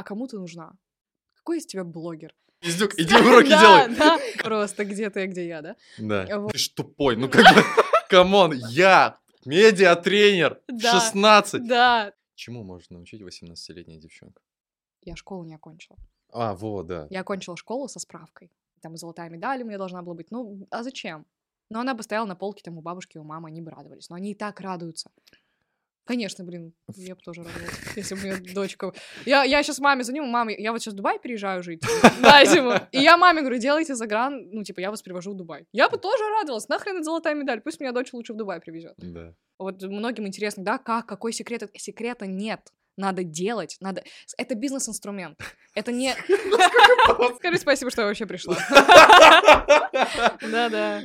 [0.00, 0.72] а кому ты нужна?
[1.34, 2.34] Какой из тебя блогер?
[2.62, 3.96] Издюк, иди уроки Да, делай.
[3.96, 5.76] да, просто где ты, а где я, да?
[5.98, 6.38] Да.
[6.40, 6.52] Вот.
[6.52, 7.62] Ты ж тупой, ну как бы,
[8.08, 11.00] come on, я медиатренер, Да.
[11.00, 11.66] 16.
[11.66, 12.12] Да.
[12.34, 14.42] Чему может научить 18-летняя девчонка?
[15.02, 15.98] Я школу не окончила.
[16.32, 17.06] А, вот, да.
[17.10, 18.50] Я окончила школу со справкой.
[18.80, 20.30] Там золотая медаль у меня должна была быть.
[20.30, 21.26] Ну, а зачем?
[21.68, 24.08] Но она бы стояла на полке там у бабушки, у мамы, они бы радовались.
[24.08, 25.10] Но они и так радуются.
[26.10, 28.92] Конечно, блин, я бы тоже радовалась, если бы у меня дочка...
[29.26, 31.84] Я, я сейчас маме звоню, маме, я вот сейчас в Дубай переезжаю жить
[32.20, 32.72] на зиму.
[32.90, 35.68] И я маме говорю, делайте загран, ну, типа, я вас привожу в Дубай.
[35.72, 38.94] Я бы тоже радовалась, нахрен это золотая медаль, пусть меня дочь лучше в Дубай привезет.
[38.96, 39.34] Да.
[39.60, 41.70] Вот многим интересно, да, как, какой секрет?
[41.76, 42.72] Секрета нет.
[42.96, 44.02] Надо делать, надо...
[44.36, 45.38] Это бизнес-инструмент.
[45.76, 46.12] Это не...
[47.36, 48.56] Скажи спасибо, что я вообще пришла.
[50.42, 51.02] Да-да.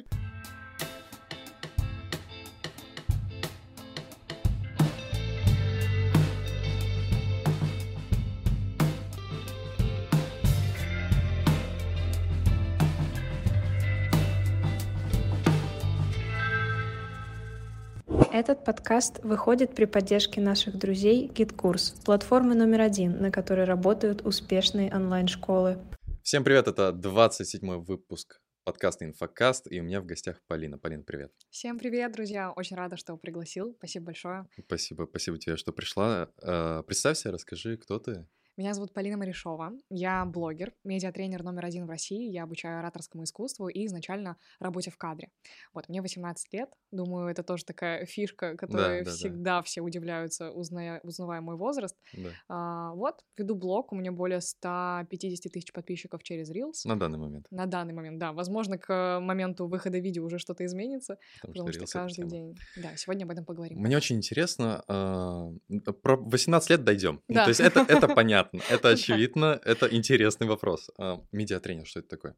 [18.35, 24.93] Этот подкаст выходит при поддержке наших друзей GitKurs, платформы номер один, на которой работают успешные
[24.93, 25.79] онлайн-школы.
[26.21, 30.77] Всем привет, это 27 выпуск подкаста «Инфокаст», и у меня в гостях Полина.
[30.77, 31.31] Полин, привет.
[31.49, 32.51] Всем привет, друзья.
[32.51, 33.73] Очень рада, что пригласил.
[33.77, 34.45] Спасибо большое.
[34.65, 36.29] Спасибо, спасибо тебе, что пришла.
[36.43, 38.27] Э, Представься, расскажи, кто ты.
[38.57, 39.73] Меня зовут Полина Марешова.
[39.89, 42.31] Я блогер, медиатренер номер один в России.
[42.31, 45.29] Я обучаю ораторскому искусству и изначально работе в кадре.
[45.73, 46.69] Вот, мне 18 лет.
[46.89, 49.11] Думаю, это тоже такая фишка, которой да, да.
[49.11, 51.97] всегда все удивляются, узная, узнавая мой возраст.
[52.13, 52.29] Да.
[52.47, 53.91] А, вот, веду блог.
[53.91, 56.85] У меня более 150 тысяч подписчиков через Reels.
[56.85, 57.47] На данный момент.
[57.51, 58.31] На данный момент, да.
[58.31, 62.55] Возможно, к моменту выхода видео уже что-то изменится, Потому, потому что это каждый день.
[62.77, 63.79] Да, сегодня об этом поговорим.
[63.79, 67.21] Мне очень интересно, э, про 18 лет дойдем.
[67.27, 67.43] Да.
[67.43, 68.89] То есть это, это понятно, это Да.
[68.89, 70.89] очевидно, это интересный вопрос.
[70.97, 72.35] А, Медиатренер, что это такое?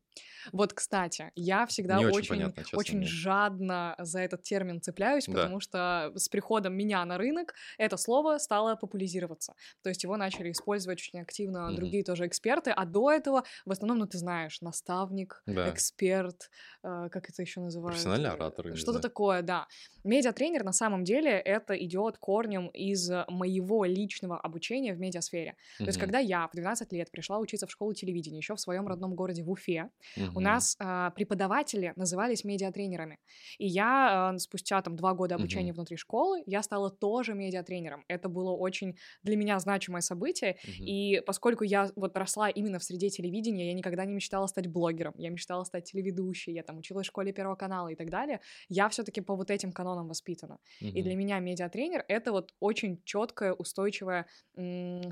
[0.54, 5.34] Вот, кстати, я всегда очень очень, понятно, очень жадно за этот термин цепляюсь, Да.
[5.34, 9.56] потому что с приходом меня на рынок это слово стало популяризироваться.
[9.84, 11.76] То есть его начали использовать очень активно Мгм.
[11.76, 15.70] другие тоже эксперты, а до этого в основном, ну ты знаешь, наставник, Да.
[15.70, 16.50] эксперт,
[16.84, 17.96] э, как это еще называют?
[17.96, 19.68] Профессиональный оратор, Что-то такое, да.
[20.06, 25.56] Медиатренер на самом деле это идет корнем из моего личного обучения в медиасфере.
[25.80, 28.60] То есть, Мгм, когда я в 12 лет пришла учиться в школу телевидения еще в
[28.60, 29.90] своем родном городе в Уфе,
[30.36, 33.20] у нас а, преподаватели назывались медиатренерами.
[33.58, 38.04] И я а, спустя там два года обучения внутри школы, я стала тоже медиатренером.
[38.08, 40.58] Это было очень для меня значимое событие.
[40.86, 45.14] И поскольку я вот росла именно в среде телевидения, я никогда не мечтала стать блогером,
[45.18, 48.40] я мечтала стать телеведущей, я там училась в школе Первого канала и так далее.
[48.70, 50.60] Я все-таки по вот этим канонам воспитана.
[50.94, 54.26] И для меня медиатренер— это вот очень четкая, устойчивая
[54.56, 55.12] м,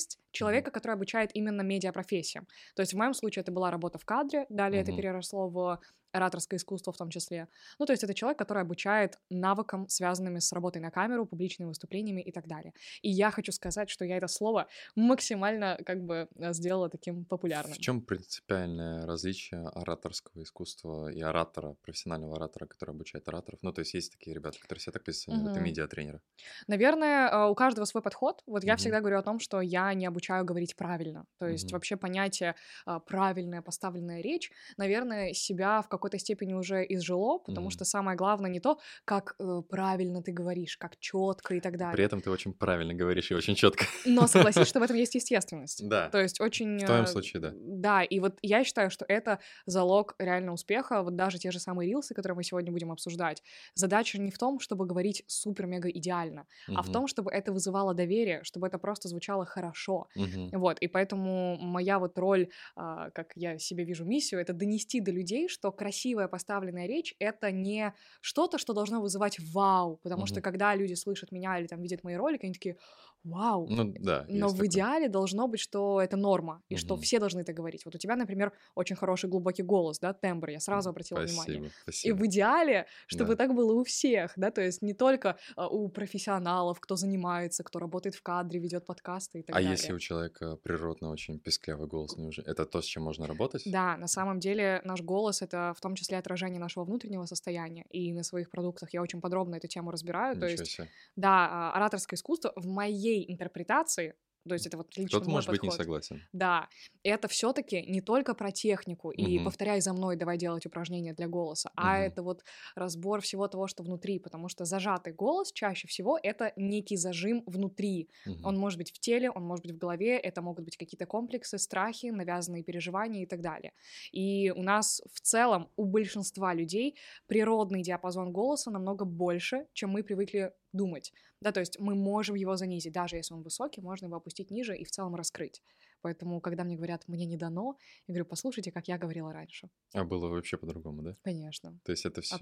[0.00, 2.46] специальность человека, который обучает именно медиапрофессиям.
[2.74, 4.96] То есть в моем случае это была работа в кадре, далее это Мгм.
[4.96, 5.80] переросло в
[6.12, 7.48] ораторское искусство в том числе.
[7.78, 12.20] Ну, то есть это человек, который обучает навыкам, связанными с работой на камеру, публичными выступлениями
[12.22, 12.72] и так далее.
[13.02, 17.78] И я хочу сказать, что я это слово максимально как бы э, сделала таким популярным.
[17.78, 23.60] В чем принципиальное различие ораторского искусства и оратора, профессионального оратора, который обучает ораторов?
[23.62, 25.60] Ну, то есть есть такие ребята, которые себя так позиционируют, это Мгм.
[25.60, 26.20] медиатренеры.
[26.68, 28.42] Наверное, э, у каждого свой подход.
[28.46, 28.76] Вот я Мгм.
[28.76, 31.26] всегда говорю о том, что я не обучаю говорить правильно.
[31.38, 31.74] То есть Мгм.
[31.74, 32.56] вообще понятие
[32.86, 37.70] а, правильная поставленная речь, наверное, себя в какой-то степени уже изжило, потому Мгм.
[37.70, 41.94] что самое главное не то, как э, правильно ты говоришь, как четко и так далее.
[41.94, 43.84] При этом ты очень правильно говоришь и очень четко.
[44.06, 45.86] Но согласись, что в этом есть естественность.
[45.88, 46.08] Да.
[46.08, 46.78] То есть очень...
[46.78, 47.52] В твоем э, случае, да.
[47.54, 51.02] Да, и вот я считаю, что это залог реально успеха.
[51.02, 53.42] Вот даже те же самые рилсы, которые мы сегодня будем обсуждать.
[53.74, 58.42] Задача не в том, чтобы говорить супер-мега идеально, а в том, чтобы это вызывало доверие,
[58.44, 60.08] чтобы это просто звучало хорошо.
[60.14, 60.50] Мгм.
[60.52, 65.10] Вот, и поэтому моя вот роль, а, как я себе вижу миссию, это донести до
[65.10, 70.42] людей, что красивая поставленная речь— это не что-то, что должно вызывать вау, потому что Мгм.
[70.42, 72.76] когда люди слышат меня или там видят мои ролики, они такие
[73.24, 74.24] «Вау!» Ну, да.
[74.28, 74.68] Но в такое.
[74.68, 77.02] идеале должно быть, что это норма, и что Мгм.
[77.02, 77.84] все должны это говорить.
[77.84, 81.42] Вот у тебя, например, очень хороший глубокий голос, да, тембр, я сразу обратила внимание.
[81.44, 82.16] Спасибо, И спасибо.
[82.16, 83.36] в идеале, чтобы Да.
[83.36, 87.78] так было у всех, да, то есть не только а, у профессионалов, кто занимается, кто
[87.78, 89.72] работает в кадре, ведет подкасты и так А далее.
[89.72, 93.62] если у человека природно очень песклявый голос, неужели это то, с чем можно работать?
[93.66, 98.12] Да, на самом деле наш голос— это в том числе отражение нашего внутреннего состояния, и
[98.14, 100.36] на своих продуктах я очень подробно эту тему разбираю.
[100.36, 100.88] То Ничего есть, себе.
[101.16, 104.14] да, а, ораторское искусство в моей интерпретации
[104.48, 105.70] То есть это вот лично Кто-то может быть не подход.
[105.70, 106.28] согласен.
[106.32, 106.68] Да,
[107.02, 109.40] это все-таки не только про технику и Мгм.
[109.40, 112.44] повторяй за мной, давай делать упражнения для голоса, а это вот
[112.76, 118.08] разбор всего того, что внутри, потому что зажатый голос чаще всего это некий зажим внутри.
[118.24, 118.48] Мгм.
[118.48, 121.58] Он может быть в теле, он может быть в голове, это могут быть какие-то комплексы,
[121.58, 123.72] страхи, навязанные переживания и так далее.
[124.12, 126.96] И у нас в целом, у большинства людей
[127.26, 131.12] природный диапазон голоса намного больше, чем мы привыкли думать.
[131.40, 134.76] Да, то есть мы можем его занизить, даже если он высокий, можно его опустить ниже
[134.76, 135.62] и в целом раскрыть.
[136.02, 137.76] Поэтому, когда мне говорят, мне не дано,
[138.06, 139.68] я говорю, послушайте, как я говорила раньше.
[139.94, 141.16] А было вообще по-другому, да?
[141.22, 141.78] Конечно.
[141.84, 142.36] То есть это все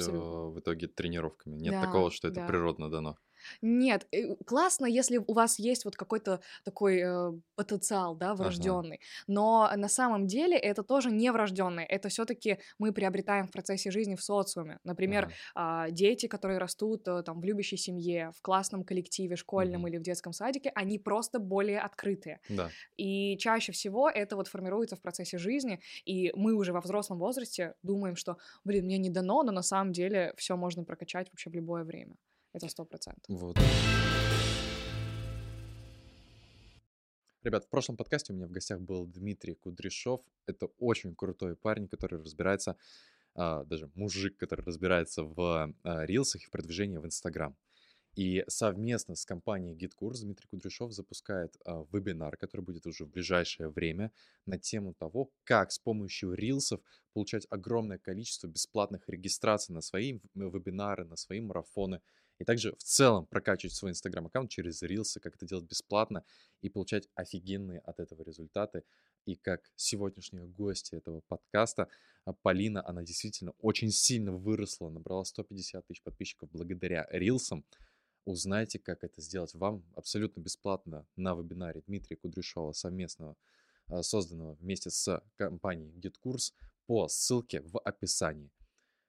[0.51, 1.57] в итоге тренировками.
[1.57, 2.47] Нет Да, такого, что это да.
[2.47, 3.17] природно дано.
[3.63, 9.01] Нет, э, классно, если у вас есть вот какой-то такой э, потенциал, да, врожденный.
[9.27, 11.85] Но на самом деле это тоже не врожденный.
[11.85, 14.79] Это все-таки мы приобретаем в процессе жизни в социуме.
[14.85, 15.35] Например, Ага.
[15.55, 19.89] а, дети, которые растут э, там в любящей семье, в классном коллективе, школьном Мгм.
[19.89, 22.41] или в детском садике, они просто более открытые.
[22.49, 22.75] Да.
[22.97, 27.75] И чаще всего это вот формируется в процессе жизни, и мы уже во взрослом возрасте
[27.83, 31.55] думаем, что, блин, мне не дано, но на самом деле все можно прокачать вообще в
[31.55, 32.17] любое время.
[32.59, 33.25] Это сто процентов.
[33.29, 33.57] Вот.
[37.45, 40.23] Ребят, в прошлом подкасте у меня в гостях был Дмитрий Кудряшов.
[40.45, 42.77] Это очень крутой парень, который разбирается,
[43.37, 47.57] а, даже мужик, который разбирается в а, рилсах и в продвижении в Инстаграм.
[48.17, 53.69] И совместно с компанией GitKurs Дмитрий Кудряшов запускает а, вебинар, который будет уже в ближайшее
[53.69, 54.11] время
[54.47, 56.81] на тему того, как с помощью рилсов
[57.13, 62.01] получать огромное количество бесплатных регистраций на свои вебинары, на свои марафоны,
[62.39, 66.25] и также в целом прокачивать свой инстаграм-аккаунт через рилсы, как это делать бесплатно
[66.63, 68.85] и получать офигенные от этого результаты.
[69.25, 71.89] И как сегодняшняя гостья этого подкаста,
[72.25, 77.65] а, Полина, она действительно очень сильно выросла, набрала 150 тысяч подписчиков благодаря рилсам.
[78.25, 83.37] Узнайте, как это сделать вам абсолютно бесплатно на вебинаре Дмитрия Кудряшова, совместного
[83.89, 86.53] а, созданного вместе с компанией GitKurs
[86.87, 88.51] по ссылке в описании.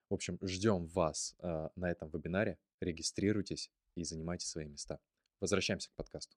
[0.09, 2.57] В общем, ждем вас а, на этом вебинаре.
[2.81, 4.99] Регистрируйтесь и занимайте свои места.
[5.39, 6.35] Возвращаемся к подкасту.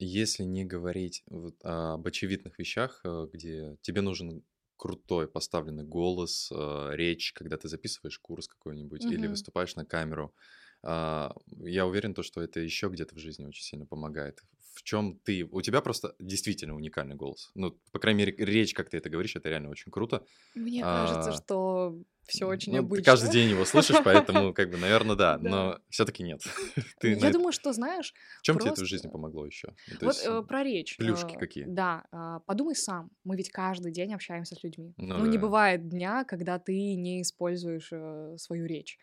[0.00, 4.42] Если не говорить вот об очевидных вещах, э, где тебе нужен
[4.76, 9.30] крутой поставленный голос, э, речь, когда ты записываешь курс какой-нибудь или Мгм.
[9.30, 10.34] выступаешь на камеру,
[10.82, 14.42] а, я уверен, то, что это еще где-то в жизни очень сильно помогает.
[14.80, 15.44] В чем ты...
[15.44, 17.50] У тебя просто действительно уникальный голос.
[17.54, 20.24] Ну, по крайней мере, речь, как ты это говоришь, это реально очень круто.
[20.54, 23.04] Мне А, кажется, что все очень Ну, ты обычно.
[23.04, 25.38] каждый день его слышишь, поэтому, как бы, наверное, да.
[25.42, 25.50] Да.
[25.50, 26.40] Но все-таки нет.
[27.00, 29.74] Ты Я думаю, что, знаешь, В чем тебе это в жизни помогло еще?
[30.00, 30.96] вот э, про речь.
[30.96, 31.64] плюшки э, какие?
[31.64, 33.10] Да, а, подумай сам.
[33.24, 34.94] Мы ведь каждый день общаемся с людьми.
[34.96, 38.98] Ну Ну, не бывает дня, когда ты не используешь э, свою речь.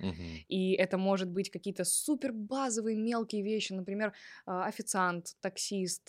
[0.47, 4.13] И это может быть какие-то супер базовые мелкие вещи, например,
[4.45, 6.07] официант, таксист,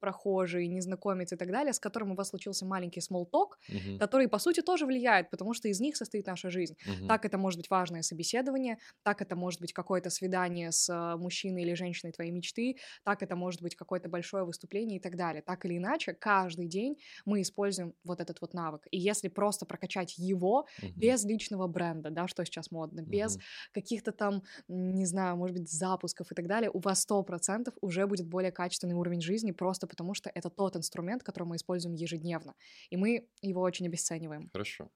[0.00, 3.98] прохожий, незнакомец и так далее, с которым у вас случился маленький смолток, Мгм.
[3.98, 6.76] который, по сути, тоже влияет, потому что из них состоит наша жизнь.
[6.84, 7.06] Мгм.
[7.06, 11.62] Так это может быть важное собеседование, так это может быть какое-то свидание с а, мужчиной
[11.62, 15.42] или женщиной твоей мечты, так это может быть какое-то большое выступление и так далее.
[15.42, 18.86] Так или иначе, каждый день мы используем вот этот вот навык.
[18.90, 20.94] И если просто прокачать его Мгм.
[20.96, 23.42] без личного бренда, да, что сейчас модно, без Мгм.
[23.72, 28.26] каких-то там, не знаю, может быть, запусков и так далее, у вас 100% уже будет
[28.28, 32.54] более качественный уровень жизни, просто потому что это тот инструмент, который мы используем ежедневно.
[32.90, 34.50] И мы его очень обесцениваем.
[34.52, 34.90] Хорошо.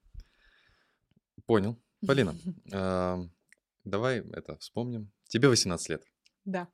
[1.45, 1.77] Понял.
[2.05, 2.35] Полина,
[2.71, 3.31] ам,
[3.83, 5.11] давай это вспомним.
[5.27, 6.03] Тебе 18 лет.
[6.43, 6.67] Да,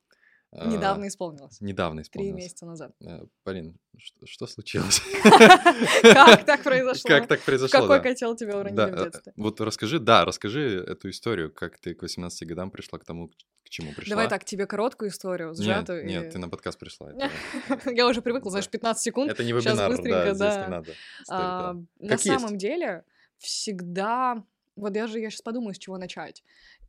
[0.50, 1.58] А, недавно исполнилось.
[1.60, 2.42] Недавно Три исполнилось.
[2.44, 2.92] месяца назад.
[3.00, 5.00] Э, Полин, что, что случилось?
[6.02, 7.08] Как так произошло?
[7.08, 7.80] Как так произошло?
[7.80, 9.32] какой котел тебя уронили в э, детстве?
[9.36, 13.28] Вот расскажи, да, расскажи эту историю, как ты к 18 годам пришла к тому,
[13.64, 14.10] к чему пришла.
[14.10, 16.04] Давай так, тебе короткую историю, Нет, сжатую.
[16.04, 17.12] нет, и- ты на подкаст пришла.
[17.86, 19.30] Я уже привыкла, знаешь, 15 секунд.
[19.30, 20.92] Это не вебинар, да, здесь не надо.
[21.30, 23.04] А, на самом деле,
[23.38, 24.44] всегда...
[24.76, 26.42] Вот даже я сейчас подумаю, с чего начать.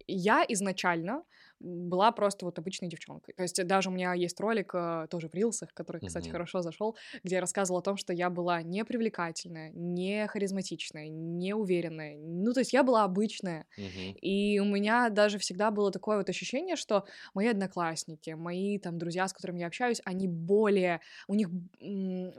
[0.08, 1.24] Я изначально
[1.60, 3.34] была просто вот обычной девчонкой.
[3.36, 6.30] То есть даже у меня есть ролик, э, тоже в рилсах, который, кстати, Мгм.
[6.30, 11.54] хорошо зашел, где я рассказывала о том, что я была не привлекательная, не харизматичная, не
[11.56, 12.18] уверенная.
[12.18, 13.66] Ну, то есть я была обычная.
[13.78, 14.16] Мгм.
[14.22, 19.28] И у меня даже всегда было такое вот ощущение, что мои одноклассники, мои там друзья,
[19.28, 21.50] с которыми я общаюсь, они более, у них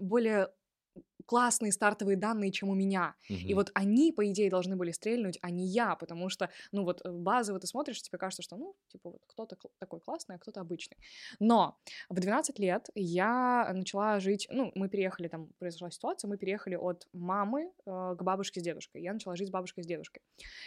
[0.01, 0.49] более
[1.27, 3.15] классные стартовые данные, чем у меня.
[3.29, 3.55] И Мгм.
[3.55, 7.11] вот они, по идее, должны были стрельнуть, а не я, потому что, ну вот, э,
[7.11, 10.97] базово ты смотришь, тебе кажется, что, ну, типа, вот кто-то такой классный, а кто-то обычный.
[11.41, 11.79] Но
[12.09, 17.07] в 12 лет я начала жить, ну, мы переехали, там произошла ситуация, мы переехали от
[17.13, 19.03] мамы э, к бабушке с дедушкой.
[19.03, 20.23] Я начала жить с бабушкой с дедушкой.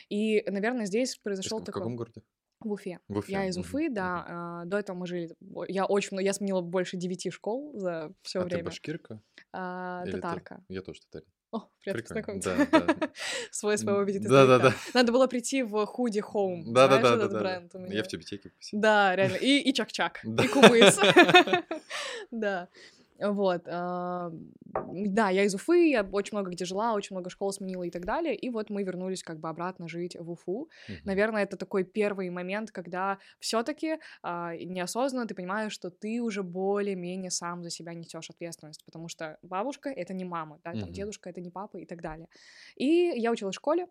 [0.10, 1.82] И, наверное, здесь произошел в такой...
[1.82, 2.22] каком городе?
[2.60, 3.00] В Уфе.
[3.08, 3.32] В Уфе.
[3.32, 4.26] Я из Уфы, да.
[4.28, 5.36] а, До этого мы жили.
[5.68, 6.24] Я очень много.
[6.24, 8.64] Я сменила больше девяти школ за все А ты время.
[8.66, 9.22] башкирка?
[9.54, 10.64] А, Или ты- татарка.
[10.68, 11.28] Я тоже татарин.
[11.52, 12.68] О, приятно познакомиться.
[12.72, 13.10] Да, да.
[13.52, 14.74] Свой своего видит Да-да-да.
[14.94, 16.64] Надо было прийти в худи Home.
[16.74, 17.40] Да, да, да, да, да.
[17.40, 18.04] бренд у Я меня?
[18.04, 18.82] в тюбетейке посидел.
[18.82, 19.36] Да, реально.
[19.38, 20.20] И, и чак-чак.
[20.24, 20.44] Да.
[20.44, 21.00] И кумыс.
[22.32, 22.68] Да.
[23.20, 23.64] Вот.
[23.68, 24.32] а,
[24.74, 28.06] Да, я из Уфы, я очень много где жила, очень много школ сменила и так
[28.06, 28.36] далее.
[28.36, 30.70] И вот мы вернулись как бы обратно жить в Уфу.
[30.88, 31.02] Мгм.
[31.06, 37.64] Наверное, это такой первый момент, когда все-таки неосознанно ты понимаешь, что ты уже более-менее сам
[37.64, 40.94] за себя несешь ответственность, потому что бабушка это не мама, да, там Мгм.
[40.94, 42.28] дедушка это не папа и так далее.
[42.76, 43.90] И я училась в школе, а,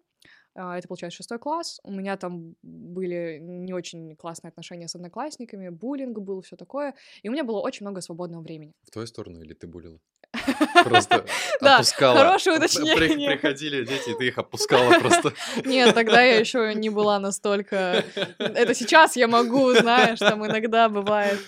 [0.57, 1.81] это получается шестой класс.
[1.85, 6.95] У меня там были не очень классные отношения с одноклассниками, буллинг был, все такое.
[7.23, 8.73] И у меня было очень много свободного времени.
[8.85, 10.01] В твою сторону или ты булила?
[10.85, 11.25] Просто
[11.61, 12.19] опускала.
[12.19, 13.37] хорошее уточнение.
[13.37, 15.33] Приходили дети, и ты их опускала просто.
[15.65, 18.05] Нет, тогда я еще не была настолько...
[18.39, 21.39] Это сейчас я могу, знаешь, там иногда бывает.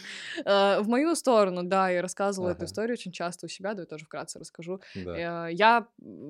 [0.45, 3.87] Э, В мою сторону, да, я рассказывала эту историю очень часто у себя, да, я
[3.87, 4.81] тоже вкратце расскажу.
[4.95, 5.87] Э, Я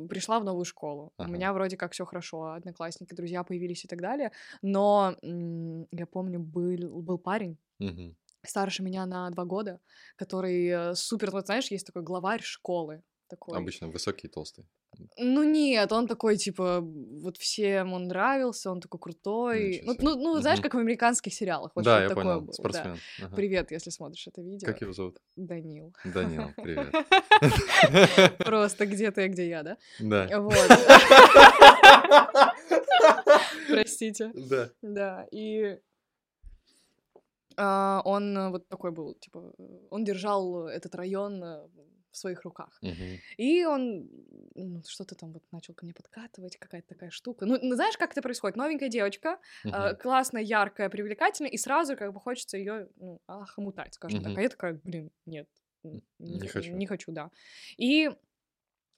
[0.09, 1.13] пришла в новую школу.
[1.19, 4.33] У меня вроде как все хорошо, одноклассники, друзья появились и так далее.
[4.63, 7.57] Но я помню, был, был парень.
[8.45, 9.81] Старше меня на два года,
[10.17, 13.03] который э, супер, вот знаешь, есть такой главарь школы.
[13.29, 13.59] Такой.
[13.59, 14.67] Обычно высокий и толстый.
[15.19, 19.83] Ну нет, он такой, типа, вот всем он нравился, он такой крутой.
[19.85, 20.03] Ну, себе.
[20.03, 21.73] ну, ну, знаешь, как в американских сериалах.
[21.75, 22.41] Вот Да, я такое понял.
[22.41, 22.53] было, да.
[22.53, 22.97] Спортсмен.
[23.23, 23.37] Ага.
[23.37, 24.67] Привет, если смотришь это видео.
[24.67, 25.19] Как его зовут?
[25.37, 25.93] Данил.
[26.05, 28.39] Данил, привет.
[28.39, 29.77] Просто где ты, а где я, да?
[30.01, 30.41] Да.
[30.41, 30.55] Вот.
[33.69, 34.33] Простите.
[34.35, 34.71] Да.
[34.81, 35.79] Да, и
[37.63, 41.69] он э, вот такой был, типа, э, он держал этот район э,
[42.11, 42.79] в своих руках.
[42.83, 43.19] Мгм.
[43.37, 44.09] И он
[44.55, 47.47] ну, что-то там вот начал ко мне подкатывать, какая-то такая штука.
[47.47, 48.57] Ну, ну, знаешь, как это происходит?
[48.57, 49.39] Новенькая девочка,
[49.71, 49.97] а, Мгм.
[49.97, 54.33] классная, яркая, привлекательная, и сразу как бы хочется ее ну, охомутать, скажем так.
[54.33, 54.39] Мгм.
[54.39, 55.49] А я такая, блин, нет,
[56.19, 56.73] Не х- хочу.
[56.77, 57.31] Не хочу, да.
[57.77, 58.11] И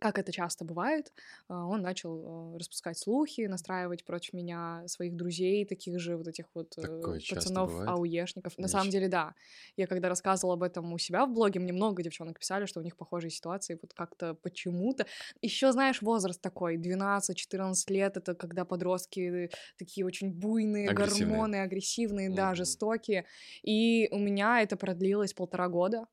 [0.00, 1.12] как это часто бывает,
[1.48, 6.46] а, он начал а, распускать слухи, настраивать против меня своих друзей, таких же вот этих
[6.54, 8.58] вот э, Такое пацанов, ауешников.
[8.58, 9.34] На самом деле, да.
[9.76, 12.82] Я когда рассказывала об этом у себя в блоге, мне много девчонок писали, что у
[12.82, 15.06] них похожие ситуации, вот как-то почему-то.
[15.42, 21.48] Еще, знаешь, возраст такой, 12-14 лет, это когда подростки такие очень буйные, Агрессивные.
[21.50, 22.54] гормоны, агрессивные, да, Мгм.
[22.54, 23.26] жестокие.
[23.62, 26.06] И у меня это продлилось полтора года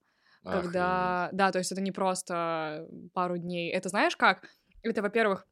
[0.48, 3.72] когда, да, то есть это не просто пару дней.
[3.72, 4.50] Это знаешь как?
[4.84, 5.48] Это, во-первых,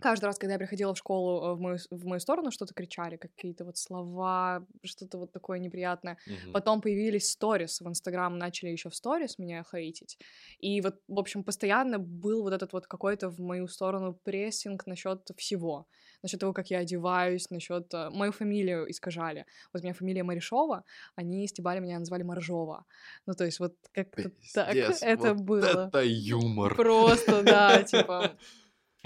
[0.00, 3.16] каждый раз, когда я приходила в школу, э, в мою, в мою сторону что-то кричали,
[3.16, 6.14] какие-то вот слова, что-то вот такое неприятное.
[6.14, 6.44] Охренеть.
[6.44, 6.52] Мгм.
[6.52, 10.18] Потом появились сторис в Инстаграм, начали еще в сторис меня хейтить.
[10.58, 15.30] И вот, в общем, постоянно был вот этот вот какой-то в мою сторону прессинг насчет
[15.36, 15.86] всего.
[16.22, 17.92] Насчет того, как я одеваюсь, насчет...
[17.94, 19.46] э, Мою фамилию искажали.
[19.72, 22.84] Вот у меня фамилия Маришова, они стебали меня, называли Моржова.
[23.26, 25.88] Ну, то есть вот как-то так Пиздец, это вот было.
[25.88, 26.74] Это юмор.
[26.74, 28.32] Просто, да, типа...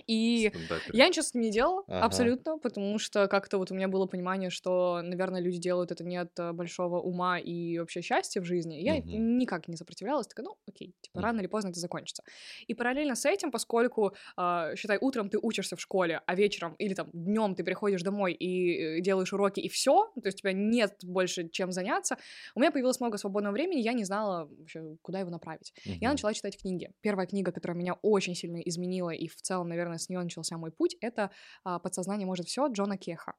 [0.06, 0.52] И
[0.92, 2.30] я ничего с этим не делала, Ага.
[2.30, 6.16] абсолютно, потому что как-то вот у меня было понимание, что, наверное, люди делают это не
[6.16, 8.76] от э, большого ума и вообще счастья в жизни.
[8.76, 9.22] Я Мгм.
[9.38, 11.22] никак не сопротивлялась, такая, ну, окей, типа, Мгм.
[11.22, 12.22] рано или поздно это закончится.
[12.66, 16.94] И параллельно с этим, поскольку, а, считай, утром ты учишься в школе, а вечером или
[16.94, 20.52] там днем ты приходишь домой и э, делаешь уроки, и все, то есть у тебя
[20.52, 22.16] нет больше чем заняться,
[22.54, 25.72] у меня появилось много свободного времени, я не знала вообще, куда его направить.
[26.00, 26.10] Я Мгм.
[26.10, 26.90] начала читать книги.
[27.00, 30.70] Первая книга, которая меня очень сильно изменила, и в целом, наверное, с нее начался мой
[30.70, 31.30] путь, это
[31.64, 33.34] а, «Подсознание может все» Джона Кеха.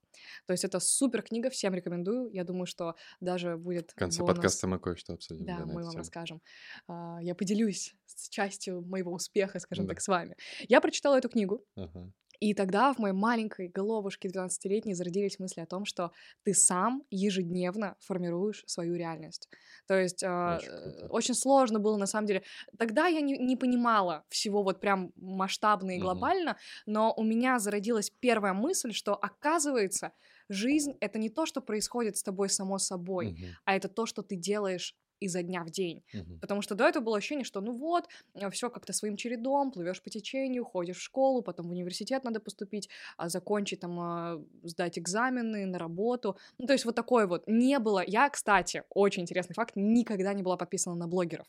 [0.46, 2.30] То есть это супер книга, всем рекомендую.
[2.32, 4.36] Я думаю, что даже будет В конце бонус.
[4.36, 5.46] подкаста мы кое-что обсудим.
[5.46, 5.98] Да, мы вам тему.
[5.98, 6.42] расскажем.
[6.88, 9.94] А, Я поделюсь с частью моего успеха, скажем Да.
[9.94, 10.36] так, с вами.
[10.68, 12.12] Я прочитала эту книгу, Ага.
[12.42, 16.12] И тогда в моей маленькой головушке 12-летней зародились мысли о том, что
[16.44, 19.50] ты сам ежедневно формируешь свою реальность.
[19.88, 22.44] То есть Очень э, очень сложно было, на самом деле.
[22.78, 28.10] Тогда я не, не понимала всего вот прям масштабно и глобально, но у меня зародилась
[28.10, 30.14] первая мысль, что оказывается,
[30.50, 33.56] жизнь— это не то, что происходит с тобой само собой, Мгм.
[33.66, 36.04] а это то, что ты делаешь изо дня в день.
[36.14, 36.40] Мгм.
[36.40, 38.08] Потому что до этого было ощущение, что ну вот,
[38.52, 42.90] все как-то своим чередом, плывешь по течению, ходишь в школу, потом в университет надо поступить,
[43.18, 46.38] а закончить там, а, сдать экзамены на работу.
[46.58, 47.44] Ну, то есть вот такое вот.
[47.48, 48.04] Не было.
[48.06, 51.48] Я, кстати, очень интересный факт, никогда не была подписана на блогеров.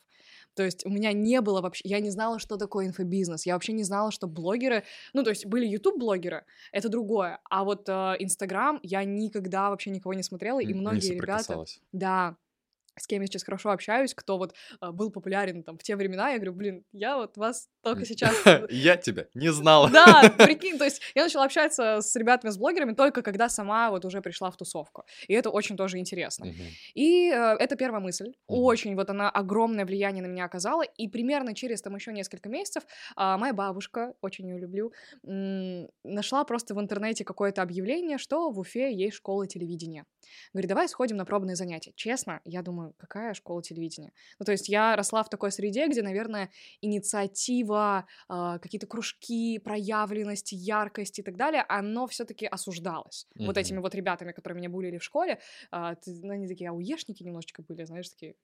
[0.55, 3.73] То есть у меня не было вообще, я не знала, что такое инфобизнес, я вообще
[3.73, 8.79] не знала, что блогеры, ну, то есть были YouTube-блогеры, это другое, а вот э, Инстаграм
[8.83, 11.63] я никогда вообще никого не смотрела, и многие ребята...
[11.91, 12.37] Да.
[12.99, 16.31] С кем я сейчас хорошо общаюсь, кто вот а, был популярен там в те времена,
[16.31, 18.35] я говорю, блин, я вот вас только сейчас...
[18.69, 19.89] Я тебя не знала.
[19.89, 24.05] Да, прикинь, то есть я начала общаться с ребятами, с блогерами только когда сама вот
[24.05, 25.03] уже пришла в тусовку.
[25.27, 26.47] И это очень тоже интересно.
[26.93, 28.33] И э, это первая мысль.
[28.47, 30.83] Очень вот она огромное влияние на меня оказала.
[30.83, 32.83] И примерно через там еще несколько месяцев
[33.15, 38.93] а, моя бабушка, очень ее люблю, нашла просто в интернете какое-то объявление, что в Уфе
[38.93, 40.05] есть школа телевидения.
[40.53, 41.93] Говорит, давай сходим на пробные занятия.
[41.95, 44.13] Честно, я думаю, какая школа телевидения?
[44.39, 50.51] Ну, то есть я росла в такой среде, где, наверное, инициатива, а, какие-то кружки, проявленность,
[50.51, 53.27] яркость и так далее, оно все-таки осуждалось.
[53.43, 53.57] Вот Мгм.
[53.57, 55.39] этими вот ребятами, которые меня булили в школе,
[55.71, 58.35] а, ты- ну, они такие ауешники немножечко были, знаешь, такие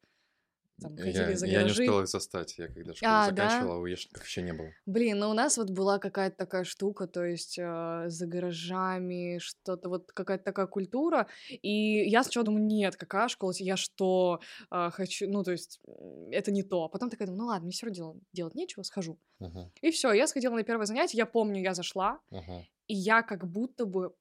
[0.80, 1.84] там, Я, ходили за я не гаражи.
[1.84, 2.58] успел их застать.
[2.58, 3.50] Я когда школу А, да?
[3.50, 4.70] заканчивал, а у Ешников еще не было.
[4.86, 9.90] Блин, ну у нас вот была какая-то такая штука, то есть э, за гаражами, что-то
[9.90, 15.30] вот какая-то такая культура, и я сначала думаю, нет, какая школа, я что, а, хочу,
[15.30, 15.82] ну то есть
[16.32, 16.84] это не то.
[16.86, 19.20] А потом такая думаю, ну ладно, мне все равно делать, делать нечего, схожу.
[19.40, 22.66] Ага, И все, я сходила на первое занятие, я помню, я зашла, ага.
[22.88, 24.14] и я как будто бы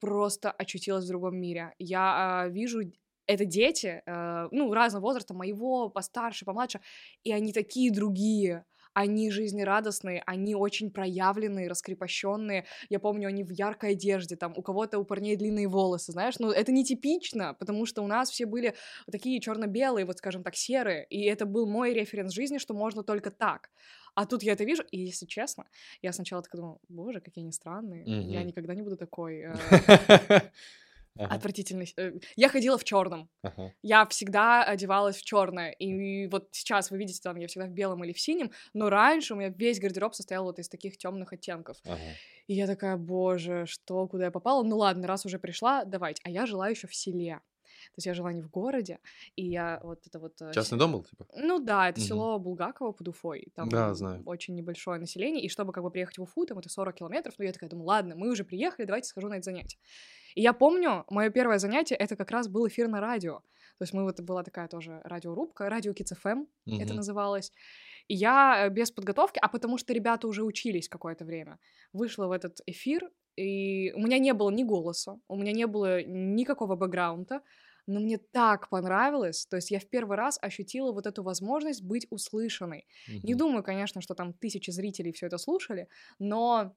[0.00, 1.74] просто очутилась в другом мире.
[1.78, 2.80] Я а, вижу,
[3.26, 6.80] это дети, э, ну, разного возраста, моего, постарше, помладше,
[7.22, 8.64] и они такие другие.
[8.96, 12.64] Они жизнерадостные, они очень проявленные, раскрепощенные.
[12.90, 16.50] Я помню, они в яркой одежде, там у кого-то у парней длинные волосы, знаешь, ну
[16.52, 18.74] это нетипично, потому что у нас все были
[19.10, 23.32] такие черно-белые, вот скажем так, серые, и это был мой референс жизни, что можно только
[23.32, 23.70] так.
[24.14, 25.64] А тут я это вижу, и если честно,
[26.02, 28.44] я сначала такая думала, боже, какие они странные, я Мгм.
[28.44, 29.80] никогда не буду такой э,
[31.16, 31.92] Ага, отвратительный.
[31.96, 33.28] Э, Я ходила в черном.
[33.42, 33.72] ага.
[33.82, 35.70] Я всегда одевалась в черное.
[35.70, 39.34] И вот сейчас вы видите, там я всегда в белом или в синем, но раньше
[39.34, 41.76] у меня весь гардероб состоял вот из таких темных оттенков.
[41.84, 41.98] Ага.
[42.46, 44.62] И я такая, боже, что, куда я попала?
[44.64, 46.20] Ну ладно, раз уже пришла, давайте.
[46.24, 47.40] А я жила еще в селе.
[47.94, 48.98] То есть я жила не в городе,
[49.36, 50.42] и я вот это вот...
[50.42, 51.26] э, Частный дом был, типа?
[51.36, 52.08] Ну да, это Мгм.
[52.08, 53.46] село Булгаково под Уфой.
[53.54, 54.22] Там Да, знаю.
[54.26, 57.44] очень небольшое население, и чтобы как бы приехать в Уфу, там это 40 километров, ну
[57.44, 59.78] я такая думаю, ладно, мы уже приехали, давайте схожу на это занятие.
[60.34, 63.40] И я помню, мое первое занятие, это как раз был эфир на радио.
[63.78, 66.96] То есть мы вот, была такая тоже радиорубка, радио Kids FM это Мгм.
[66.96, 67.52] называлось.
[68.08, 71.58] И я э, без подготовки, а потому что ребята уже учились какое-то время,
[71.92, 76.02] вышла в этот эфир, и у меня не было ни голоса, у меня не было
[76.04, 77.40] никакого бэкграунда,
[77.86, 82.06] но мне так понравилось, то есть я в первый раз ощутила вот эту возможность быть
[82.10, 82.86] услышанной.
[83.22, 83.36] Не Мгм.
[83.36, 86.76] думаю, конечно, что там тысячи зрителей все это слушали, но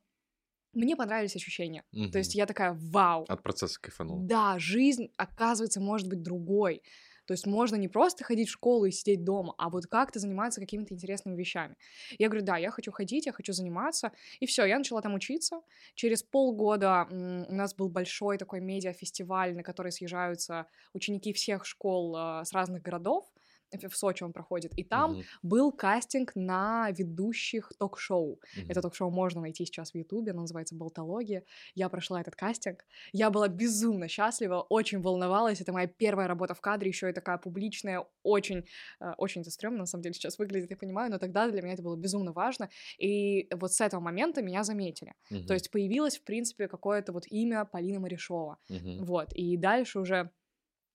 [0.73, 1.84] мне понравились ощущения.
[2.12, 4.27] То есть я такая, вау, От процесса кайфанул.
[4.29, 6.84] да, жизнь, оказывается, может быть другой.
[7.27, 10.61] То есть можно не просто ходить в школу и сидеть дома, а вот как-то заниматься
[10.61, 11.75] какими-то интересными вещами.
[12.17, 14.11] Я говорю, да, я хочу ходить, я хочу заниматься.
[14.39, 15.61] И все, я начала там учиться.
[15.93, 22.45] Через полгода у нас был большой такой медиафестиваль, на который съезжаются ученики всех школ а,
[22.45, 23.25] с разных городов.
[23.71, 24.73] В Сочи он проходит.
[24.77, 25.23] И там Мгм.
[25.41, 28.39] был кастинг на ведущих ток-шоу.
[28.56, 28.67] Мгм.
[28.69, 31.43] Это ток-шоу можно найти сейчас в Ютубе, оно называется «Болтология».
[31.75, 32.86] Я прошла этот кастинг.
[33.13, 35.62] Я была безумно счастлива, очень волновалась.
[35.62, 38.65] Это моя первая работа в кадре, еще и такая публичная, очень,
[39.01, 41.73] э, очень это стрёмно, на самом деле, сейчас выглядит, я понимаю, но тогда для меня
[41.73, 42.69] это было безумно важно.
[42.97, 45.13] И вот с этого момента меня заметили.
[45.30, 45.47] Мгм.
[45.47, 48.58] То есть появилось, в принципе, какое-то вот имя Полина Марешова.
[48.69, 49.06] Мгм.
[49.06, 50.32] Вот, и дальше уже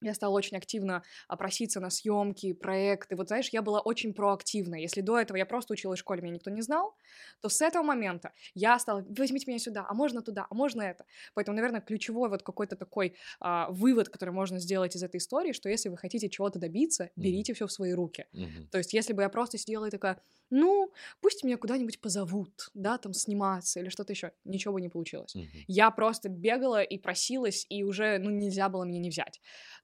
[0.03, 3.17] я стала очень активно проситься на съемки, проекты.
[3.17, 4.75] Вот знаешь, я была очень проактивна.
[4.77, 6.97] Если до этого я просто училась в школе, меня никто не знал,
[7.41, 11.05] то с этого момента я стала, возьмите меня сюда, а можно туда, а можно это.
[11.35, 15.69] Поэтому, наверное, ключевой вот какой-то такой а, вывод, который можно сделать из этой истории, что
[15.69, 18.27] если вы хотите чего-то добиться, берите все в свои руки.
[18.33, 18.71] Мгм.
[18.71, 22.99] То есть, если бы я просто сидела и такая, ну, пусть меня куда-нибудь позовут, да,
[22.99, 25.37] там сниматься или что-то еще, ничего бы не получилось.
[25.37, 25.65] Мгм.
[25.67, 29.41] Я просто бегала и просилась, и уже, ну, нельзя было меня не взять.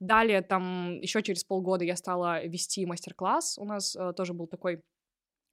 [0.09, 3.59] Далее, там, еще через полгода я стала вести мастер-класс.
[3.59, 4.81] У нас э, тоже был такой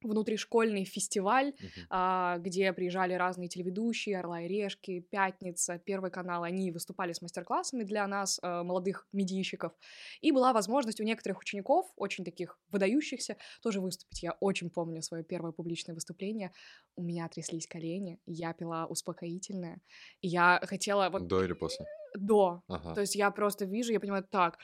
[0.06, 1.52] внутришкольный фестиваль,
[1.90, 6.42] а, где приезжали разные телеведущие, «Орла и решки», «Пятница», Первый канал.
[6.42, 9.72] Они выступали с мастер-классами для нас, э, молодых медийщиков.
[10.20, 14.22] И была возможность у некоторых учеников, очень таких выдающихся, тоже выступить.
[14.22, 16.52] Я очень помню свое первое публичное выступление.
[16.96, 19.80] У меня тряслись колени, я пила успокоительное.
[20.20, 21.86] И я хотела вот До или после?
[22.16, 22.62] до.
[22.68, 22.94] Ага.
[22.94, 24.58] То есть я просто вижу, я понимаю, так,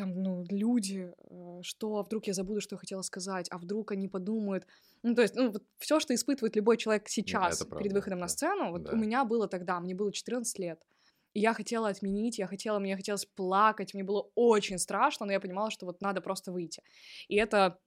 [0.00, 3.92] там, ну, люди, э, что, а вдруг я забуду, что я хотела сказать, а вдруг
[3.92, 4.66] они подумают.
[5.02, 8.26] Ну, то есть, ну, вот все, что испытывает любой человек сейчас перед правда, выходом на
[8.26, 8.28] да.
[8.28, 8.92] сцену, вот Да.
[8.92, 10.80] у меня было тогда, мне было 14 лет.
[11.34, 15.40] И я хотела отменить, я хотела, мне хотелось плакать, мне было очень страшно, но я
[15.40, 16.82] понимала, что вот надо просто выйти.
[17.28, 17.78] И это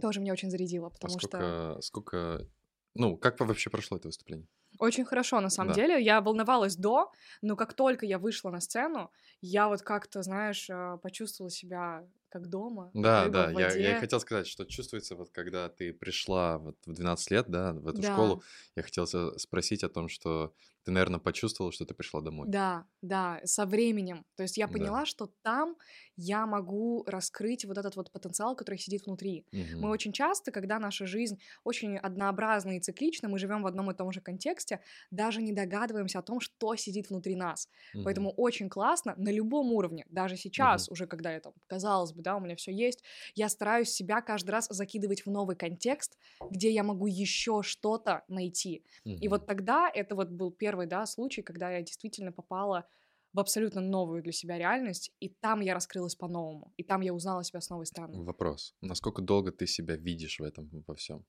[0.00, 1.28] тоже меня очень зарядило, А потому что...
[1.28, 2.48] сколько, сколько...
[2.94, 4.48] Ну, как вообще прошло это выступление?
[4.78, 5.72] Очень хорошо, на самом Да.
[5.72, 6.02] деле.
[6.02, 7.10] Я волновалась до,
[7.42, 9.10] но как только я вышла на сцену,
[9.40, 12.94] я вот как-то, знаешь, э, почувствовала себя как дома.
[12.94, 17.30] Да, да, я, я хотел сказать, что чувствуется, вот когда ты пришла вот в 12
[17.30, 18.02] лет, да, в эту Да.
[18.02, 18.42] школу,
[18.74, 19.06] я хотел
[19.38, 22.48] спросить о том, что ты, наверное, почувствовала, что ты пришла домой.
[22.48, 24.24] Да, да, со временем.
[24.36, 24.68] То есть я Да.
[24.68, 25.76] поняла, что там
[26.16, 29.46] я могу раскрыть вот этот вот потенциал, который сидит внутри.
[29.80, 29.90] Мы Мгм.
[29.90, 34.12] очень часто, когда наша жизнь очень однообразна и циклична, мы живем в одном и том
[34.12, 37.68] же контексте, даже не догадываемся о том, что сидит внутри нас.
[37.92, 38.02] Мгм.
[38.02, 42.36] Поэтому очень классно на любом уровне, даже сейчас, уже когда я там, казалось бы, да,
[42.36, 43.02] у меня все есть,
[43.34, 46.18] я стараюсь себя каждый раз закидывать в новый контекст,
[46.50, 48.84] где я могу еще что-то найти.
[49.20, 49.28] И Мгм.
[49.28, 52.86] вот тогда это вот был первый, да, случай, когда я действительно попала
[53.32, 57.44] в абсолютно новую для себя реальность, и там я раскрылась по-новому, и там я узнала
[57.44, 58.22] себя с новой стороны.
[58.28, 58.74] Вопрос.
[58.80, 61.24] Насколько долго ты себя видишь в этом во всем?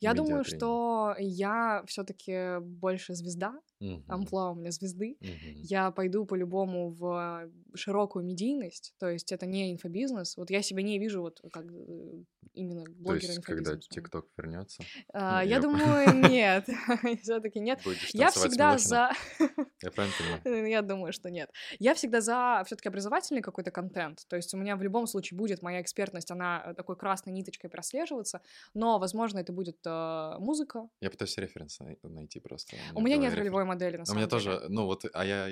[0.00, 4.04] Я думаю, что я все-таки больше звезда, Мгм.
[4.08, 5.16] амплуа у меня звезды.
[5.20, 5.60] Мгм.
[5.62, 10.36] Я пойду по-любому в широкую медийность, то есть это не инфобизнес.
[10.36, 12.22] Вот я себя не вижу вот как э,
[12.54, 13.76] именно То блогера есть, когда.
[13.76, 16.66] ТикТок вернется, А, я я- думаю, нет,
[17.22, 17.80] все-таки нет.
[18.14, 19.10] Я всегда за...
[19.82, 20.70] Я правильно понимаю?
[20.70, 21.50] Я думаю, что нет.
[21.78, 24.20] Я всегда за все-таки образовательный какой-то контент.
[24.28, 27.68] То есть у меня в любом случае будет моя экспертность, она э, такой красной ниточкой
[27.68, 28.40] прослеживаться,
[28.72, 30.88] но, возможно, это будет э, музыка.
[31.00, 32.76] Я пытаюсь референс най- найти просто.
[32.94, 34.42] У меня в нет голове ролевой модели, на У самом меня деле.
[34.42, 35.48] тоже, ну вот, а я...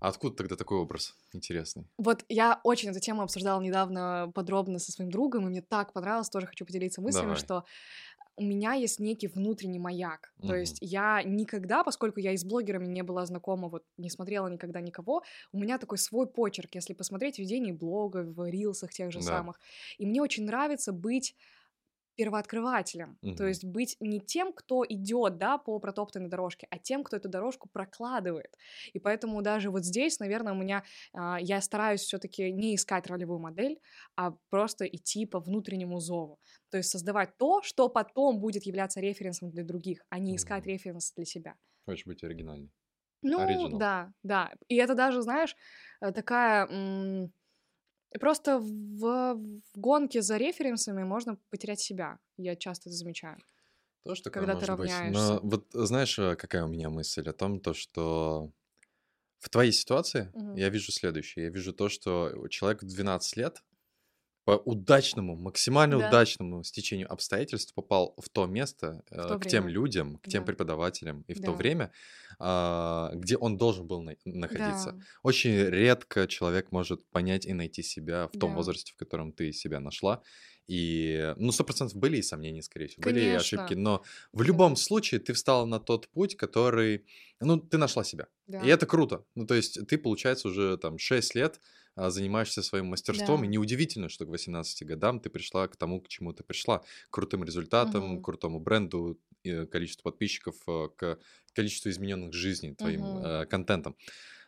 [0.00, 1.86] А откуда тогда такой образ интересный?
[1.96, 6.28] Вот я очень эту тему обсуждала недавно подробно со своим другом, и мне так понравилось,
[6.28, 7.38] тоже хочу поделиться мыслями, Давай.
[7.38, 7.64] что
[8.36, 10.34] у меня есть некий внутренний маяк.
[10.40, 10.56] То Мгм.
[10.56, 14.80] есть я никогда, поскольку я и с блогерами не была знакома, вот не смотрела никогда
[14.80, 19.26] никого, у меня такой свой почерк, если посмотреть ведение блога в рилсах тех же Да.
[19.26, 19.60] самых.
[19.98, 21.36] И мне очень нравится быть
[22.16, 23.46] первооткрывателем, то Мгм.
[23.46, 27.68] есть быть не тем, кто идет, да, по протоптанной дорожке, а тем, кто эту дорожку
[27.72, 28.56] прокладывает.
[28.92, 33.38] И поэтому даже вот здесь, наверное, у меня а, я стараюсь все-таки не искать ролевую
[33.40, 33.80] модель,
[34.16, 36.38] а просто идти по внутреннему зову.
[36.70, 40.66] То есть создавать то, что потом будет являться референсом для других, а не искать Мгм.
[40.66, 41.56] референс для себя.
[41.86, 42.70] Хочешь быть оригинальной?
[43.22, 43.78] Ну, Original.
[43.78, 44.52] да, да.
[44.68, 45.56] И это даже, знаешь,
[46.00, 46.66] э, такая...
[48.14, 52.18] м, Просто в, в гонке за референсами можно потерять себя.
[52.36, 53.38] Я часто это замечаю.
[54.04, 54.98] Тоже такое Когда ты может быть.
[55.02, 55.42] Но равняешься.
[55.42, 58.52] вот знаешь, э, какая у меня мысль о том, то, что
[59.40, 60.54] в твоей ситуации Мгм.
[60.54, 61.46] я вижу следующее.
[61.46, 63.64] Я вижу то, что человек в 12 лет
[64.44, 66.08] по удачному, максимально Да.
[66.08, 69.74] удачному стечению обстоятельств попал в то место, э, то к тем время.
[69.74, 70.46] людям, к тем Да.
[70.46, 71.52] преподавателям и в то Да.
[71.52, 71.92] время,
[72.38, 74.92] а, где он должен был на- находиться.
[74.92, 75.00] Да.
[75.22, 78.56] Очень редко человек может понять и найти себя в том Да.
[78.56, 80.20] возрасте, в котором ты себя нашла.
[80.66, 83.82] И, ну, сто процентов были и сомнения, скорее всего, были и ошибки, Конечно.
[83.82, 87.04] но в любом случае ты встала на тот путь, который,
[87.40, 88.28] ну, ты нашла себя.
[88.46, 88.60] Да.
[88.60, 89.24] И это круто.
[89.34, 91.60] Ну, то есть ты, получается, уже там 6 лет
[91.96, 93.46] а, занимаешься своим мастерством, Да.
[93.46, 96.78] и неудивительно, что к 18 годам ты пришла к тому, к чему ты пришла.
[96.78, 99.20] К крутым результатам, к крутому бренду,
[99.70, 101.18] количеству подписчиков, э, к
[101.52, 103.96] количеству измененных жизней твоим э, контентом.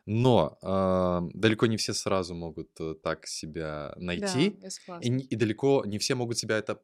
[0.06, 5.84] Но а, далеко не все сразу могут э, так себя найти, Да, и, и далеко
[5.84, 6.82] не все могут себя это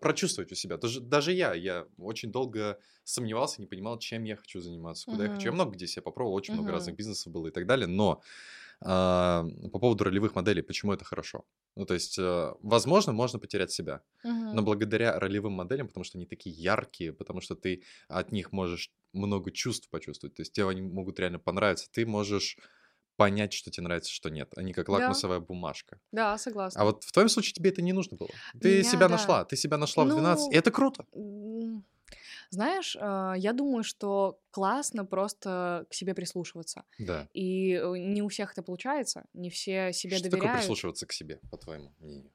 [0.00, 0.76] прочувствовать у себя.
[0.76, 5.30] Даже, даже я, я очень долго сомневался, не понимал, чем я хочу заниматься, куда я
[5.30, 5.48] хочу.
[5.48, 6.72] Я много где себя попробовал, очень много Мгм.
[6.72, 8.22] разных бизнесов было и так далее, но
[8.80, 11.44] по поводу ролевых моделей, почему это хорошо?
[11.76, 14.02] Ну, то есть, э, возможно, можно потерять себя,
[14.50, 14.62] но Мгм.
[14.62, 19.50] благодаря ролевым моделям, потому что они такие яркие, потому что ты от них можешь много
[19.50, 22.58] чувств почувствовать, то есть тебе они могут реально понравиться, ты можешь
[23.16, 24.52] понять, что тебе нравится, что нет.
[24.56, 24.90] Они как Да.
[24.90, 26.00] лакмусовая бумажка.
[26.12, 26.80] Да, согласна.
[26.80, 28.40] А вот в твоем случае тебе это не нужно было.
[28.60, 29.08] Ты Меня, себя да.
[29.08, 31.06] нашла, ты себя нашла в 12, и Ну, это круто.
[32.50, 36.84] Знаешь, а, я думаю, что классно просто к себе прислушиваться.
[36.98, 37.28] Да.
[37.32, 40.60] И э, не у всех это получается, не все себе Что такое доверяют.
[40.60, 42.32] прислушиваться к себе, по твоему мнению?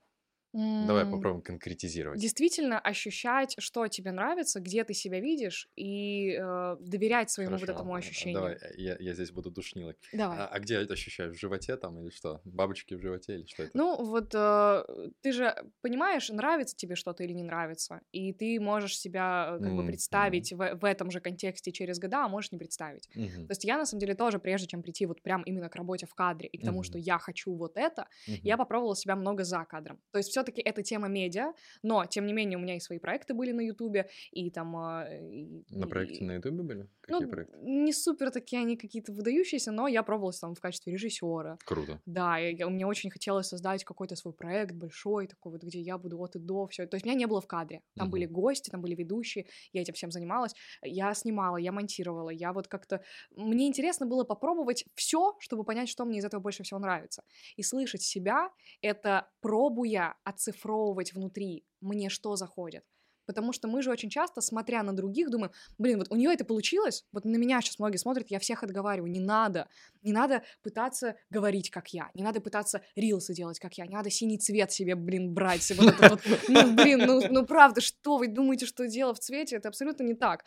[0.53, 2.19] Давай попробуем конкретизировать.
[2.19, 7.69] Действительно ощущать, что тебе нравится, где ты себя видишь, и э, доверять своему вот Хорошо,
[7.69, 8.31] этому а, ощущению.
[8.31, 9.95] Давай, э, я, я здесь буду душнилой.
[10.11, 10.43] Давай.
[10.43, 11.33] А, а где это ощущаешь?
[11.35, 12.41] В животе там или что?
[12.45, 13.73] Бабочки в животе или что это?
[13.73, 14.83] Ну, вот э,
[15.21, 19.75] ты же понимаешь, нравится тебе что-то или не нравится, и ты можешь себя э, как
[19.75, 19.85] бы Мгм.
[19.85, 23.07] представить в, в этом же контексте через года, а можешь не представить.
[23.15, 25.75] Мгм, То есть я, на самом деле, тоже, прежде чем прийти вот прям именно к
[25.77, 26.99] работе в кадре и к тому, что Мгм.
[26.99, 28.39] я хочу вот это, мгм.
[28.43, 30.01] я попробовала себя много за кадром.
[30.11, 32.97] То есть все все-таки это тема медиа, но, тем не менее, у меня и свои
[32.99, 34.75] проекты были на Ютубе, и там...
[34.75, 36.79] а, и- На и- проекте на Ютубе были?
[37.07, 37.57] ну, Какие проекты?
[37.61, 41.57] не супер такие они какие-то выдающиеся, но я пробовалась там в качестве режиссера.
[41.65, 42.01] Круто.
[42.05, 45.97] Да, и я- мне очень хотелось создать какой-то свой проект большой, такой вот, где я
[45.97, 46.87] буду от и до, все.
[46.87, 47.81] То есть меня не было в кадре.
[47.95, 48.11] Там Мгм.
[48.11, 50.53] были гости, там были ведущие, я этим всем занималась.
[50.81, 53.03] Я снимала, я монтировала, я вот как-то...
[53.35, 57.23] Мне интересно было попробовать все, чтобы понять, что мне из этого больше всего нравится.
[57.57, 58.49] И слышать себя—
[58.81, 62.83] это пробуя оцифровывать внутри, мне что заходит.
[63.25, 66.43] Потому что мы же очень часто, смотря на других, думаем, блин, вот у нее это
[66.43, 69.67] получилось, вот на меня сейчас многие смотрят, я всех отговариваю, не надо,
[70.01, 74.09] не надо пытаться говорить, как я, не надо пытаться рилсы делать, как я, не надо
[74.09, 75.71] синий цвет себе, блин, брать.
[75.77, 76.21] Вот вот.
[76.49, 79.55] Ну, блин, ну, ну правда, что вы думаете, что дело в цвете?
[79.55, 80.43] Это абсолютно не так.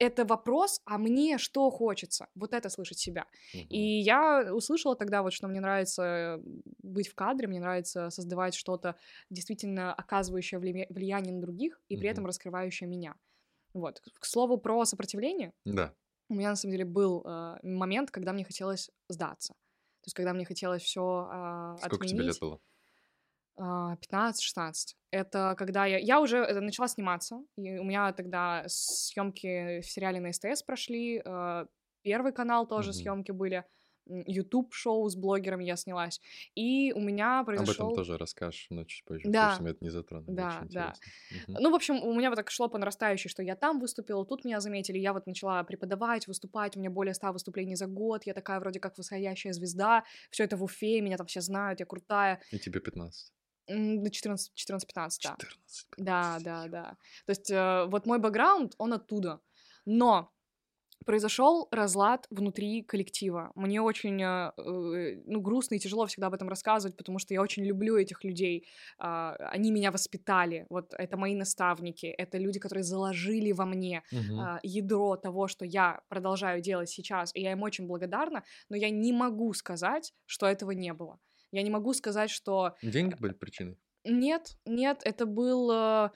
[0.00, 2.26] Это вопрос, а мне что хочется?
[2.34, 3.26] Вот это слышать себя.
[3.54, 3.66] Мгм.
[3.68, 6.38] И я услышала тогда вот, что мне нравится э,
[6.82, 8.96] быть в кадре, мне нравится создавать что-то
[9.28, 13.14] действительно оказывающее влия- влияние на других и при этом раскрывающее меня.
[13.74, 14.02] Вот.
[14.18, 15.94] К слову про сопротивление, Да.
[16.30, 19.52] у меня на самом деле был э, момент, когда мне хотелось сдаться.
[19.52, 22.58] То есть, когда мне хотелось все Сколько тебе лет было?
[23.60, 24.96] А, 15-16.
[25.12, 25.98] Это когда я...
[25.98, 31.22] Я уже э, начала сниматься, и у меня тогда съемки в сериале на СТС прошли,
[31.24, 31.66] э,
[32.02, 32.98] Первый канал тоже Мгм.
[32.98, 33.64] съемки были,
[34.06, 36.20] YouTube шоу с блогерами я снялась,
[36.54, 37.88] и у меня Об произошел...
[37.88, 39.50] этом тоже расскажешь, но чуть позже, Да.
[39.50, 40.34] потому что это не затронули.
[40.34, 40.94] Да, да.
[41.46, 41.58] Мгм.
[41.60, 44.44] Ну, в общем, у меня вот так шло по нарастающей, что я там выступила, тут
[44.44, 48.34] меня заметили, я вот начала преподавать, выступать, у меня более 100 выступлений за год, я
[48.34, 52.40] такая вроде как восходящая звезда, все это в Уфе, меня там все знают, я крутая.
[52.50, 53.32] И тебе 15.
[53.70, 55.08] До 14 14-15, да.
[55.08, 55.86] 14.
[55.96, 56.70] Да, 15, да, ё.
[56.70, 56.96] да.
[57.26, 59.40] То есть э, вот мой бэкграунд, он оттуда.
[59.86, 60.32] Но
[61.06, 63.52] произошел разлад внутри коллектива.
[63.54, 67.40] Мне очень, э, э, ну, грустно и тяжело всегда об этом рассказывать, потому что я
[67.40, 68.66] очень люблю этих людей.
[68.98, 70.66] А, Они меня воспитали.
[70.70, 74.02] Вот это мои наставники, это люди, которые заложили во мне
[74.38, 78.90] а, ядро того, что я продолжаю делать сейчас, и я им очень благодарна, но я
[78.90, 81.18] не могу сказать, что этого не было.
[81.52, 83.76] Я не могу сказать, что Деньги были причиной?
[84.04, 85.70] нет, нет, это был...
[85.70, 86.10] э,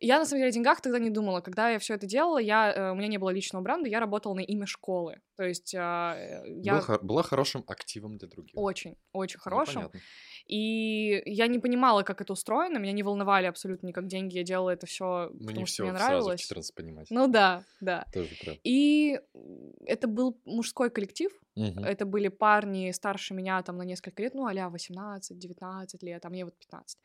[0.00, 1.40] Я, на самом деле, о деньгах тогда не думала.
[1.40, 2.72] Когда я все это делала, я...
[2.72, 5.20] э, у меня не было личного бренда, я работала на имя школы.
[5.36, 8.56] То есть а, э, я Был Была хорошим активом для других.
[8.56, 9.74] очень, очень Ну, хорошим.
[9.74, 10.00] понятно.
[10.48, 14.70] И я не понимала, как это устроено, меня не волновали абсолютно никак деньги, я делала
[14.70, 16.40] это все, Ну, не потому что все мне сразу в нравилось.
[16.40, 17.06] 14 понимать.
[17.10, 18.06] Ну да, да.
[18.12, 18.60] Тоже правда.
[18.64, 19.20] И
[19.86, 21.84] это был мужской коллектив, Мгм.
[21.84, 26.44] это были парни старше меня там на несколько лет, ну, а 18-19 лет, а мне
[26.44, 26.98] вот 15.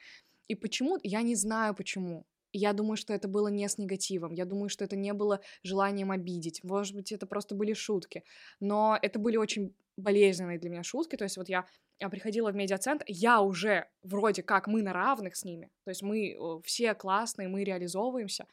[0.48, 2.26] И почему, я не знаю почему.
[2.56, 4.32] Я думаю, что это было не с негативом.
[4.32, 6.64] Я думаю, что это не было желанием обидеть.
[6.64, 8.24] Может быть, это просто были шутки.
[8.60, 11.16] Но это были очень болезненные для меня шутки.
[11.16, 11.66] То есть вот я
[12.10, 15.70] приходила в медиацентр, я уже вроде как мы на равных с ними.
[15.84, 18.48] То есть мы э, все классные, мы реализовываемся.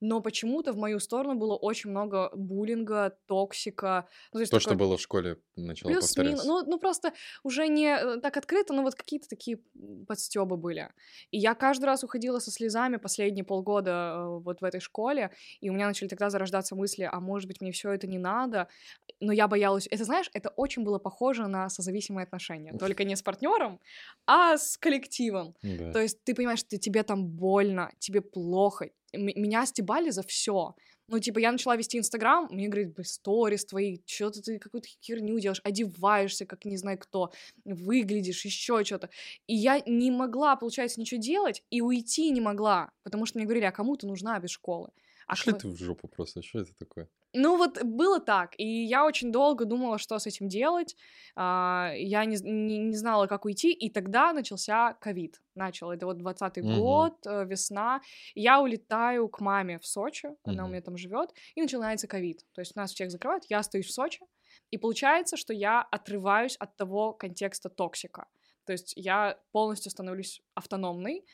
[0.00, 4.08] Но почему-то в мою сторону было очень много буллинга, токсика.
[4.32, 6.14] Ну, то есть То, что было в школе, начало Плюс-минус.
[6.14, 6.46] повторяться.
[6.46, 9.58] Ну, ну, просто уже не э, так открыто, но вот какие-то такие
[10.06, 10.92] подстебы были.
[11.30, 15.30] И я каждый раз уходила со слезами последние полгода э, вот в этой школе,
[15.60, 18.68] и у меня начали тогда зарождаться мысли, а может быть, мне все это не надо.
[19.20, 19.88] Но я боялась...
[19.90, 22.72] Это, знаешь, это очень было похоже на созависимые отношения.
[22.78, 23.80] Только не с партнером,
[24.26, 25.54] а с коллективом.
[25.62, 25.92] Да.
[25.92, 28.90] То есть ты понимаешь, что тебе там больно, тебе плохо.
[29.12, 30.74] Меня стебали за все.
[31.08, 35.38] Ну, типа, я начала вести Инстаграм, мне говорят, «Блин, сторис твои, что-то ты какую-то херню
[35.40, 37.32] делаешь, одеваешься, как не знаю кто,
[37.64, 39.08] выглядишь, еще что-то.
[39.46, 43.64] И я не могла, получается, ничего делать, и уйти не могла, потому что мне говорили,
[43.64, 44.90] а кому ты нужна без школы?
[45.26, 47.08] А Пошли ква- ты в жопу просто, что это такое?
[47.34, 50.96] Ну вот было так, и я очень долго думала, что с этим делать.
[51.36, 55.42] А, я не, не, не знала, как уйти, и тогда начался ковид.
[55.54, 57.08] Начал, это вот 20 Мгм.
[57.08, 58.00] год, э, весна.
[58.34, 62.46] Я улетаю к маме в Сочи, она у меня там живет, и начинается ковид.
[62.52, 64.20] То есть нас всех закрывают, я остаюсь в Сочи,
[64.70, 68.26] и получается, что я отрываюсь от того контекста токсика.
[68.64, 71.24] То есть я полностью становлюсь автономной,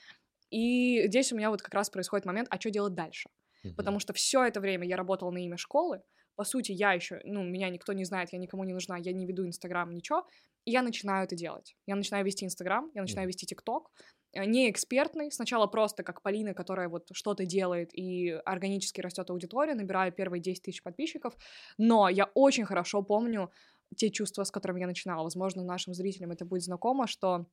[0.50, 3.30] и здесь у меня вот как раз происходит момент, а что делать дальше?
[3.76, 6.02] Потому что все это время я работала на имя школы.
[6.36, 9.26] По сути, я еще, ну, меня никто не знает, я никому не нужна, я не
[9.26, 10.26] веду Инстаграм, ничего.
[10.64, 11.76] И я начинаю это делать.
[11.86, 13.90] Я начинаю вести Инстаграм, я начинаю вести ТикТок.
[14.32, 19.74] Э, Не экспертный, сначала просто как Полина, которая вот что-то делает и органически растет аудитория,
[19.74, 21.36] набираю первые 10 тысяч подписчиков.
[21.78, 23.50] Но я очень хорошо помню
[23.96, 25.22] те чувства, с которыми я начинала.
[25.22, 27.46] Возможно, нашим зрителям это будет знакомо, что,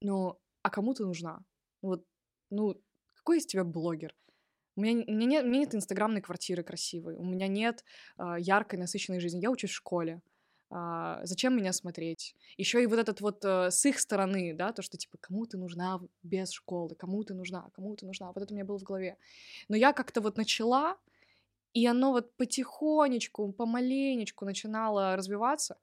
[0.00, 1.40] ну, а кому ты нужна?
[1.82, 2.04] Вот,
[2.50, 2.74] ну,
[3.14, 4.14] какой из тебя блогер?
[4.80, 7.84] У меня, у меня нет, у меня нет инстаграмной квартиры красивой, у меня нет
[8.16, 9.40] а, яркой, насыщенной жизни.
[9.42, 10.22] Я учусь в школе.
[10.70, 12.34] а, зачем меня смотреть?
[12.56, 15.58] Еще и вот этот вот э, с их стороны, да, то, что типа кому ты
[15.58, 18.84] нужна без школы, кому ты нужна, кому ты нужна, вот это у меня было в
[18.84, 19.16] голове.
[19.68, 20.96] Но я как-то вот начала,
[21.72, 25.76] и оно вот потихонечку, помаленечку начинало развиваться,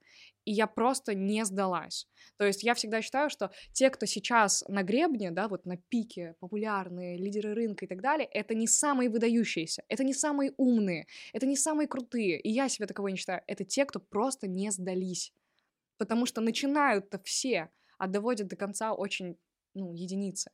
[0.44, 2.06] и я просто не сдалась.
[2.36, 6.34] То есть я всегда считаю, что те, кто сейчас на гребне, да, вот на пике,
[6.40, 11.46] популярные, лидеры рынка и так далее, это не самые выдающиеся, это не самые умные, это
[11.46, 13.42] не самые крутые, и я себя таковой не считаю.
[13.46, 15.32] Это те, кто просто не сдались.
[15.98, 19.36] Потому что начинают-то все, а доводят до конца очень,
[19.74, 20.50] ну, единицы.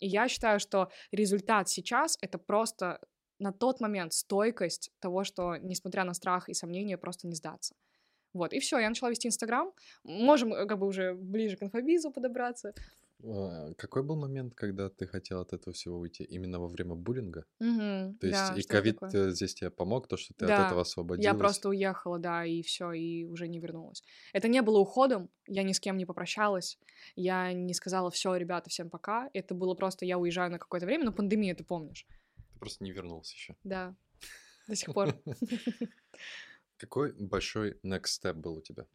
[0.00, 3.00] И я считаю, что результат сейчас— это просто
[3.44, 7.74] на тот момент стойкость того, что, несмотря на страх и сомнения, просто не сдаться.
[8.32, 9.72] Вот, и все, я начала вести Инстаграм.
[10.02, 12.72] Можем э, как бы уже ближе к инфобизу подобраться.
[13.22, 16.24] А, Какой был момент, когда ты хотел от этого всего уйти?
[16.24, 17.44] Именно во время буллинга?
[17.60, 20.66] Мгм, То есть да, и ковид э, здесь тебе помог, то, что ты от Да,
[20.66, 21.26] этого освободилась?
[21.26, 24.02] Я просто уехала, да, и все, и уже не вернулась.
[24.32, 26.78] Это не было уходом, я ни с кем не попрощалась,
[27.16, 29.30] я не сказала все, ребята, всем пока.
[29.32, 32.06] Это было просто я уезжаю на какое-то время, но пандемия, ты помнишь?
[32.54, 33.56] Ты просто не вернулся еще.
[33.64, 33.94] Да,
[34.66, 35.14] до сих пор.
[36.78, 38.86] Какой большой next step был у тебя?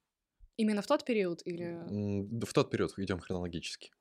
[0.58, 2.44] Именно в тот период или...
[2.44, 3.92] В тот период, идем хронологически.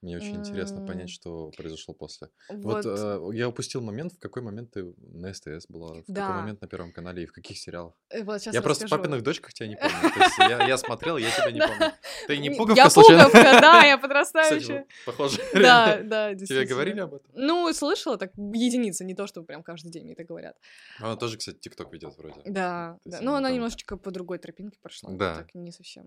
[0.00, 0.86] Мне очень интересно М.
[0.86, 2.28] понять, что произошло после.
[2.48, 6.14] Вот, Вот э, я упустил момент, в какой момент ты на СТС была, в какой
[6.14, 6.32] Да.
[6.40, 7.94] момент на Первом канале и в каких сериалах.
[8.10, 8.96] э, вот я просто в расскажу.
[9.02, 10.10] папиных дочках тебя не помню.
[10.14, 11.92] То есть я, я смотрел, я тебя не помню.
[12.28, 13.24] Ты не пуговка Я случайно?
[13.24, 14.86] пуговка, да, я подрастающая.
[15.04, 15.40] похоже.
[15.54, 17.30] Да, да, Тебе говорили об этом?
[17.34, 20.56] Ну, слышала, так единицы, не то, что прям каждый день мне это говорят.
[21.00, 22.40] Она тоже, кстати, ТикТок ведет вроде.
[22.44, 25.10] Да, Ну, она немножечко по другой тропинке прошла.
[25.12, 25.34] Да.
[25.38, 26.06] Так не совсем,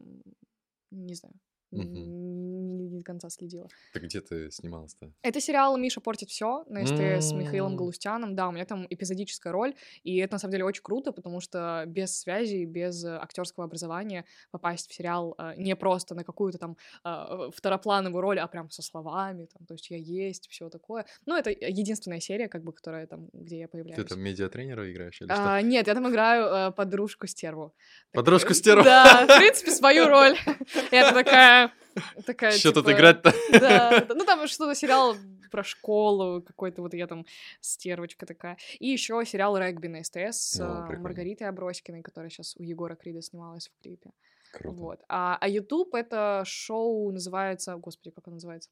[0.91, 1.35] не знаю,
[1.71, 1.93] Мгм.
[1.93, 3.67] не, не до конца следила.
[3.93, 5.11] Ты где ты снималась-то?
[5.21, 7.75] Это сериал «Миша портит все» на СТС с Михаилом.
[7.75, 8.35] Галустяном.
[8.35, 11.83] Да, у меня там эпизодическая роль, и это на самом деле очень круто, потому что
[11.87, 17.49] без связи, без актерского образования попасть в сериал э, не просто на какую-то там э,
[17.55, 21.05] второплановую роль, а прям со словами, там, то есть я есть, все такое.
[21.25, 24.01] Ну, это единственная серия, как бы, которая там, где я появляюсь.
[24.01, 25.55] Ты там медиатренера играешь или что?
[25.55, 27.73] А, нет, я там играю э, подружку стерву.
[28.11, 28.83] Так, Подружку э, стерву?
[28.83, 30.37] Да, в принципе, свою роль.
[30.91, 31.60] Я такая...
[32.25, 33.33] такая Что тут типа, играть-то?
[33.51, 33.59] Да,
[34.07, 35.15] да, ну там что-то сериал
[35.51, 37.25] про школу, какой-то вот я там
[37.59, 38.57] стервочка такая.
[38.79, 41.03] И еще сериал «Регби» на СТС с О, э, прикольно.
[41.03, 44.11] Маргаритой Аброськиной, которая сейчас у Егора Крида снималась в клипе.
[44.53, 44.75] Круто.
[44.77, 44.99] Вот.
[45.07, 47.75] А, а YouTube— это шоу, называется...
[47.75, 48.69] Господи, как оно называется?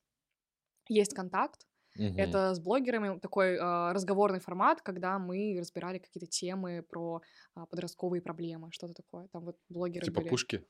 [0.88, 1.66] Есть контакт.
[2.00, 2.18] Мгм.
[2.18, 7.22] Это с блогерами такой а, разговорный формат, когда мы разбирали какие-то темы про
[7.56, 9.28] а, подростковые проблемы, что-то такое.
[9.28, 10.30] Там вот блогеры Типа были.
[10.30, 10.66] пушки?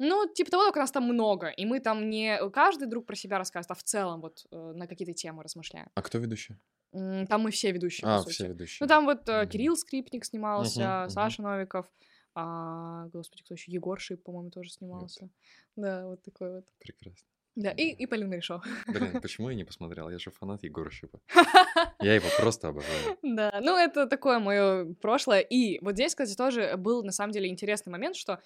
[0.00, 3.38] Ну, типа того, только нас там много, и мы там не каждый друг про себя
[3.38, 5.88] рассказывает, а в целом вот э, на какие-то темы размышляем.
[5.94, 6.56] А кто ведущий?
[6.90, 8.34] Там мы все ведущие, А, по сути.
[8.34, 8.78] все ведущие.
[8.80, 9.48] Ну, там вот Мгм.
[9.48, 11.10] Кирилл Скрипник снимался, мгм.
[11.10, 11.86] Саша Новиков,
[12.34, 13.70] а, господи, кто еще?
[13.70, 15.28] Егор Шип, по-моему, тоже снимался.
[15.76, 16.64] Да, вот такой вот.
[16.80, 17.28] Прекрасно.
[17.54, 18.62] Да, и, и Полина Решо.
[18.88, 20.08] Блин, почему я не посмотрел?
[20.10, 21.20] Я же фанат Егора Шипа.
[22.00, 23.18] Я его просто обожаю.
[23.22, 25.40] Да, ну это такое мое прошлое.
[25.40, 28.40] И вот здесь, кстати, тоже был на самом деле интересный момент, что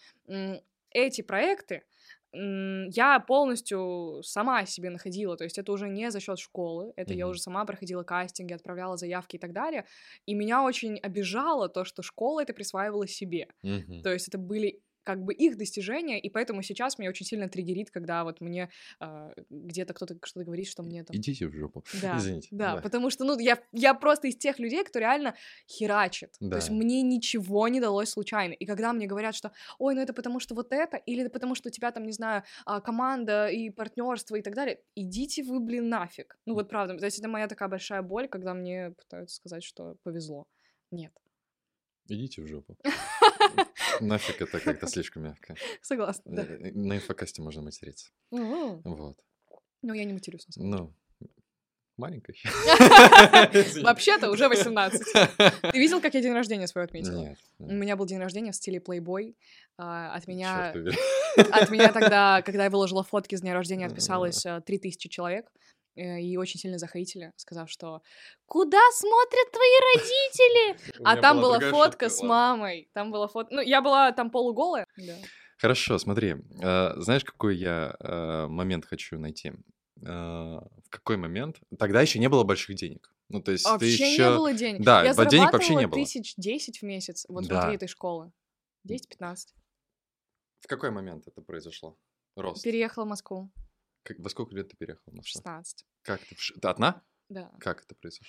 [0.90, 1.84] эти проекты
[2.32, 7.24] я полностью сама себе находила, то есть это уже не за счет школы, это я
[7.24, 7.30] Мгм.
[7.30, 9.86] уже сама проходила кастинги, отправляла заявки и так далее,
[10.26, 14.02] и меня очень обижало то, что школа это присваивала себе, Мгм.
[14.02, 17.92] то есть это были как бы их достижения, и поэтому сейчас меня очень сильно триггерит,
[17.92, 21.84] когда вот мне а, где-то кто-то что-то говорит, что мне там Идите в жопу.
[22.02, 22.48] да, Извините.
[22.50, 25.36] Да, потому что, ну, я, я просто из тех людей, кто реально
[25.68, 26.32] херачит.
[26.40, 26.74] То есть Да.
[26.74, 28.52] мне ничего не далось случайно.
[28.52, 31.68] И когда мне говорят, что, ой, ну это потому что вот это, или потому что
[31.68, 35.88] у тебя там, не знаю, а, команда и партнерство и так далее, идите вы, блин,
[35.88, 36.36] нафиг.
[36.46, 39.94] Ну вот правда, то есть это моя такая большая боль, когда мне пытаются сказать, что
[40.02, 40.48] повезло.
[40.90, 41.12] Нет.
[42.08, 42.76] Идите в жопу.
[44.00, 45.54] Нафиг это как-то слишком мягко.
[45.82, 46.42] Согласна, да.
[46.42, 48.10] Э, На инфокасте можно материться.
[48.30, 49.16] Вот.
[49.82, 50.82] Ну, я не матерюсь, на самом деле.
[50.82, 50.94] Ну,
[51.96, 52.34] маленькая.
[53.82, 55.00] Вообще-то уже 18.
[55.72, 57.20] Ты видел, как я день рождения свой отметила?
[57.20, 57.38] Нет.
[57.58, 59.34] У меня был день рождения в стиле Playboy.
[59.78, 60.74] а, От меня.
[61.36, 65.50] От меня тогда, когда я выложила фотки с дня рождения, отписалось э, 3000 человек.
[65.96, 68.02] Э, И очень сильно захейтили, сказав, что
[68.46, 72.88] «Куда смотрят твои родители?» А там была фотка с мамой.
[72.92, 73.48] Там была фото...
[73.54, 74.86] Ну, я была там полуголая.
[75.58, 76.36] Хорошо, смотри.
[76.62, 79.52] э, Знаешь, какой я э, момент хочу найти?
[79.96, 81.56] В какой момент?
[81.78, 83.10] Тогда еще не было больших денег.
[83.28, 84.36] Ну, то есть ты Вообще не еще...
[84.36, 84.82] было денег.
[84.84, 86.00] Да, я денег вообще не было.
[86.00, 87.60] тысяч десять в месяц вот Да.
[87.60, 88.30] внутри этой школы.
[88.86, 89.36] 10-15.
[90.60, 91.96] В какой момент это произошло?
[92.36, 92.62] Рост.
[92.62, 93.50] Переехала в Москву.
[94.06, 95.32] Как- Во сколько лет ты переехала в Москву?
[95.40, 95.84] 16.
[96.02, 96.34] Как ты?
[96.34, 97.02] в Ты одна?
[97.28, 97.50] Да.
[97.58, 98.24] Как это произошло?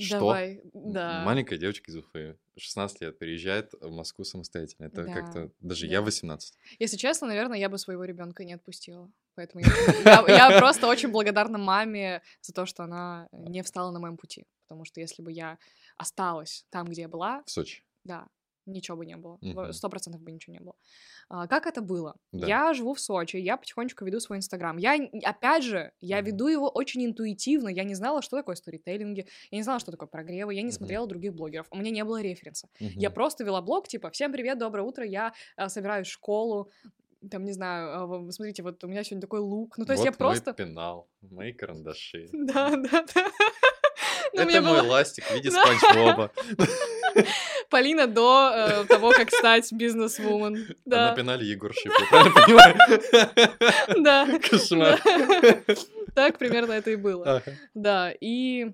[0.00, 0.18] Что?
[0.18, 1.22] Давай, да.
[1.26, 4.86] Маленькая девочка из Уфы, 16 лет, переезжает в Москву самостоятельно.
[4.86, 5.50] Это Да, как-то...
[5.60, 5.92] Даже да.
[5.92, 6.54] я 18.
[6.78, 9.12] Если честно, наверное, я бы своего ребенка не отпустила.
[9.34, 13.98] Поэтому я, я- я просто очень благодарна маме за то, что она не встала на
[13.98, 14.46] моем пути.
[14.66, 15.58] Потому что если бы я
[15.98, 17.84] осталась там, где я была, В Сочи.
[18.04, 18.26] да,
[18.66, 19.38] ничего бы не было.
[19.72, 20.74] Сто процентов бы ничего не было.
[21.28, 22.14] А, как это было?
[22.32, 22.46] Да.
[22.46, 24.76] Я живу в Сочи, я потихонечку веду свой Инстаграм.
[24.76, 26.26] Я, опять же, я Мгм.
[26.26, 27.68] веду его очень интуитивно.
[27.68, 30.76] Я не знала, что такое сторителлинги, я не знала, что такое прогревы, я не Мгм.
[30.76, 31.66] смотрела других блогеров.
[31.70, 32.68] У меня не было референса.
[32.78, 33.14] Я Мгм.
[33.14, 36.70] просто вела блог, типа, всем привет, доброе утро, я а, собираюсь в школу,
[37.30, 39.78] там, не знаю, в- смотрите, вот у меня сегодня такой лук.
[39.78, 40.52] Ну, то есть я Вот мой просто...
[40.54, 42.28] пенал, мои карандаши.
[42.32, 43.30] Да, да, да.
[44.32, 45.50] Это мой ластик в виде.
[45.52, 45.80] Спанч.
[47.70, 50.74] Полина до э, того, как стать бизнес-вумен.
[50.84, 52.74] Да, пенале Егор Шип, я правильно понимаю?
[54.04, 54.38] да.
[54.50, 55.00] Кошмар.
[56.14, 57.42] Так примерно это и было.
[57.74, 58.72] Да, и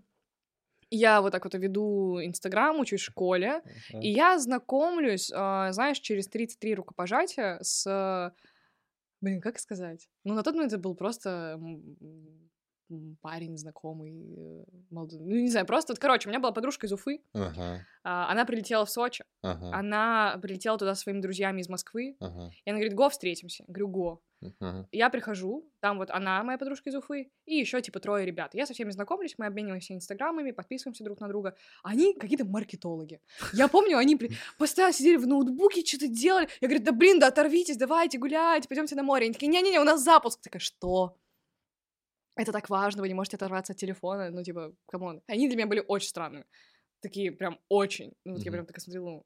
[0.90, 3.62] я вот так вот веду Инстаграм, учусь в школе,
[3.92, 8.34] и я знакомлюсь, а, знаешь, через 33 рукопожатия с...
[9.20, 10.08] Блин, как сказать?
[10.24, 11.60] Ну, на тот момент это был просто
[13.20, 15.20] парень знакомый, э, молодой.
[15.20, 15.92] Ну, не знаю, просто...
[15.92, 19.70] вот, Короче, у меня была подружка из Уфы, Ага, а, она прилетела в Сочи, ага,
[19.74, 23.64] она прилетела туда со своими друзьями из Москвы, ага, и она говорит, го, встретимся.
[23.66, 24.22] Я говорю, го.
[24.60, 24.88] ага.
[24.92, 28.54] Я прихожу, там вот она, моя подружка из Уфы, и еще типа трое ребят.
[28.54, 31.54] Я со всеми знакомлюсь, мы обмениваемся инстаграмами, подписываемся друг на друга.
[31.82, 33.20] Они какие-то маркетологи.
[33.52, 34.18] Я помню, они
[34.58, 36.48] постоянно сидели в ноутбуке, что-то делали.
[36.60, 39.24] Я говорю, да блин, да оторвитесь, давайте гулять, пойдемте на море.
[39.26, 40.40] Они такие, не-не-не, у нас запуск.
[40.40, 41.16] Такая, что?
[42.38, 45.20] Это так важно, вы не можете оторваться от телефона, ну, типа, come on.
[45.26, 46.44] Они для меня были очень странными.
[47.00, 48.12] Такие прям очень.
[48.24, 48.52] Ну, вот я Мгм.
[48.52, 49.24] прям такая смотрела, ну,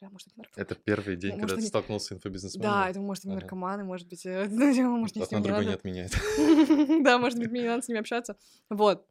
[0.00, 0.62] прям, может, это наркоманы.
[0.62, 2.62] Это первый день, Может, когда ты они- столкнулся с инфобизнесменом?
[2.72, 3.40] Да, это может быть Ага.
[3.42, 6.12] наркоманы, может быть, э, может, мне с ним не другое не отменяет.
[7.04, 8.36] Да, может быть, мне не надо с ними общаться.
[8.70, 9.06] Вот.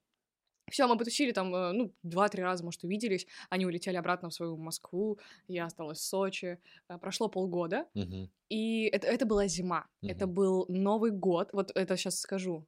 [0.69, 3.25] Все, мы потусили там, э, ну, два-три раза, может, увиделись.
[3.49, 5.17] Они улетели обратно в свою Москву,
[5.47, 6.59] я осталась в Сочи.
[6.89, 8.29] Э, Прошло полгода, Мгм.
[8.49, 9.87] и это, это была зима.
[10.01, 10.35] Это Мгм.
[10.35, 11.49] был Новый год.
[11.53, 12.65] Вот это сейчас скажу.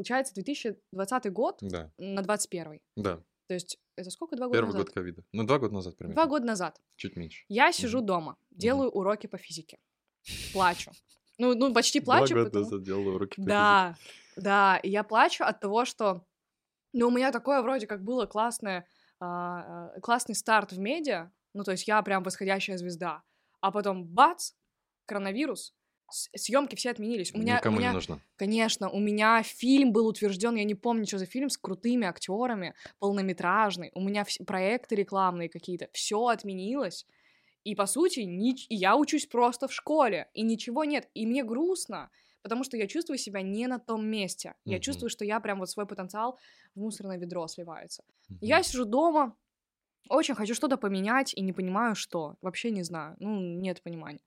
[0.00, 3.22] Получается, 2020 год Да, на 21 да.
[3.48, 4.34] То есть это сколько?
[4.34, 4.86] Два года Первый назад?
[4.86, 5.22] год ковида.
[5.32, 6.14] Ну, два года назад примерно.
[6.14, 6.80] Два года назад.
[6.96, 7.44] Чуть меньше.
[7.48, 9.78] Я сижу дома, делаю уроки по физике.
[10.54, 10.90] Плачу.
[11.36, 13.94] Ну, ну почти плачу, Два года потому- назад делал уроки по Да,
[14.36, 16.24] да, и я плачу от того, что,
[16.94, 18.86] ну, у меня такое вроде как было классное,
[19.18, 23.22] а, а, классный старт в медиа, ну, то есть я прям восходящая звезда,
[23.60, 24.52] а потом бац,
[25.04, 25.74] коронавирус,
[26.10, 27.32] съемки все отменились.
[27.34, 28.22] У меня, у Никому меня, не нужно.
[28.36, 32.74] конечно, у меня фильм был утвержден, я не помню, что за фильм, с крутыми актерами,
[32.98, 37.06] полнометражный, у меня проекты рекламные какие-то, все отменилось.
[37.64, 41.08] И, по сути, нич- и я учусь просто в школе, и ничего нет.
[41.14, 42.10] И мне грустно,
[42.42, 44.54] потому что я чувствую себя не на том месте.
[44.64, 44.80] Я Мгм.
[44.80, 46.38] чувствую, что я прям вот свой потенциал
[46.74, 48.02] в мусорное ведро сливается.
[48.28, 48.40] Мгм.
[48.40, 49.36] Я сижу дома,
[50.08, 52.34] очень хочу что-то поменять и не понимаю, что.
[52.42, 53.16] Вообще не знаю.
[53.20, 54.20] Ну, нет понимания.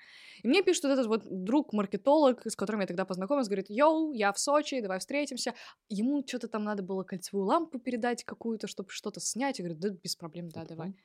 [0.43, 4.31] И мне пишет вот этот вот друг-маркетолог, с которым я тогда познакомилась, говорит, yo, я
[4.31, 5.53] в Сочи, давай встретимся.
[5.89, 9.59] Ему что-то там надо было кольцевую лампу передать какую-то, чтобы что-то снять.
[9.59, 10.89] Я говорю, да, без проблем, да, давай.
[10.89, 10.97] Мгм.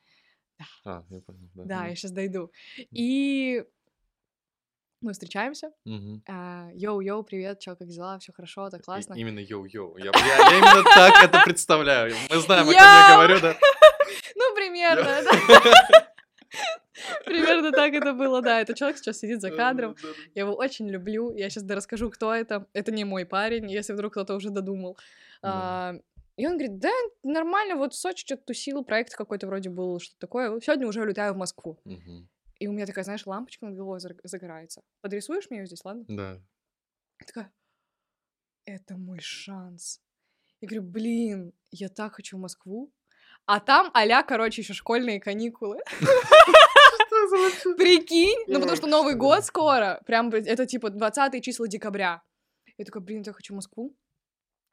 [0.85, 1.49] А, я понял.
[1.55, 2.51] Да, Да, я сейчас дойду.
[2.91, 3.63] И
[5.01, 5.71] мы встречаемся.
[5.85, 6.21] Мгм.
[6.27, 8.17] а, Йоу-йоу, привет, чё, как дела?
[8.19, 9.13] Все хорошо, так И- классно.
[9.13, 9.97] Именно йоу-йоу.
[9.97, 12.13] Я, я- я именно так это представляю.
[12.29, 12.79] Мы знаем, о Yo!
[12.81, 13.55] я говорю, да?
[14.35, 15.31] Ну, примерно, да.
[17.25, 18.59] Примерно так это было, да.
[18.61, 19.95] Этот человек сейчас сидит за кадром.
[20.35, 21.31] Я его очень люблю.
[21.35, 22.67] Я сейчас расскажу, кто это.
[22.73, 24.97] Это не мой парень, если вдруг кто-то уже додумал.
[25.41, 25.95] А,
[26.35, 26.91] И он говорит, да,
[27.23, 30.59] нормально, вот в Сочи что-то тусил, проект какой-то вроде был, что такое.
[30.59, 31.79] Сегодня уже улетаю в Москву.
[32.59, 34.81] И у меня такая, знаешь, лампочка над головой заг- загорается.
[35.01, 36.03] Подрисуешь мне ее здесь, ладно?
[36.09, 36.41] Да.
[37.21, 37.53] Я такая,
[38.65, 40.01] это мой шанс.
[40.59, 42.91] Я говорю, блин, я так хочу в Москву.
[43.51, 45.79] А там а короче, еще школьные каникулы.
[47.79, 48.43] Прикинь?
[48.45, 50.03] Ну, потому что Новый год скоро.
[50.05, 52.21] Прям это типа 20 числа декабря.
[52.77, 53.95] Я такая, блин, я хочу Москву.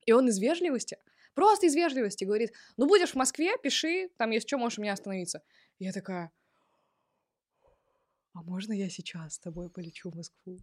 [0.04, 0.98] И он из вежливости,
[1.34, 4.92] просто из вежливости говорит, ну, будешь в Москве, пиши, там, если что, можешь у меня
[4.92, 5.40] остановиться.
[5.78, 6.30] Я такая,
[8.34, 10.58] а можно я сейчас с тобой полечу в Москву?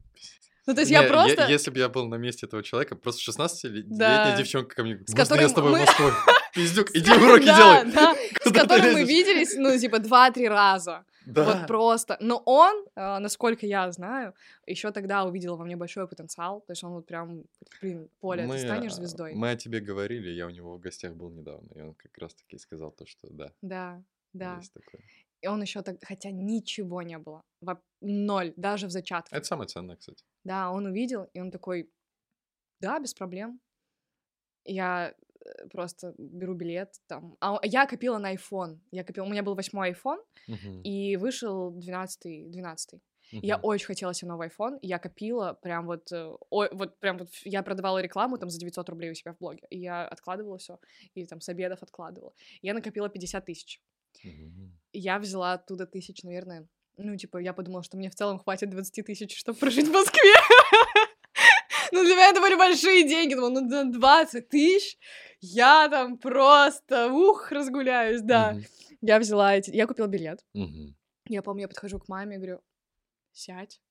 [0.67, 1.47] Ну, то есть я Не, просто...
[1.47, 4.37] Если бы я был на месте этого человека, просто 16-летняя Да.
[4.37, 6.09] девчонка ко мне С можно я с тобой мы- в Москву?
[6.53, 7.91] Пиздюк, иди уроки делай.
[8.43, 11.05] с которым мы виделись, ну, типа, два-три раза.
[11.25, 11.43] Да.
[11.45, 12.17] Вот просто.
[12.19, 14.33] Но он, а, насколько я знаю,
[14.67, 16.61] еще тогда увидел во мне большой потенциал.
[16.61, 17.43] То есть он вот прям,
[17.81, 19.33] блин, Поля, Мы, ты станешь а, звездой.
[19.33, 22.57] Мы о тебе говорили, я у него в гостях был недавно, и он как раз-таки
[22.57, 24.57] сказал то, что да, Да, да.
[24.57, 25.01] есть такое.
[25.41, 27.41] И он еще так, хотя ничего не было.
[27.61, 29.35] Во- Ноль, даже в зачатке.
[29.35, 30.23] Это самое ценное, кстати.
[30.43, 31.89] Да, он увидел, и он такой,
[32.81, 33.59] да, без проблем.
[34.65, 35.13] Я э,
[35.71, 37.35] просто беру билет там.
[37.39, 38.79] А я копила на iPhone.
[38.91, 42.99] Я копила, у меня был восьмой iPhone, Мгм, и вышел 12 12
[43.31, 43.65] Я мгм.
[43.65, 47.63] очень хотела себе новый iPhone, я копила прям вот, э, ой, вот прям вот, я
[47.63, 50.79] продавала рекламу там за 900 рублей у себя в блоге, и я откладывала все,
[51.15, 52.33] и там с обедов откладывала.
[52.61, 53.81] Я накопила 50 тысяч.
[54.93, 56.67] И я взяла оттуда тысяч, наверное,
[56.97, 60.33] ну, типа, я подумала, что мне в целом хватит 20 тысяч, чтобы прожить в Москве.
[62.29, 63.35] Это были большие деньги.
[63.35, 64.97] Думала, ну, на 20 тысяч
[65.39, 68.53] я там просто, ух, разгуляюсь, да.
[68.53, 68.65] Мгм.
[69.01, 70.45] Я взяла эти, я купила билет.
[70.53, 70.95] Мгм.
[71.27, 72.61] Я помню, я подхожу к маме и говорю,
[73.31, 73.81] сядь,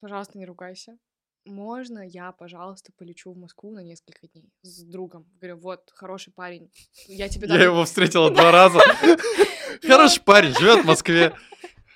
[0.00, 0.98] пожалуйста, не ругайся.
[1.46, 5.26] Можно я, пожалуйста, полечу в Москву на несколько дней с другом?
[5.40, 6.70] Говорю, вот, хороший парень,
[7.06, 7.48] я тебе.
[7.48, 8.80] Я его встретила два раза.
[9.82, 11.34] Хороший парень, живет в Москве.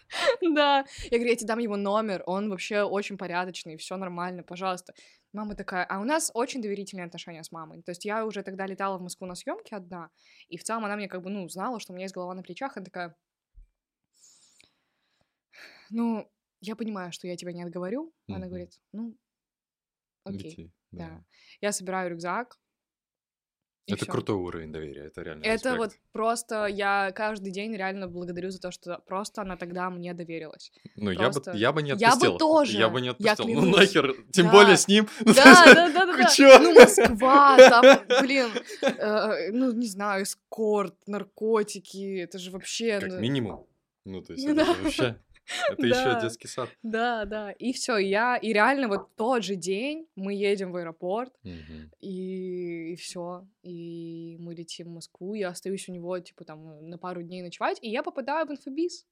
[0.43, 0.85] Да.
[1.11, 4.95] Я говорю, я тебе дам его номер, он вообще очень порядочный, все нормально, пожалуйста.
[5.33, 7.83] Мама такая, а у нас очень доверительные отношения с мамой.
[7.83, 10.11] То есть я уже тогда летала в Москву на съемки одна,
[10.49, 12.43] и в целом она мне как бы, ну, знала, что у меня есть голова на
[12.43, 13.15] плечах, она такая,
[15.91, 16.31] ну,
[16.61, 18.13] я понимаю, что я тебя не отговорю.
[18.29, 19.17] Она говорит, ну,
[20.25, 21.25] окей, Лети, да.
[21.61, 22.59] Я собираю рюкзак.
[23.95, 24.13] Это всё.
[24.13, 25.79] крутой уровень доверия, это реально Это респект.
[25.79, 30.73] вот просто я каждый день реально благодарю за то, что просто она тогда мне доверилась.
[30.97, 32.39] Ну, я бы, просто- я бы не Я бы отпустил.
[32.39, 33.47] тоже, Я бы не отпустил.
[33.49, 34.53] Ну, нахер, тем Да.
[34.53, 35.09] более с ним.
[35.25, 36.59] Ну, Да, есть, да, да, да, да.
[36.61, 37.85] Ну, Москва, там,
[38.23, 38.49] блин,
[38.83, 43.01] э, ну, не знаю, эскорт, наркотики, это же вообще...
[43.01, 43.67] Как ну, минимум.
[44.05, 45.17] Ну, то есть, это вообще...
[45.69, 46.69] Это еще детский сад.
[46.83, 51.33] Да, да, и все, я, и реально вот тот же день мы едем в аэропорт,
[52.01, 57.23] и, все, и мы летим в Москву, я остаюсь у него, типа, там, на пару
[57.23, 59.07] дней ночевать, и я попадаю в инфобиз.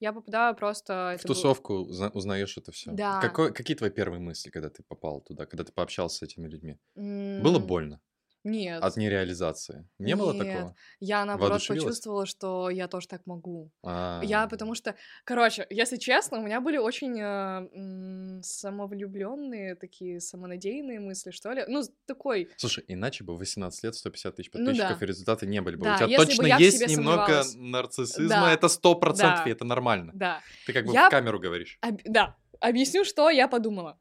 [0.00, 1.16] Я попадаю просто...
[1.20, 2.90] В было- тусовку узна- узнаешь это все.
[2.90, 3.20] Да.
[3.20, 6.76] какие твои первые мысли, когда ты попал туда, когда ты пообщался с этими людьми?
[6.96, 8.00] Было больно
[8.44, 8.82] Нет.
[8.82, 9.88] от нереализации?
[9.98, 10.46] Не было Нет.
[10.46, 10.74] такого?
[11.00, 13.70] Я, наоборот, почувствовала, что я тоже так могу.
[13.84, 20.20] А, Я потому что, короче, если честно, у меня были очень э, м, самовлюбленные, такие
[20.20, 21.64] самонадеянные мысли, что ли.
[21.68, 25.04] Ну, такой, Слушай, иначе бы в 18 лет 150 тысяч Ну подписчиков да.
[25.04, 25.84] и результаты не были бы.
[25.84, 28.52] Да, У тебя бы точно в есть немного нарциссизма, Да.
[28.52, 29.44] это 100%, Да.
[29.46, 30.12] и это нормально.
[30.14, 30.40] да.
[30.66, 31.78] Ты как бы Я- в камеру говоришь.
[31.80, 33.98] Об- да, объясню, что я подумала.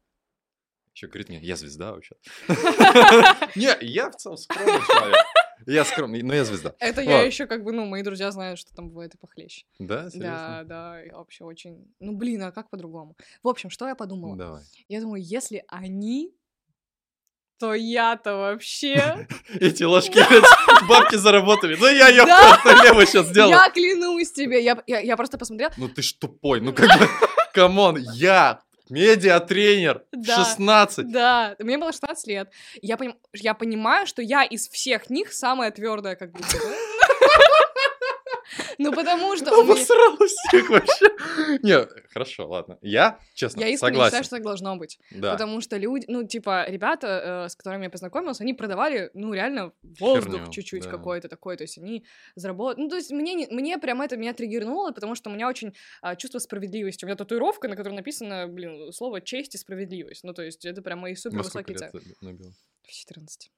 [0.93, 2.15] Еще говорит мне, я звезда вообще.
[3.55, 5.25] Не, я в целом скромный человек.
[5.67, 6.73] Я скромный, но я звезда.
[6.79, 9.65] Это я еще как бы, ну, мои друзья знают, что там бывает и похлеще.
[9.79, 10.63] Да, Да, серьезно?
[10.65, 11.85] да, я вообще очень...
[11.99, 13.15] Ну, блин, а как по-другому?
[13.43, 14.35] В общем, что я подумала?
[14.35, 14.63] Давай.
[14.89, 16.33] Я думаю, если они,
[17.59, 19.27] то я-то вообще...
[19.59, 20.19] Эти лошки
[20.89, 21.75] бабки заработали.
[21.79, 22.57] Ну я ее Да.
[22.59, 23.51] просто лево сейчас сделал.
[23.51, 27.07] Я клянусь тебе, я просто посмотрела, Ну ты ж тупой, ну как бы,
[27.53, 28.61] come on, я
[28.91, 30.35] медиатренер, Да.
[30.35, 31.11] 16.
[31.11, 32.49] Да, мне было 16 лет.
[32.81, 36.75] Я, поним- я понимаю, что я из всех них самая твердая, как будто бы.
[38.83, 41.05] Ну, потому что у меня- Обосрала всех вообще.
[41.63, 42.77] Не, хорошо, ладно.
[42.81, 44.09] Я, честно, я искренне согласен.
[44.11, 44.99] считаю, что так должно быть.
[45.11, 45.33] Да.
[45.33, 49.71] Потому что люди, ну, типа, ребята, э, с которыми я познакомилась, они продавали, ну, реально
[49.99, 50.89] воздух чуть-чуть да.
[50.89, 51.57] какой-то такой.
[51.57, 52.05] То есть они
[52.35, 52.83] заработали...
[52.83, 55.73] Ну, то есть мне, не- мне прям это меня триггернуло, потому что у меня очень
[56.01, 57.05] а, чувство справедливости.
[57.05, 60.23] У меня татуировка, на которой написано, блин, слово «честь» и «справедливость».
[60.23, 61.91] Ну, то есть это прям мои супер высокие цели.
[62.83, 63.51] В 14.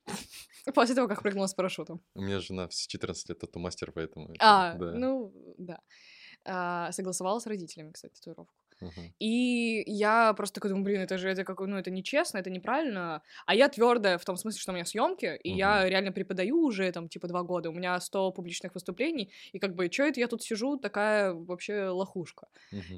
[0.73, 2.01] После того, как прыгнула с парашютом.
[2.15, 4.29] У меня жена в 14 лет тату-мастер, поэтому...
[4.29, 4.91] это- А, да.
[4.93, 5.79] ну, да.
[6.45, 8.53] А, согласовала с родителями, кстати, татуировку.
[9.19, 13.21] И я просто такой думаю, блин, это же это как, ну, это нечестно, это неправильно.
[13.45, 16.91] А я твердая в том смысле, что у меня съемки, и я реально преподаю уже
[16.91, 17.69] там типа два года.
[17.69, 21.87] У меня 100 публичных выступлений, и как бы, что это я тут сижу, такая вообще
[21.87, 22.47] лохушка.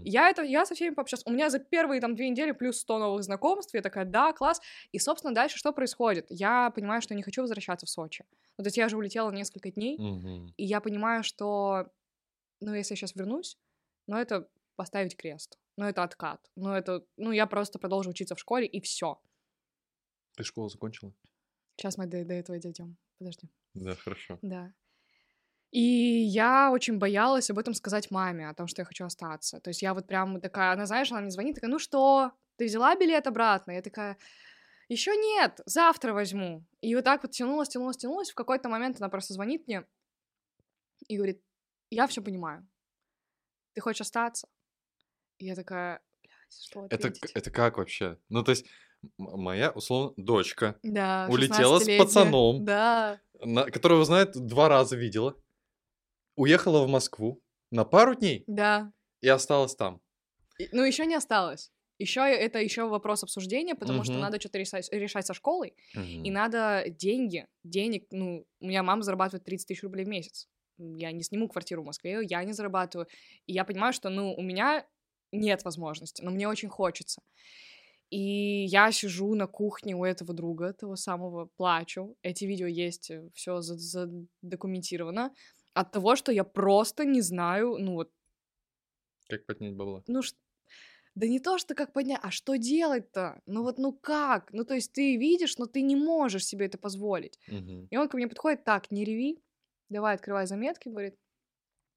[0.03, 1.26] Я это, я со всеми пообщалась.
[1.26, 3.73] У меня за первые там две недели плюс 100 новых знакомств.
[3.73, 4.61] Я такая, да, класс.
[4.91, 6.28] И, собственно, дальше что происходит?
[6.30, 8.26] Я понимаю, что я не хочу возвращаться в Сочи.
[8.57, 9.97] Ну, то есть я же улетела несколько дней,
[10.57, 11.88] и я понимаю, что,
[12.61, 13.57] ну, если я сейчас вернусь,
[14.07, 15.57] ну, это поставить крест.
[15.78, 16.39] Ну, это откат.
[16.55, 19.21] Ну, это, ну, я просто продолжу учиться в школе, и все.
[20.36, 21.13] Ты школу закончила?
[21.78, 22.97] Сейчас мы до, до этого дойдем.
[23.17, 23.49] Подожди.
[23.73, 24.39] Да, хорошо.
[24.41, 24.73] Да.
[25.71, 29.59] И я очень боялась об этом сказать маме, о том, что я хочу остаться.
[29.59, 32.65] То есть я вот прям такая, она, знаешь, она мне звонит, такая, ну что, ты
[32.65, 33.71] взяла билет обратно?
[33.71, 34.17] Я такая,
[34.88, 36.65] еще нет, завтра возьму.
[36.80, 38.32] И вот так вот тянулась, тянулась, тянулась.
[38.32, 39.86] В какой-то момент она просто звонит мне
[41.07, 41.41] и говорит,
[41.89, 42.67] я все понимаю.
[43.73, 44.47] Ты хочешь остаться?
[45.38, 47.31] И я такая, блядь, что Это, ответить?
[47.33, 48.17] это как вообще?
[48.29, 48.65] Ну, то есть,
[49.17, 51.99] моя, условно, дочка, Да, улетела с 16-летняя.
[51.99, 52.65] пацаном.
[52.65, 55.36] Да, на- которого знает, два раза видела,
[56.36, 58.91] уехала в Москву на пару дней да.
[59.21, 60.01] и осталась там.
[60.57, 61.71] И- Ну, еще не осталось.
[61.97, 64.21] Еще это еще вопрос обсуждения, потому что Мгм.
[64.21, 66.33] надо что-то решать, решать со школой, и Мгм.
[66.33, 70.49] надо деньги, денег, ну, у меня мама зарабатывает 30 тысяч рублей в месяц.
[70.77, 73.07] Я не сниму квартиру в Москве, я не зарабатываю.
[73.47, 74.86] И я понимаю, что, ну, у меня
[75.32, 77.21] нет возможности, но мне очень хочется.
[78.11, 82.17] И я сижу на кухне у этого друга, того самого, плачу.
[82.23, 85.34] Эти видео есть, все задокументировано.
[85.73, 88.11] От того, что я просто не знаю, ну вот,
[89.28, 90.03] Как поднять бабла?
[90.07, 90.36] ну ш-
[91.15, 93.41] да не то, что как поднять, а что делать-то?
[93.47, 94.51] Ну вот, ну как?
[94.53, 97.39] Ну то есть ты видишь, но ты не можешь себе это позволить.
[97.47, 97.89] Мгм.
[97.91, 99.43] И он ко мне подходит, так, не реви,
[99.89, 101.17] давай открывай заметки, говорит,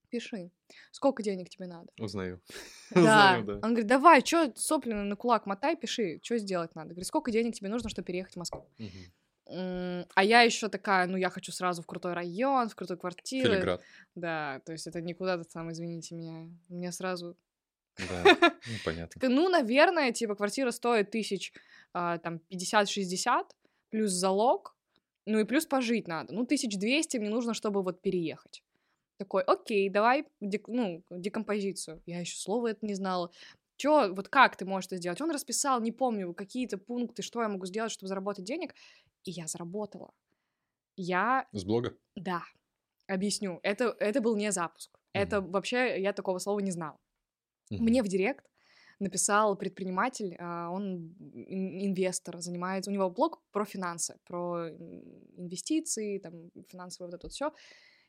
[0.09, 0.51] пиши,
[0.91, 1.89] сколько денег тебе надо.
[1.99, 2.41] Узнаю.
[2.91, 3.01] Да.
[3.01, 3.53] Узнаю, да.
[3.55, 6.91] Он говорит, давай, что сопли на кулак мотай, пиши, что сделать надо.
[6.91, 8.67] Говорит, сколько денег тебе нужно, чтобы переехать в Москву?
[9.51, 13.53] М, А я еще такая, ну я хочу сразу в крутой район, в крутой квартиру.
[13.53, 13.83] Филиград.
[14.15, 16.49] Да, то есть это не куда-то там, извините меня.
[16.69, 17.37] Мне сразу...
[17.97, 18.23] Да,
[18.67, 19.29] ну, понятно.
[19.29, 21.53] Ну, наверное, типа квартира стоит тысяч
[21.93, 23.45] а, там 50-60,
[23.91, 24.77] плюс залог,
[25.27, 26.33] ну и плюс пожить надо.
[26.33, 28.63] Ну, 1200 мне нужно, чтобы вот переехать.
[29.19, 32.03] Такой, окей, давай, дек- ну, декомпозицию.
[32.07, 33.31] Я еще слова это не знала.
[33.77, 35.21] Чё, вот как ты можешь это сделать?
[35.21, 38.75] Он расписал, не помню, какие-то пункты, что я могу сделать, чтобы заработать денег,
[39.25, 40.13] и я заработала.
[40.97, 41.97] Я С блога?
[42.17, 42.43] да,
[43.09, 43.61] объясню.
[43.63, 44.99] Это, это был не запуск.
[45.13, 46.99] Это вообще, я такого слова не знала.
[47.71, 47.85] Мгм.
[47.85, 48.47] Мне в директ
[49.01, 56.51] написал предприниматель, а, он ин- инвестор, занимается, у него блог про финансы, про инвестиции, там,
[56.69, 57.53] финансовое вот это вот все.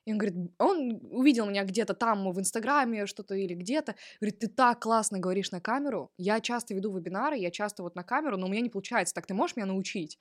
[0.06, 4.48] И он говорит, он увидел меня где-то там в Инстаграме что-то или где-то, говорит, ты
[4.48, 8.48] так классно говоришь на камеру, я часто веду вебинары, я часто вот на камеру, но
[8.48, 10.18] у меня не получается, так ты можешь меня научить?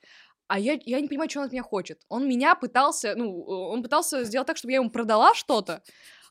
[0.47, 2.01] А я, я не понимаю, что он от меня хочет.
[2.09, 5.83] Он меня пытался, ну, он пытался сделать так, чтобы я ему продала что-то,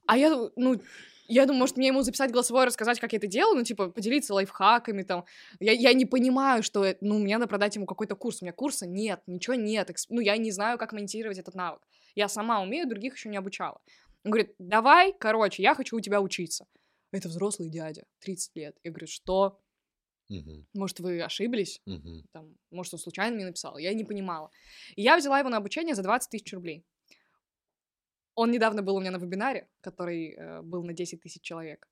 [0.07, 0.81] а я, ну,
[1.29, 4.33] я думаю, может, мне ему записать голосовое, рассказать, как я это делаю, ну, типа, поделиться
[4.35, 5.27] лайфхаками, там.
[5.61, 8.41] Я, я не понимаю, что, это- ну, мне надо продать ему какой-то курс.
[8.41, 9.91] У меня курса нет, ничего нет.
[10.09, 11.83] Ну, я не знаю, как монетизировать этот навык.
[12.19, 13.81] Я сама умею, других еще не обучала.
[14.25, 16.67] Он говорит, давай, короче, я хочу у тебя учиться.
[17.13, 18.77] Это взрослый дядя, 30 лет.
[18.83, 19.61] Я говорю, что?
[20.29, 20.67] Мгм.
[20.75, 21.81] Может, вы ошиблись?
[21.87, 22.25] Мгм.
[22.33, 23.79] Там, может, он случайно мне написал.
[23.79, 24.51] Я не понимала.
[24.97, 26.85] И я взяла его на обучение за 20 тысяч рублей.
[28.35, 31.89] Он недавно был у меня на вебинаре, который э, был на 10 тысяч человек.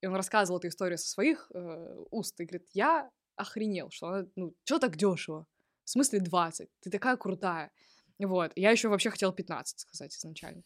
[0.00, 2.40] И он рассказывал эту историю со своих э, уст.
[2.40, 5.46] И говорит, я охренел, что она, ну, что так дешево?
[5.84, 6.68] В смысле 20?
[6.80, 7.70] Ты такая крутая.
[8.18, 8.52] Вот.
[8.56, 10.62] Я еще вообще хотела 15 сказать изначально.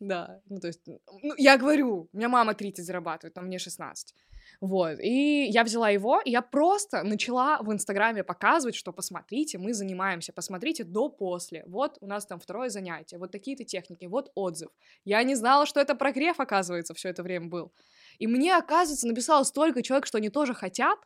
[0.00, 4.14] Да, ну то есть, ну, я говорю, у меня мама 30 зарабатывает, а мне 16.
[4.60, 9.72] Вот, и я взяла его, и я просто начала в Инстаграме показывать, что посмотрите, мы
[9.72, 14.70] занимаемся, посмотрите до-после, вот у нас там второе занятие, вот такие-то техники, вот отзыв.
[15.04, 17.72] Я не знала, что это прогрев, оказывается, все это время был.
[18.18, 20.98] И мне, оказывается, написало столько человек, что они тоже хотят,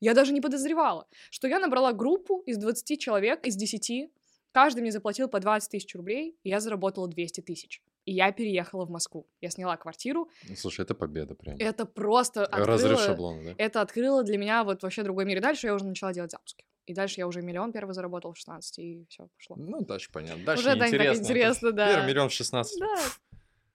[0.00, 4.10] я даже не подозревала, что я набрала группу из 20 человек, из 10,
[4.52, 7.82] каждый мне заплатил по 20 тысяч рублей, и я заработала 200 тысяч.
[8.06, 9.26] И я переехала в Москву.
[9.40, 10.28] Я сняла квартиру.
[10.48, 11.56] Ну, Слушай, это победа прям.
[11.58, 13.54] Это просто Разрыв открыло- шаблона, да?
[13.58, 15.38] это открыло для меня вот вообще другой мир.
[15.38, 16.64] И дальше я уже начала делать запуски.
[16.86, 19.56] И дальше я уже миллион первый заработал в 16, и все пошло.
[19.56, 20.44] Ну, дальше понятно.
[20.44, 21.22] Дальше Уже, да, так интересно.
[21.22, 21.88] интересно, да.
[21.94, 22.80] Первый миллион в 16.
[22.80, 22.96] Да,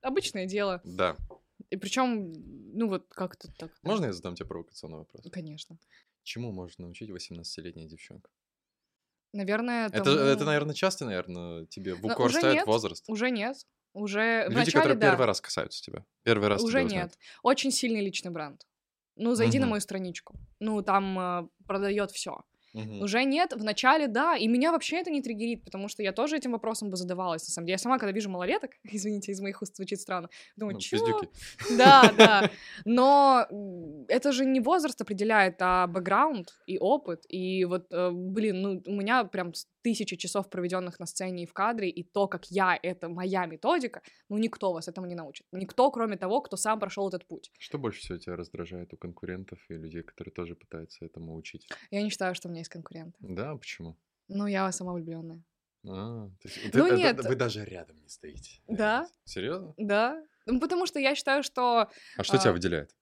[0.01, 0.81] обычное дело.
[0.83, 1.15] Да.
[1.69, 2.33] И причем,
[2.77, 3.71] ну вот как-то так.
[3.83, 5.23] Можно я задам тебе провокационный вопрос?
[5.31, 5.77] Конечно.
[6.23, 8.29] Чему может научить 18-летняя девчонка?
[9.39, 12.67] Наверное, Это, тому- это, наверное, часто, наверное, тебе в укор уже ставят нет.
[12.67, 13.03] возраст.
[13.09, 13.57] Уже нет.
[13.93, 15.09] Уже Люди, начале, которые да.
[15.11, 16.05] первый раз касаются тебя.
[16.23, 17.11] Первый раз Уже тебя узнают.
[17.11, 17.19] нет.
[17.43, 18.65] Очень сильный личный бренд.
[19.17, 19.71] Ну, зайди на Мгм.
[19.71, 20.35] мою страничку.
[20.59, 22.43] Ну, там э, продает все.
[22.75, 23.01] Мгм.
[23.01, 26.35] Уже нет, в начале да, и меня вообще это не триггерит, потому что я тоже
[26.35, 27.75] этим вопросом бы задавалась, на самом деле.
[27.75, 31.29] Я сама, когда вижу малолеток, извините, из моих уст звучит странно, думаю, Ну, пиздюки.
[31.77, 32.51] Да, да,
[32.85, 33.47] но
[34.09, 38.95] это же не возраст определяет, а бэкграунд и опыт, и вот, э, блин, ну, у
[38.95, 39.53] меня прям
[39.85, 44.01] тысячи часов, проведенных на сцене и в кадре, и то, как я, это моя методика,
[44.29, 45.45] ну, никто вас этому не научит.
[45.51, 47.51] Никто, кроме того, кто сам прошел этот путь.
[47.59, 51.67] Что больше всего тебя раздражает у конкурентов и людей, которые тоже пытаются этому учить?
[51.91, 53.17] Я не считаю, что у есть конкуренты.
[53.19, 53.95] Да, почему?
[54.27, 55.41] Ну, я сама влюбленная.
[55.87, 57.23] А, то есть Ну, ты- нет.
[57.23, 58.59] Вы даже рядом не стоите.
[58.67, 59.07] Да.
[59.23, 59.73] Серьезно?
[59.77, 62.95] Да, ну, потому что я считаю, что А что тебя А, выделяет?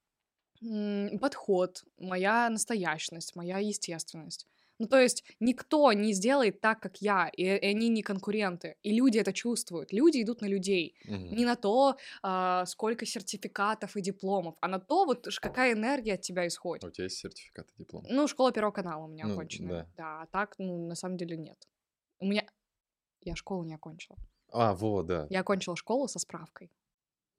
[0.62, 4.48] м, подход, моя настоящность, моя естественность.
[4.80, 8.76] Ну, то есть никто не сделает так, как я, и, и они не конкуренты.
[8.82, 9.94] И люди это чувствуют.
[9.94, 10.96] Люди идут на людей.
[11.06, 11.36] Мгм.
[11.36, 16.22] Не на то, а, сколько сертификатов и дипломов, а на то, вот какая энергия от
[16.22, 16.84] тебя исходит.
[16.84, 18.04] А У тебя есть сертификат и диплом?
[18.10, 19.84] Ну, школа Первого канала у меня Ну, оконченная.
[19.84, 19.90] да.
[19.98, 21.68] Да, а так, ну, на самом деле нет.
[22.20, 22.46] У меня...
[23.22, 24.18] Я школу не окончила.
[24.52, 25.28] А, вот, да.
[25.30, 26.72] Я окончила школу со справкой.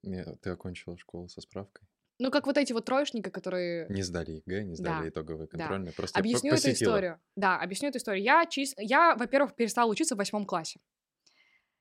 [0.03, 1.87] Не, Ты окончила школу со справкой?
[2.17, 3.87] Ну, как вот эти вот троечники, которые...
[3.89, 5.57] Не сдали ЕГЭ, не сдали Да, итоговые да.
[5.57, 7.19] контрольные, просто по- Объясню эту историю.
[7.35, 8.23] Да, объясню эту историю.
[8.23, 8.73] Я, чис...
[8.77, 10.79] я во-первых, перестала учиться в восьмом классе.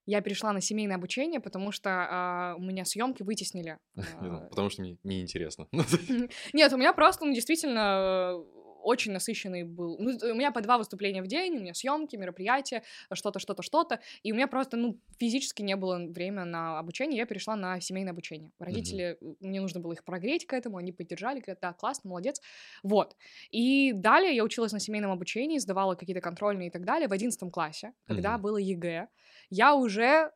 [0.07, 3.79] Я перешла на семейное обучение, потому что а, у меня съемки вытеснили.
[4.21, 5.69] А, Потому что мне неинтересно.
[6.53, 8.45] Нет, у меня просто, ну, действительно, э,
[8.85, 9.97] очень насыщенный был.
[9.99, 12.83] Ну, у меня по два выступления в день, у меня съемки, мероприятия,
[13.13, 14.01] что-то, что-то, что-то.
[14.23, 18.13] И у меня просто, ну, физически не было время на обучение, я перешла на семейное
[18.13, 18.53] обучение.
[18.59, 22.41] Родители, э, мне нужно было их прогреть к этому, они поддержали, говорят, да, классно, молодец.
[22.83, 23.17] Вот.
[23.51, 27.51] И далее я училась на семейном обучении, сдавала какие-то контрольные и так далее в одиннадцатом
[27.51, 28.43] классе, когда Мгм.
[28.43, 29.09] было ЕГЭ.
[29.51, 30.31] Я уже...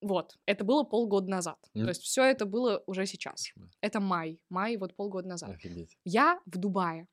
[0.00, 1.58] Вот, это было полгода назад.
[1.72, 1.84] Мгм.
[1.84, 3.48] То есть все это было уже сейчас.
[3.48, 3.68] Кошмар.
[3.80, 4.38] Это май.
[4.50, 5.50] Май вот полгода назад.
[5.50, 5.96] Офигеть.
[6.04, 7.06] Я в Дубае.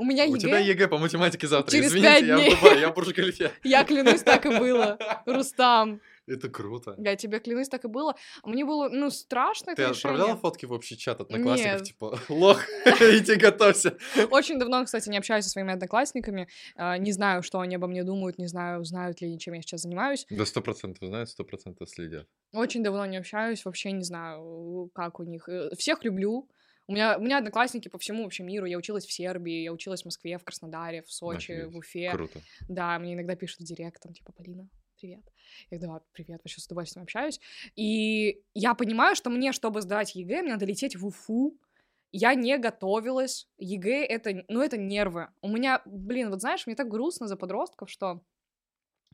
[0.00, 0.70] У меня У тебя ЕГЭ.
[0.72, 1.70] ЕГЭ по математике завтра.
[1.76, 2.50] Через Извините, я в дней.
[2.56, 3.50] Дубае, я в Бурж-Халифе.
[3.64, 4.98] Я клянусь, так и было.
[5.26, 6.94] Рустам, Это круто.
[6.98, 8.14] я тебе клянусь, так и было.
[8.44, 10.40] Мне было, ну, страшно Ты это отправляла решение.
[10.40, 11.82] фотки в общий чат одноклассников, Нет.
[11.84, 13.98] типа, лох, иди готовься.
[14.30, 16.48] Очень давно, кстати, не общаюсь со своими одноклассниками.
[16.76, 19.60] а, Не знаю, что они обо мне думают, не знаю, знают ли они, чем я
[19.60, 20.24] сейчас занимаюсь.
[20.30, 22.26] Да сто процентов знают, сто процентов следят.
[22.54, 25.46] Очень давно не общаюсь, вообще не знаю, как у них.
[25.48, 26.48] Э, Всех люблю.
[26.86, 28.66] У меня, у меня одноклассники по всему вообще миру.
[28.66, 31.72] Я училась в Сербии, я училась в Москве, в Краснодаре, в Сочи, Офигеть.
[31.72, 32.10] в Уфе.
[32.10, 32.40] Круто.
[32.68, 34.68] Да, мне иногда пишут в директ, там, типа, Полина,
[35.00, 35.24] привет.
[35.70, 37.40] Я говорю, да, привет, вообще с удовольствием общаюсь.
[37.76, 41.56] И я понимаю, что мне, чтобы сдать ЕГЭ, мне надо лететь в Уфу.
[42.12, 43.48] Я не готовилась.
[43.58, 45.28] ЕГЭ— это, ну, это нервы.
[45.42, 48.20] У меня, блин, вот знаешь, мне так грустно за подростков, что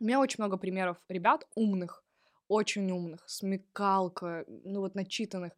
[0.01, 2.05] у меня очень много примеров ребят умных,
[2.49, 5.53] очень умных, смекалка, ну, вот начитанных,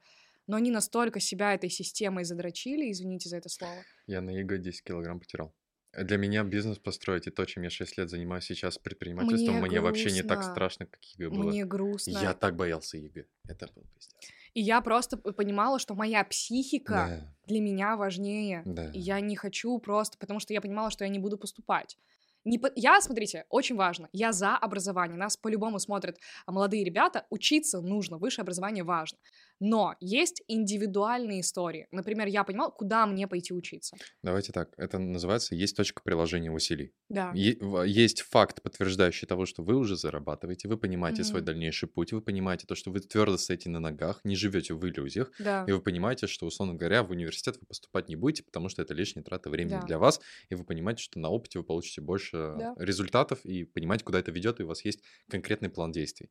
[0.49, 3.85] но они настолько себя этой системой задрочили, извините за это слово.
[4.07, 5.55] Я на ЕГЭ 10 килограмм потерял.
[5.97, 9.81] Для меня бизнес построить и то, чем я 6 лет занимаюсь сейчас предпринимательством, мне, Мне
[9.81, 11.51] вообще не так страшно, как ЕГЭ было.
[11.51, 12.11] Мне грустно.
[12.11, 13.25] Я так боялся ЕГЭ.
[13.49, 14.19] Это был пиздец.
[14.55, 18.63] И я просто понимала, что моя психика Да, для меня важнее.
[18.65, 18.91] да.
[18.91, 21.97] И я не хочу просто, потому что я понимала, что я не буду поступать.
[22.45, 25.19] Не по- Я, смотрите, очень важно, я за образование.
[25.19, 27.27] Нас по-любому смотрят а, молодые ребята.
[27.31, 29.19] Учиться нужно, высшее образование важно.
[29.61, 31.89] Но есть индивидуальные истории.
[31.91, 33.97] Например, я понимала, куда мне пойти учиться.
[34.23, 34.73] Давайте так.
[34.77, 36.93] Это называется «Есть точка приложения усилий».
[37.09, 37.33] Да.
[37.35, 41.47] Е- Есть факт, подтверждающий того, что вы уже зарабатываете, вы понимаете свой Мгм.
[41.47, 45.33] дальнейший путь, вы понимаете то, что вы твердо стоите на ногах, не живете в иллюзиях,
[45.39, 45.65] Да.
[45.67, 48.95] и вы понимаете, что, условно говоря, в университет вы поступать не будете, потому что это
[48.95, 49.87] лишняя трата времени Да.
[49.87, 52.75] для вас, и вы понимаете, что на опыте вы получите больше Да.
[52.79, 56.31] результатов, и понимаете, куда это ведет, и у вас есть конкретный план действий.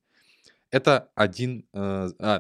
[0.72, 2.40] Это один, э, а,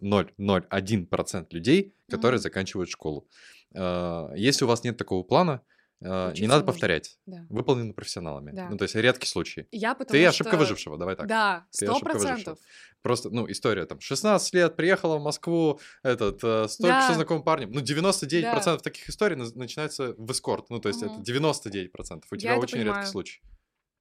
[0.00, 2.42] 0,00001% людей, которые Мгм.
[2.42, 3.28] заканчивают школу.
[3.74, 5.62] Э, Если у вас нет такого плана,
[6.00, 6.72] э, не Учиться надо нужно.
[6.72, 7.18] повторять.
[7.26, 7.46] Да.
[7.48, 8.52] Выполнено профессионалами.
[8.52, 8.68] Да.
[8.68, 9.66] Ну, то есть редкий случай.
[9.70, 10.28] Я потому Ты что...
[10.30, 11.26] ошибка выжившего, давай так.
[11.28, 12.58] Да, сто процентов.
[13.02, 17.08] Просто, ну, история там, 16 лет, приехала в Москву, этот, э, столько Да.
[17.08, 17.70] со знакомым парнем.
[17.72, 20.70] Ну, 99% таких историй начинается в эскорт.
[20.70, 21.22] Ну, то есть это Мгм.
[21.22, 22.24] 99%.
[22.30, 23.40] У Я тебя это очень редкий случай.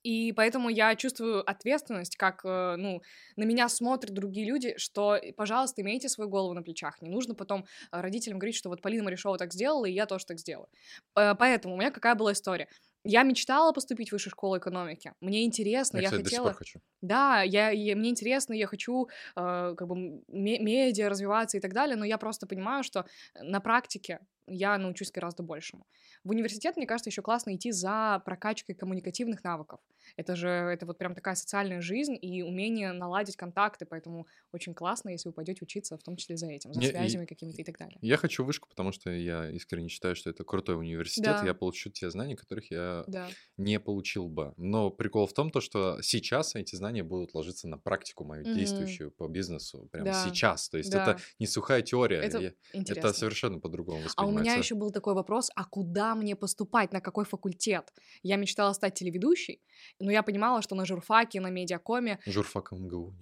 [0.03, 3.01] И поэтому я чувствую ответственность, как, э, ну,
[3.35, 7.01] на меня смотрят другие люди, что, э, пожалуйста, имейте свою голову на плечах.
[7.01, 10.25] Не нужно потом э, родителям говорить, что вот Полина Марешова так сделала, и я тоже
[10.25, 10.67] так сделаю.
[11.13, 12.67] Поэтому у меня какая была история?
[13.03, 15.13] Я мечтала поступить в высшую школу экономики.
[15.21, 16.49] Мне интересно, Я, я, кстати, до сих хотела...
[16.49, 16.79] пор хочу.
[17.01, 21.95] Да, я, я- мне интересно, я хочу э, как бы медиа развиваться и так далее,
[21.95, 24.19] но я просто понимаю, что на практике
[24.51, 25.85] я научусь гораздо большему.
[26.23, 29.79] В университет, мне кажется, еще классно идти за прокачкой коммуникативных навыков.
[30.17, 35.09] Это же это вот прям такая социальная жизнь и умение наладить контакты, поэтому очень классно,
[35.09, 37.77] если вы пойдете учиться, в том числе за этим, за и- связями какими-то и так
[37.77, 37.97] далее.
[38.01, 41.37] Я хочу вышку, потому что я искренне считаю, что это крутой университет.
[41.41, 41.45] Да.
[41.45, 43.27] Я получу те знания, которых я Да,
[43.57, 44.53] не получил бы.
[44.57, 48.55] Но прикол в том, то, что сейчас эти знания будут ложиться на практику мою Мгм.
[48.57, 49.87] действующую по бизнесу.
[49.91, 50.69] Прямо Да, сейчас.
[50.69, 51.03] То есть да.
[51.13, 52.17] это не сухая теория.
[52.17, 54.40] Это я- это совершенно по-другому А у воспринимается.
[54.41, 57.93] Меня еще был такой вопрос, а куда мне поступать, на какой факультет?
[58.23, 59.61] Я мечтала стать телеведущей,
[59.99, 63.15] но я понимала, что на журфаке, на медиакоме Журфак МГУ,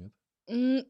[0.47, 0.87] нет?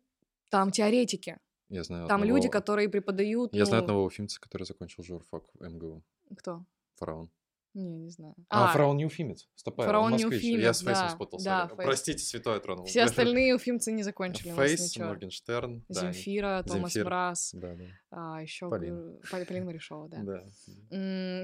[0.49, 1.38] там теоретики,
[1.69, 3.53] Я знаю там одного- люди, которые преподают...
[3.53, 6.03] Я знаю ну, одного уфимца, который закончил журфак МГУ.
[6.38, 6.65] Кто?
[6.95, 7.30] Фараон.
[7.76, 8.34] Не, не знаю.
[8.49, 9.47] А, фараон не уфимец.
[9.55, 10.59] Стопай, он Фараон не.
[10.59, 11.45] Я с Фейсом да, спутался.
[11.45, 11.86] да, Фейс.
[11.86, 12.86] Простите, святой тронул.
[12.86, 14.97] Все остальные уфимцы не закончили у нас Фейс.
[14.97, 15.86] Моргенштерн.
[15.88, 17.05] да, Земфира, Томас Земфира.
[17.05, 17.84] Брас, Да, да.
[18.09, 19.20] а, еще Полина.
[19.32, 20.17] Полина Марешова, да.
[20.24, 20.43] Да.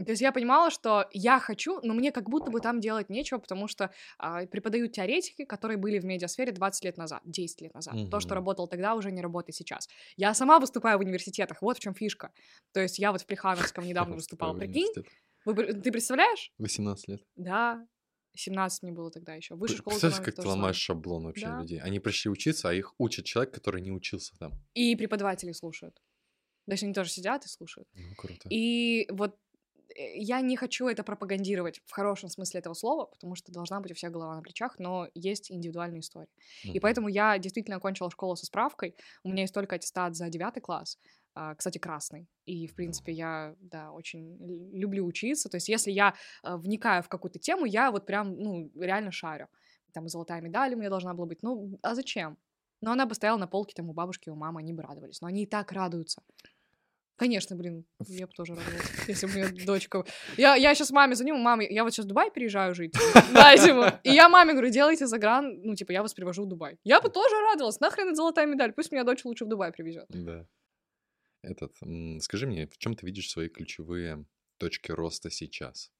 [0.04, 3.38] То есть я понимала, что я хочу, но мне как будто бы там делать нечего,
[3.38, 7.94] потому что а, преподают теоретики, которые были в медиасфере 20 лет назад, 10 лет назад.
[8.10, 8.36] То, что Мгм.
[8.36, 9.88] работало тогда, уже не работает сейчас.
[10.18, 12.32] Я сама выступаю в университетах, вот в чем фишка.
[12.74, 14.92] То есть я вот в Плехановском недавно выступала, прикинь?
[15.46, 16.52] Пр- ты представляешь?
[16.58, 17.22] 18 лет.
[17.36, 17.88] Да.
[18.38, 19.56] 17 мне было тогда еще.
[19.56, 20.74] Высшая школа Представляешь, как ты ломаешь самое.
[20.74, 21.62] шаблон вообще Да.
[21.62, 21.80] людей.
[21.80, 24.54] Они пришли учиться, а их учит человек, который не учился там.
[24.74, 25.96] И преподаватели слушают.
[26.66, 27.88] То есть они тоже сидят и слушают.
[27.94, 28.50] Ну, круто.
[28.50, 29.38] И вот
[29.96, 33.92] э, я не хочу это пропагандировать в хорошем смысле этого слова, потому что должна быть
[33.92, 36.28] у всех голова на плечах, но есть индивидуальные истории.
[36.64, 36.80] И Мгм.
[36.82, 38.96] поэтому я действительно окончила школу со справкой.
[39.24, 40.98] У меня есть только аттестат за девятый класс,
[41.58, 42.28] кстати, красный.
[42.46, 44.38] И, в принципе, я, да, очень
[44.74, 45.50] люблю учиться.
[45.50, 46.14] То есть если я
[46.44, 49.48] а, вникаю в какую-то тему, я вот прям, ну, реально шарю.
[49.94, 51.44] Там и золотая медаль у меня должна была быть.
[51.44, 52.38] Ну, а зачем?
[52.82, 55.22] Но она бы стояла на полке там у бабушки, у мамы, они бы радовались.
[55.22, 56.22] Но они и так радуются.
[57.18, 60.04] Конечно, блин, я бы тоже радовалась, если бы у меня дочка...
[60.36, 62.94] Я, я сейчас маме звоню, маме, я вот сейчас в Дубай переезжаю жить
[63.32, 63.86] на зиму.
[64.04, 66.78] И я маме говорю, делайте загран, ну, типа, я вас привожу в Дубай.
[66.84, 70.08] Я бы тоже радовалась, нахрен это золотая медаль, пусть меня дочь лучше в Дубай привезет.
[70.10, 70.46] Да.
[71.46, 71.76] Этот,
[72.24, 74.26] скажи мне, в чем ты видишь свои ключевые
[74.58, 75.92] точки роста сейчас?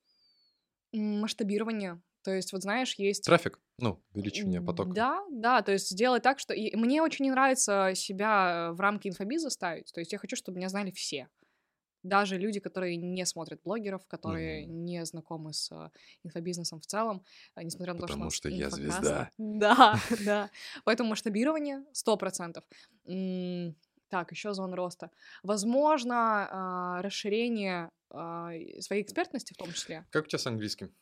[0.92, 2.02] Масштабирование.
[2.24, 3.24] То есть, вот знаешь, есть...
[3.24, 4.92] Трафик, ну, увеличивание потока.
[4.92, 6.56] Да, да, то есть сделать так, что...
[6.56, 10.58] И мне очень не нравится себя в рамки инфобиза ставить, то есть я хочу, чтобы
[10.58, 11.30] меня знали все.
[12.02, 14.86] Даже люди, которые не смотрят блогеров, которые Мгм.
[14.86, 15.90] не знакомы с э,
[16.24, 17.24] инфобизнесом в целом,
[17.56, 18.14] э, несмотря на то, что...
[18.14, 19.32] Потому что я звезда.
[19.38, 20.52] Да, да.
[20.84, 22.64] Поэтому масштабирование 100%.
[24.10, 25.12] Так, еще зон роста.
[25.44, 30.06] Возможно, а, расширение а, своей экспертности в том числе.
[30.12, 30.96] Как у тебя с английским?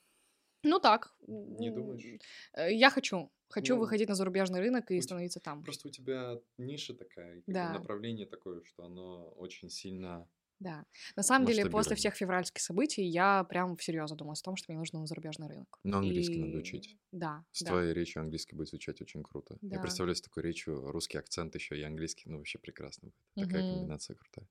[0.64, 1.14] Ну так.
[1.28, 2.22] Не думаешь?
[2.54, 3.32] э, Я хочу.
[3.49, 5.64] Хочу Ну, выходить на зарубежный рынок и становиться там.
[5.64, 7.74] Просто у тебя ниша такая, Да.
[7.74, 10.28] направление такое, что оно очень сильно...
[10.64, 10.86] Да.
[11.18, 14.80] На самом деле, после всех февральских событий я прям всерьез задумалась о том, что мне
[14.80, 15.80] нужно на зарубежный рынок.
[15.84, 16.97] Но английский надо И- учить.
[17.11, 17.72] Да, С да.
[17.72, 19.57] твоей речью английский будет звучать очень круто.
[19.61, 19.82] Я Да.
[19.82, 23.47] представляю с такой речью русский акцент еще и английский, ну, вообще прекрасно будет.
[23.49, 23.74] Такая Мгм.
[23.80, 24.47] комбинация крутая.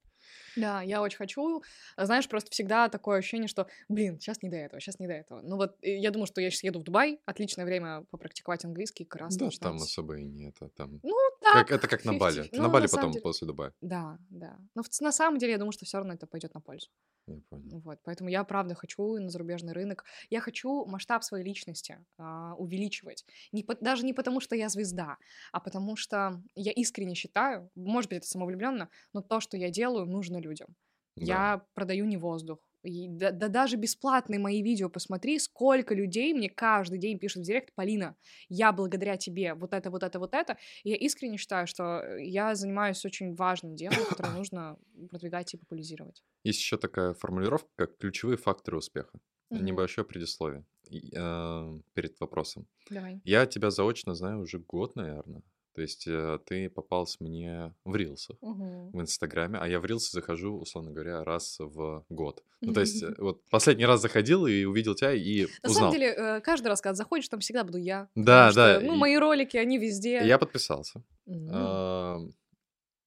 [0.56, 1.62] Да, я очень хочу.
[1.96, 5.14] А Знаешь, просто всегда такое ощущение, что, блин, сейчас не до этого, сейчас не до
[5.14, 5.40] этого.
[5.42, 9.04] Ну вот, э, я думаю, что я сейчас еду в Дубай, отличное время попрактиковать английский,
[9.04, 10.68] как раз Да, там особо и не это.
[10.70, 11.00] Там...
[11.02, 11.54] Ну, так.
[11.54, 12.36] Как, это как на Бали.
[12.36, 12.50] 50.
[12.50, 13.72] Ты Ну, на Бали самом потом деле- после Дубая.
[13.80, 14.58] Да, да.
[14.74, 16.88] Но в на самом деле, я думаю, что все равно это пойдет на пользу.
[17.26, 17.80] Я понял.
[17.84, 20.04] Вот, поэтому я правда хочу на зарубежный рынок.
[20.30, 23.24] Я хочу масштаб своей личности а, увеличивать.
[23.52, 25.16] Не по- даже не потому, что я звезда,
[25.52, 30.06] а потому что я искренне считаю, может быть, это самовлюбленно, но то, что я делаю,
[30.22, 30.68] нужно людям.
[31.16, 31.24] Да.
[31.24, 32.58] Я продаю не воздух.
[32.84, 37.46] И да, да даже бесплатные мои видео посмотри, сколько людей мне каждый день пишут в
[37.46, 38.16] директ, Полина,
[38.48, 40.56] я благодаря тебе вот это, вот это, вот это.
[40.82, 44.78] И я искренне считаю, что э, я занимаюсь очень важным делом, которое нужно
[45.10, 46.24] продвигать и популяризировать.
[46.44, 49.20] Есть еще такая формулировка, как ключевые факторы успеха.
[49.50, 49.64] Мгм.
[49.64, 52.66] Небольшое предисловие э, перед вопросом.
[52.90, 53.20] Давай.
[53.24, 55.42] Я тебя заочно знаю уже год, наверное.
[55.74, 58.90] То есть э, ты попался мне в рилсах Мгм.
[58.92, 62.44] в Инстаграме, а я в рилсы захожу, условно говоря, раз в год.
[62.60, 65.74] Ну, то есть, э, вот последний раз заходил и увидел тебя и На узнал.
[65.74, 68.08] самом деле, э, каждый раз, когда заходишь, там всегда буду я.
[68.14, 70.26] Да, да, что, ну, и- мои ролики, они везде.
[70.26, 71.02] Я подписался.
[71.26, 71.48] М.
[71.50, 72.18] а,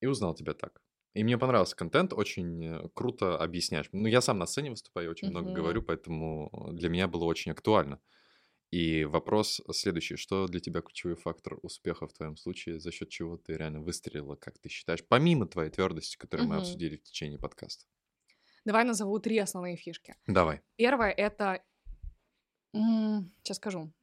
[0.01, 0.82] И узнал тебя так.
[1.13, 3.88] И мне понравился контент, очень круто объясняешь.
[3.93, 7.99] Ну, я сам на сцене выступаю, очень много говорю, поэтому для меня было очень актуально.
[8.72, 10.16] И вопрос следующий.
[10.18, 12.80] Что для тебя ключевой фактор успеха в твоем случае?
[12.80, 15.03] За счет чего ты реально выстрелила, как ты считаешь?
[15.07, 16.61] Помимо твоей твердости, которую мы Мгм.
[16.63, 17.86] обсудили в течение подкаста.
[18.66, 20.16] Давай назову три основные фишки.
[20.28, 20.61] Давай.
[20.76, 21.63] Первое— это...
[22.74, 23.93] Сейчас скажу.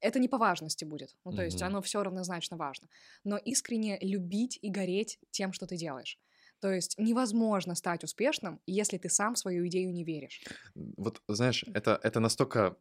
[0.00, 1.14] Это не по важности будет.
[1.26, 1.66] Ну, то есть Мгм.
[1.66, 2.88] оно все равнозначно важно.
[3.24, 6.18] Но искренне любить и гореть тем, что ты делаешь.
[6.60, 10.42] То есть невозможно стать успешным, если ты сам в свою идею не веришь.
[10.74, 12.78] Вот, знаешь, это, это настолько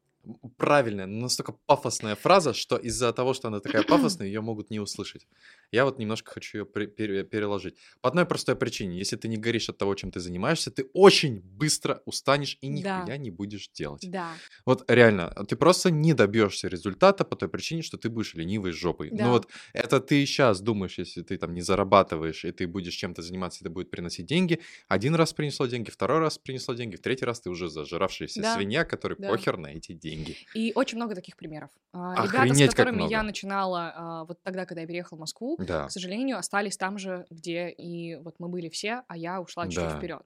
[0.57, 5.28] правильная, настолько пафосная фраза, что из-за того, что она такая пафосная, ее могут не услышать.
[5.71, 7.76] Я вот немножко хочу ее переложить.
[8.01, 8.97] По одной простой причине.
[8.97, 12.99] Если ты не горишь от того, чем ты занимаешься, ты очень быстро устанешь и Да.
[12.99, 14.09] нихуя не будешь делать.
[14.09, 14.32] Да.
[14.65, 19.09] Вот реально, ты просто не добьешься результата по той причине, что ты будешь ленивой жопой.
[19.11, 19.26] Да.
[19.26, 23.21] Ну вот это ты сейчас думаешь, если ты там не зарабатываешь, и ты будешь чем-то
[23.21, 24.59] заниматься, это будет приносить деньги.
[24.88, 28.55] Один раз принесло деньги, второй раз принесло деньги, в третий раз ты уже зажиравшаяся Да.
[28.55, 29.30] свинья, который Да.
[29.30, 30.12] похер на эти деньги.
[30.53, 31.70] И очень много таких примеров.
[31.93, 35.57] А, Ребята, с Охренеть, которыми я начинала а, вот тогда, когда я переехала в Москву,
[35.59, 35.88] Да.
[35.88, 39.84] к сожалению, остались там же, где и вот мы были все, а я ушла чуть-чуть
[39.84, 39.97] Да.
[39.97, 40.24] вперед.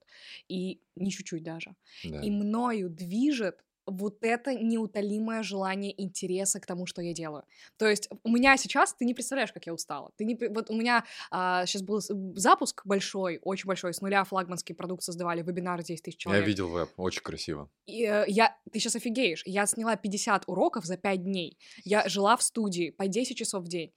[0.48, 1.76] И не чуть-чуть даже.
[2.04, 2.22] да.
[2.22, 7.44] И мною движет вот это неутолимое желание интереса к тому, что я делаю.
[7.78, 10.12] То есть у меня сейчас, ты не представляешь, как я устала.
[10.18, 12.00] Ты не, вот у меня сейчас был
[12.36, 16.48] запуск большой, очень большой, с нуля флагманский продукт создавали, вебинар 10 тысяч Я человек.
[16.48, 17.70] видел веб, очень красиво.
[17.86, 21.58] И, э, я, ты сейчас офигеешь, я сняла 50 уроков за 5 дней.
[21.84, 23.94] Я жила в студии по 10 часов в день.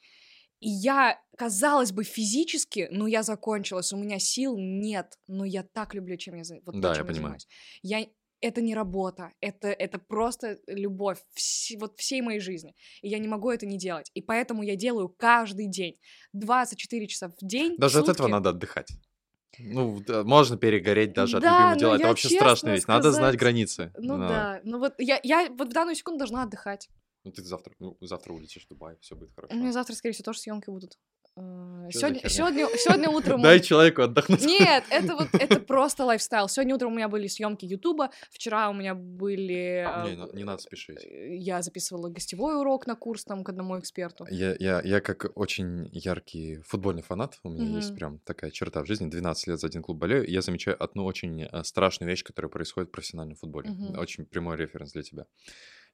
[0.61, 5.95] И я, казалось бы, физически, ну, я закончилась, у меня сил нет, но я так
[5.95, 7.39] люблю, чем я, вот то, Да, я чем понимаю.
[7.41, 7.49] занимаюсь.
[7.83, 8.07] Я
[8.41, 12.75] это не работа, это, это просто любовь вс- вот всей моей жизни.
[13.03, 14.11] И я не могу это не делать.
[14.15, 15.99] И поэтому я делаю каждый день
[16.33, 17.77] 24 часа в день.
[17.79, 18.31] Даже от этого сутки.
[18.33, 18.89] надо отдыхать.
[19.59, 21.95] Ну, да, можно перегореть даже от Да, любимого но дела.
[21.97, 22.87] Это вообще честно страшная вещь.
[22.87, 23.93] Надо знать сказать, границы.
[23.99, 24.29] Ну Да.
[24.29, 26.89] да, ну вот я, я вот в данную секунду должна отдыхать.
[27.25, 29.55] Ну, ты завтра, ну, завтра улетишь в Дубай, все будет хорошо.
[29.55, 30.99] У меня завтра, скорее всего, тоже съемки будут.
[31.93, 33.43] За Сегодня, сегодня, сегодня утром...
[33.43, 34.43] Дай человеку отдохнуть.
[34.45, 36.49] Нет, это вот это просто lifestyle.
[36.49, 39.85] Сегодня утром у меня были съемки Ютуба, вчера у меня были.
[40.05, 40.99] Не, э, на- не надо спешить.
[41.03, 44.25] Я записывала гостевой урок на курс там к одному эксперту.
[44.31, 47.97] Я, я, я как очень яркий футбольный фанат, у меня есть Мгм.
[47.99, 51.05] прям такая черта в жизни, 12 лет за один клуб болею, и я замечаю одну
[51.05, 53.71] очень э, страшную вещь, которая происходит в профессиональном футболе.
[53.71, 53.99] Мгм.
[53.99, 55.27] Очень прямой референс для тебя.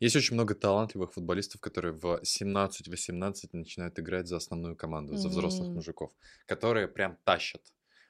[0.00, 5.74] Есть очень много талантливых футболистов, которые в 17-18 начинают играть за основную команду, за взрослых
[5.74, 6.12] мужиков,
[6.46, 7.62] которые прям тащат.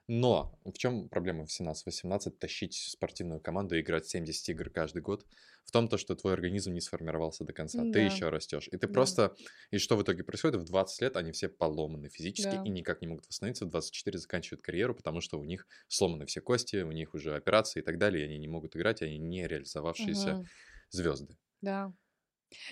[0.08, 5.26] Но в чем проблема в 17-18 тащить спортивную команду и играть 70 игр каждый год?
[5.64, 7.86] В том, то, что твой организм не сформировался до конца.
[7.86, 8.06] Ты Да.
[8.06, 8.68] еще растешь.
[8.70, 8.86] И ты Да.
[8.86, 9.34] просто...
[9.72, 10.60] И что в итоге происходит?
[10.60, 12.56] В 20 лет они все поломаны физически Да.
[12.56, 13.66] и никак не могут восстановиться.
[13.66, 17.80] В 24 заканчивают карьеру, потому что у них сломаны все кости, у них уже операции
[17.80, 20.48] и так далее, и они не могут играть, они не реализовавшиеся Мгм.
[20.90, 21.36] звезды.
[21.60, 21.92] Да.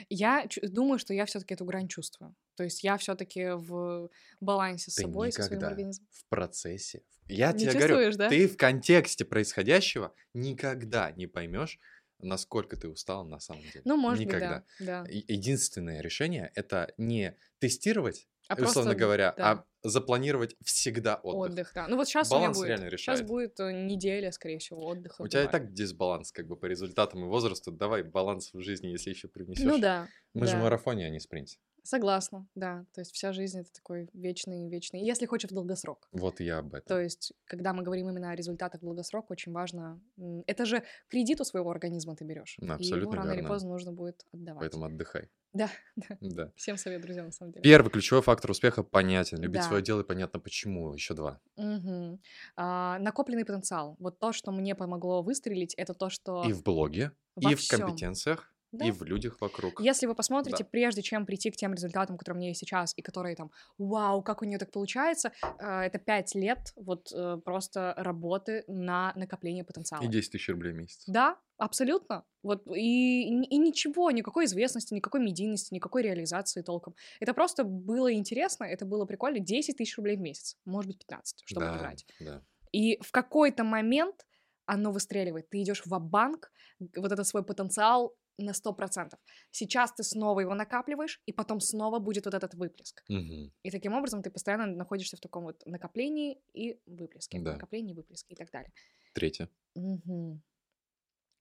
[0.08, 2.34] Я думаю, что я все-таки эту грань чувствую.
[2.56, 4.10] То есть я все-таки в
[4.40, 6.08] балансе с Ты собой, со своим организмом.
[6.12, 7.02] в процессе.
[7.26, 8.28] Я Не тебе говорю, да?
[8.28, 11.80] ты в контексте происходящего никогда не поймешь,
[12.18, 13.82] насколько ты устал на самом деле.
[13.84, 14.64] Ну, может никогда.
[14.78, 15.04] быть, да.
[15.04, 15.10] да.
[15.10, 19.50] Единственное решение это не тестировать, А условно просто, говоря, да.
[19.52, 21.52] а запланировать всегда отдых.
[21.52, 21.88] Отдых, да.
[21.88, 22.68] Ну вот сейчас у меня Баланс будет.
[22.68, 25.22] реально Сейчас будет э, неделя, скорее всего, отдыха.
[25.22, 27.70] У в тебя и так дисбаланс как бы по результатам и возрасту.
[27.70, 29.64] Давай баланс в жизни, если еще привнесешь.
[29.64, 30.08] Ну да.
[30.32, 30.62] Мы же в да.
[30.64, 31.58] марафоне, а не спринте.
[31.84, 32.86] Согласна, да.
[32.94, 35.04] То есть вся жизнь это такой вечный, вечный.
[35.04, 36.08] Если хочешь в долгосрок.
[36.12, 36.88] Вот я об этом.
[36.88, 40.00] То есть, когда мы говорим именно о результатах в долгосрок, очень важно.
[40.46, 42.56] Это же кредит у своего организма ты берешь.
[42.58, 43.48] Ну, и его абсолютно рано или верно.
[43.50, 44.60] поздно нужно будет отдавать.
[44.60, 45.28] Поэтому отдыхай.
[45.52, 46.16] Да, да.
[46.22, 46.52] Да.
[46.56, 47.62] Всем совет, друзья, на самом деле.
[47.62, 49.36] Первый ключевой фактор успеха понятен.
[49.42, 49.68] Любить Да.
[49.68, 50.94] свое дело и понятно почему.
[50.94, 51.38] Еще два.
[51.56, 52.18] Мгм.
[52.56, 53.96] А, накопленный потенциал.
[53.98, 57.60] Вот то, что мне помогло выстрелить, это то, что И в блоге, во и в
[57.60, 57.80] всём.
[57.82, 58.86] компетенциях, Да.
[58.86, 59.80] и в людях вокруг.
[59.80, 60.68] Если вы посмотрите, Да.
[60.70, 64.22] прежде чем прийти к тем результатам, которые у меня есть сейчас, и которые там, вау,
[64.22, 69.64] как у нее так получается, э, это пять лет вот э, просто работы на накопление
[69.64, 70.02] потенциала.
[70.02, 71.04] И 10 тысяч рублей в месяц.
[71.06, 72.24] Да, абсолютно.
[72.42, 76.94] Вот и, и- и ничего, никакой известности, никакой медийности, никакой реализации толком.
[77.20, 79.38] Это просто было интересно, это было прикольно.
[79.38, 82.06] 10 тысяч рублей в месяц, может быть 15, чтобы да, играть.
[82.20, 82.42] да.
[82.72, 84.26] И в какой-то момент
[84.66, 85.48] оно выстреливает.
[85.50, 86.50] Ты идешь в банк
[86.96, 89.18] вот этот свой потенциал на 100%.
[89.50, 93.02] Сейчас ты снова его накапливаешь, и потом снова будет вот этот выплеск.
[93.08, 93.52] Мгм.
[93.62, 97.52] И таким образом ты постоянно находишься в таком вот накоплении и выплеске, Да.
[97.52, 98.72] накоплении, выплеске и так далее.
[99.14, 99.48] Третье.
[99.74, 100.42] Мгм.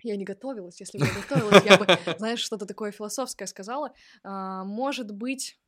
[0.04, 0.80] Я не готовилась.
[0.82, 1.86] Если бы я готовилась, я бы,
[2.20, 3.94] знаешь, что-то такое философское сказала.
[4.24, 5.60] А, может быть...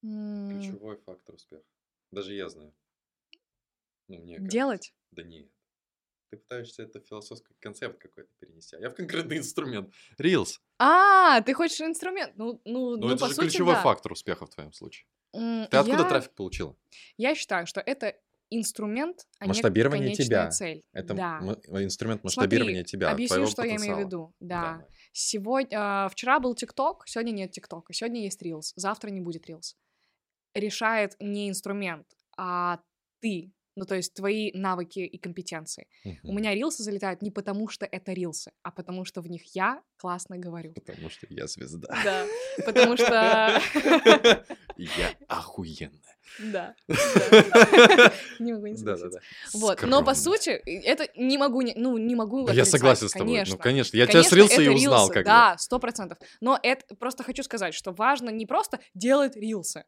[0.00, 1.64] Ключевой фактор успеха.
[2.10, 2.74] Даже я знаю.
[4.08, 4.52] Ну, мне кажется.
[4.52, 4.94] Делать?
[5.12, 5.48] Да нет.
[6.34, 8.76] Ты пытаешься это в философский концепт какой-то перенести.
[8.76, 9.92] А я в конкретный инструмент.
[10.20, 10.58] Reels.
[10.78, 12.32] А, ты хочешь инструмент?
[12.36, 13.82] Ну, ну, Ну, ну, это по же сути, ключевой да.
[13.82, 15.06] фактор успеха в твоем случае.
[15.32, 16.76] М, Ты откуда я- трафик получила?
[17.16, 18.16] Я считаю, что это
[18.50, 20.50] инструмент, а не Масштабирование конечная тебя.
[20.50, 20.82] цель.
[20.92, 21.38] Это да.
[21.40, 24.00] м- инструмент Смотри, масштабирования тебя, объясню, что я имею в потенциала.
[24.00, 24.34] виду.
[24.40, 24.60] Да.
[24.72, 24.86] Давай.
[25.12, 29.74] Сегодня, а, вчера был ТикТок, сегодня нет ТикТока, сегодня есть Reels, завтра не будет Reels.
[30.54, 32.06] Решает не инструмент,
[32.36, 32.80] а
[33.20, 35.86] ты, ну то есть твои навыки и компетенции.
[36.04, 36.36] У Мгм.
[36.36, 40.38] меня рилсы залетают не потому, что это рилсы, а потому что в них я классно
[40.38, 40.72] говорю.
[40.72, 41.88] Потому что я звезда.
[42.04, 42.26] Да,
[42.64, 43.60] потому что...
[44.76, 46.00] Я охуенная.
[46.38, 46.74] Да.
[48.40, 49.08] Не могу не согласиться.
[49.08, 49.20] Да-да-да.
[49.52, 53.44] Вот, но по сути, это не могу, не, ну, не могу Я согласен с тобой.
[53.46, 53.96] Ну, конечно.
[53.96, 55.24] Я тебя срился и узнал, как.
[55.24, 56.18] Да, сто процентов.
[56.40, 59.84] Но это просто хочу сказать, что важно не просто делать рилсы,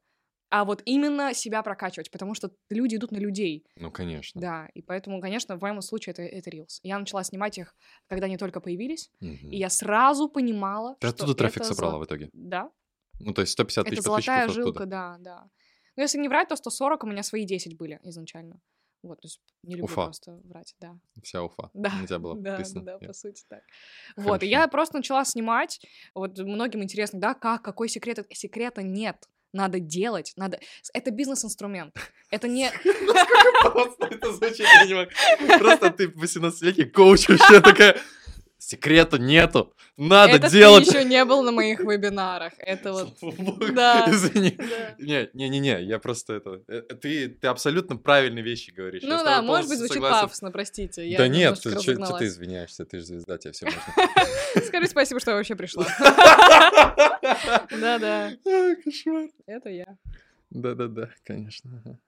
[0.50, 4.40] а вот именно себя прокачивать, потому что люди идут на людей, Ну, конечно.
[4.40, 6.80] да, и поэтому, конечно, в моем случае это, это рилс.
[6.82, 7.74] Я начала снимать их,
[8.06, 9.50] когда они только появились, Мгм.
[9.50, 12.28] и я сразу понимала, Ты что оттуда трафик это собрала зо- в итоге?
[12.32, 12.70] Да,
[13.18, 14.86] Ну, то есть 150 это тысяч золотая подписчиков жилка, оттуда.
[14.90, 15.50] да, да.
[15.96, 18.60] Но если не врать, то 140 у меня свои 10 были изначально.
[19.02, 20.04] Вот, то есть не люблю Уфа.
[20.04, 20.98] просто врать, да.
[21.22, 21.70] Вся Уфа.
[21.74, 22.82] Да, На тебя было да, подписано.
[22.84, 23.06] да, Нет.
[23.06, 23.62] по сути так.
[24.16, 24.70] Вот, и я Хорошо.
[24.72, 25.80] просто начала снимать.
[26.14, 28.18] Вот многим интересно, да, как, какой секрет?
[28.18, 29.28] Это- Секрета нет.
[29.56, 30.60] Надо делать, надо...
[30.92, 31.96] Это бизнес-инструмент.
[32.30, 32.70] Это не...
[35.58, 37.96] Просто ты 18-летний коуч вообще такая...
[38.66, 39.72] Секрета нету.
[39.96, 40.88] Надо Это делать.
[40.90, 42.52] ты еще не был на моих вебинарах.
[42.58, 43.16] Это вот...
[43.72, 44.56] Да, Извини.
[44.58, 44.96] да.
[44.98, 46.60] Не, не, не, не, я просто это.
[46.66, 49.04] э, Ты, ты абсолютно правильные вещи говоришь.
[49.04, 51.14] Ну да, может быть, звучит пафосно, простите.
[51.16, 53.66] Да нет, ты, чё ты извиняешься, ты же звезда, тебе все
[54.56, 54.66] можно.
[54.66, 55.86] Скажи спасибо, что я вообще пришла.
[57.70, 59.28] Да-да, А, Кошмар.
[59.46, 59.96] это я.
[60.50, 61.70] Да-да-да, конечно.
[61.84, 61.98] ага.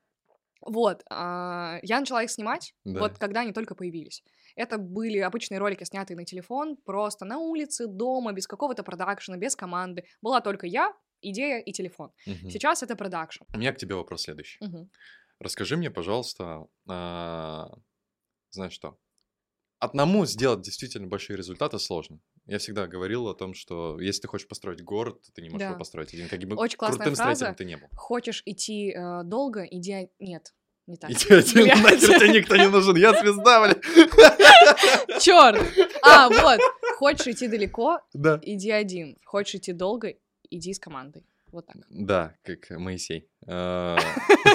[0.60, 2.98] Вот, а, я начала их снимать, Да.
[2.98, 4.24] вот когда они только появились.
[4.58, 9.54] Это были обычные ролики, снятые на телефон, просто на улице, дома, без какого-то продакшена, без
[9.54, 10.02] команды.
[10.20, 10.92] Была только я,
[11.22, 12.10] идея и телефон.
[12.26, 12.50] Мгм.
[12.50, 13.44] Сейчас это продакшн.
[13.54, 14.58] У меня к тебе вопрос следующий.
[14.64, 14.90] Мгм.
[15.38, 17.68] Расскажи мне, пожалуйста, а,
[18.50, 18.98] знаешь что?
[19.78, 22.18] Одному сделать действительно большие результаты сложно.
[22.46, 25.74] Я всегда говорил о том, что если ты хочешь построить город, ты не можешь его
[25.74, 25.78] Да.
[25.78, 26.28] построить один.
[26.28, 27.56] Как бы Очень классная крутым строителем фраза.
[27.58, 27.86] ты не был.
[27.94, 29.92] Хочешь идти э, долго, иди...
[29.92, 30.52] о- Нет,
[30.88, 31.10] не так.
[31.10, 31.82] Иди один, Блядь.
[31.82, 33.74] нахер тебе никто не нужен, я звезда, бля.
[35.20, 35.60] Черт!
[36.02, 36.60] А, вот.
[36.96, 38.40] Хочешь идти далеко, Да.
[38.42, 39.16] иди один.
[39.24, 40.14] Хочешь идти долго,
[40.50, 41.24] иди с командой.
[41.52, 41.76] Вот так.
[41.90, 43.26] Да, как Моисей.
[43.50, 43.96] А,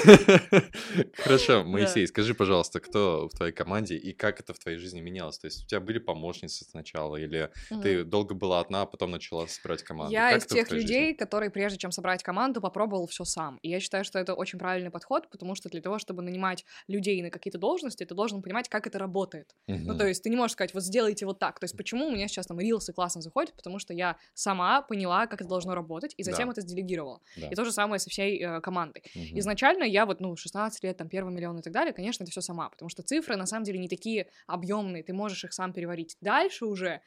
[1.16, 5.38] Хорошо, Моисей, скажи, пожалуйста, кто в твоей команде и как это в твоей жизни менялось?
[5.38, 7.50] То есть у тебя были помощницы сначала, или
[7.82, 10.12] ты долго была одна, а потом начала собирать команду?
[10.12, 13.58] Я из тех людей, которые, прежде чем собрать команду, попробовал все сам.
[13.62, 17.20] И я считаю, что это очень правильный подход, потому что для того, чтобы нанимать людей
[17.20, 19.56] на какие-то должности, ты должен понимать, как это работает.
[19.66, 21.58] Ну, то есть ты не можешь сказать, вот сделайте вот так.
[21.58, 25.26] То есть почему у меня сейчас там рилсы классно заходят, потому что я сама поняла,
[25.26, 27.20] как это должно работать, и затем это сделегировала.
[27.36, 29.04] И то же самое со всей э, командой.
[29.14, 29.40] Мгм.
[29.40, 32.40] Изначально я вот, ну, 16 лет, там, первый миллион и так далее, конечно, это все
[32.40, 36.16] сама, потому что цифры, на самом деле, не такие объемные, ты можешь их сам переварить.
[36.20, 37.00] Дальше уже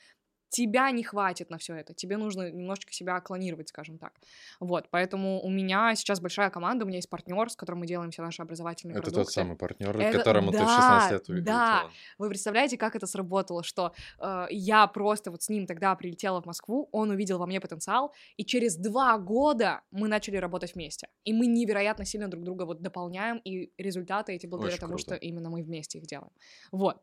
[0.50, 4.14] тебя не хватит на все это, тебе нужно немножечко себя клонировать, скажем так.
[4.60, 8.12] Вот, поэтому у меня сейчас большая команда, у меня есть партнер, с которым мы делаем
[8.12, 9.26] все наши образовательные Это продукты.
[9.26, 11.89] тот самый партнер, Это- которому ты в да, 16 лет у- да.
[12.18, 16.45] Вы представляете, как это сработало, что э, я просто вот с ним тогда прилетела в
[16.45, 21.08] Москву, он увидел во мне потенциал, и через два года мы начали работать вместе.
[21.24, 25.04] И мы невероятно сильно друг друга вот дополняем, и результаты эти благодаря Очень тому, круто.
[25.04, 26.32] что именно мы вместе их делаем.
[26.72, 27.02] Вот.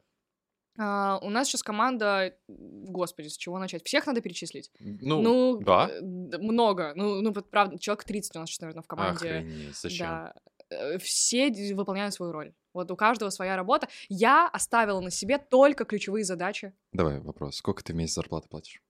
[0.77, 3.85] А, у нас сейчас команда, господи, с чего начать?
[3.85, 4.73] Всех надо перечислить.
[4.81, 5.89] Ну, да.
[5.89, 6.93] э, много.
[6.97, 9.31] Ну, ну, вот правда, человек 30 у нас сейчас, наверное, в команде.
[9.37, 10.07] Охренеть, зачем?
[10.07, 10.35] Да.
[10.71, 12.55] Э, Все выполняют свою роль.
[12.73, 13.89] Вот у каждого своя работа.
[14.09, 16.73] Я оставила на себе только ключевые задачи.
[16.93, 17.57] Давай вопрос.
[17.57, 18.83] Сколько ты в месяц зарплаты платишь?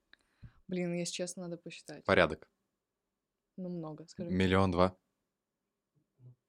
[0.67, 2.03] Блин, если честно, надо посчитать.
[2.05, 2.49] Порядок.
[3.57, 4.31] Ну, много, скажи.
[4.31, 4.95] Миллион два.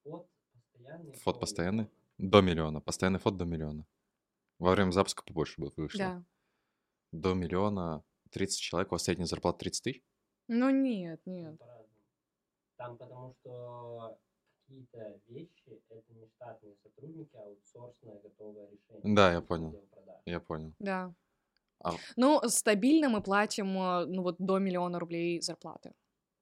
[0.05, 0.29] Фот
[0.73, 1.13] постоянный.
[1.13, 1.85] Фот до постоянный?
[1.85, 2.31] миллиона.
[2.31, 2.81] До миллиона.
[2.81, 3.87] Постоянный фот до миллиона.
[4.59, 5.99] Во время запуска побольше будет вышло.
[5.99, 6.25] Да.
[7.13, 10.03] До миллиона 30 человек, у вас средняя зарплата 30 тысяч?
[10.49, 11.61] Ну, нет, Ну, нет.
[12.77, 14.19] Там потому что
[14.67, 19.15] какие-то вещи это не штатные сотрудники, а аутсорсное готовое решение.
[19.15, 19.81] Да, я понял.
[20.27, 20.75] Я понял.
[20.79, 21.15] Да.
[21.81, 25.93] А Ну, стабильно мы платим, э, ну, вот до миллиона рублей зарплаты.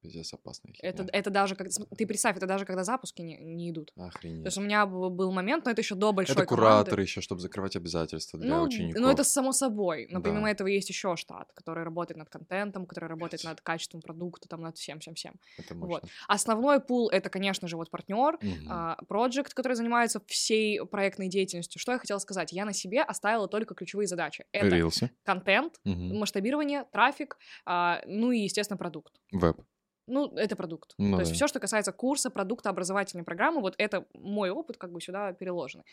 [0.04, 1.10] Пиздец опасная Это, херня.
[1.12, 3.92] это даже, как, ты представь, это даже когда запуски не, не идут.
[3.94, 4.44] То Охренеть.
[4.44, 6.84] есть у меня был момент, но это еще до большой Это команды.
[6.84, 9.00] кураторы еще, чтобы закрывать обязательства для Ну, учеников.
[9.00, 10.06] ну, это само собой.
[10.10, 10.30] Но Да.
[10.30, 13.52] помимо этого есть еще штат, который работает над контентом, который работает Блядь.
[13.52, 15.34] над качеством продукта, там, над всем-всем-всем.
[15.58, 16.04] Это вот.
[16.28, 19.06] Основной пул— это, конечно же, вот партнер, Мгм.
[19.08, 21.80] проект, который занимается всей проектной деятельностью.
[21.80, 22.52] Что я хотела сказать?
[22.52, 24.44] Я на себе оставила только ключевые задачи.
[24.52, 25.10] Это Рилсы.
[25.24, 26.18] контент, Мгм.
[26.18, 29.14] масштабирование, трафик, а, ну и, естественно, продукт.
[29.32, 29.56] Веб.
[30.06, 30.94] Ну, это продукт.
[30.98, 31.34] Ну То есть да.
[31.36, 35.84] все, что касается курса, продукта, образовательной программы, вот это мой опыт как бы сюда переложенный.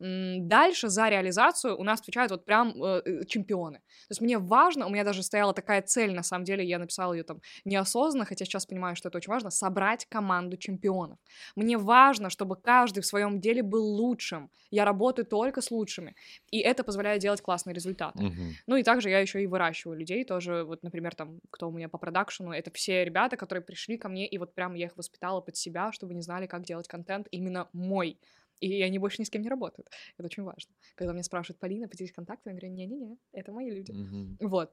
[0.00, 3.78] М, Дальше за реализацию у нас отвечают вот прям э, э, чемпионы.
[3.78, 7.12] То есть мне важно, у меня даже стояла такая цель, на самом деле, я написала
[7.12, 11.18] ее там неосознанно, хотя сейчас понимаю, что это очень важно, собрать команду чемпионов.
[11.56, 14.50] Мне важно, чтобы каждый в своем деле был лучшим.
[14.70, 16.14] Я работаю только с лучшими.
[16.50, 18.22] И это позволяет делать классные результаты.
[18.24, 18.54] Мгм.
[18.66, 20.64] Ну и также я еще и выращиваю людей тоже.
[20.64, 24.26] Вот, например, там, кто у меня по продакшену, это все ребята, которые пришли ко мне,
[24.26, 27.68] и вот прям я их воспитала под себя, чтобы они знали, как делать контент именно
[27.72, 28.18] мой.
[28.60, 29.88] И они больше ни с кем не работают.
[30.16, 30.74] Это очень важно.
[30.94, 33.92] Когда меня спрашивают, Полина, поделись контактами, я говорю, не-не-не, это мои люди.
[33.92, 34.36] Мгм.
[34.40, 34.72] Вот.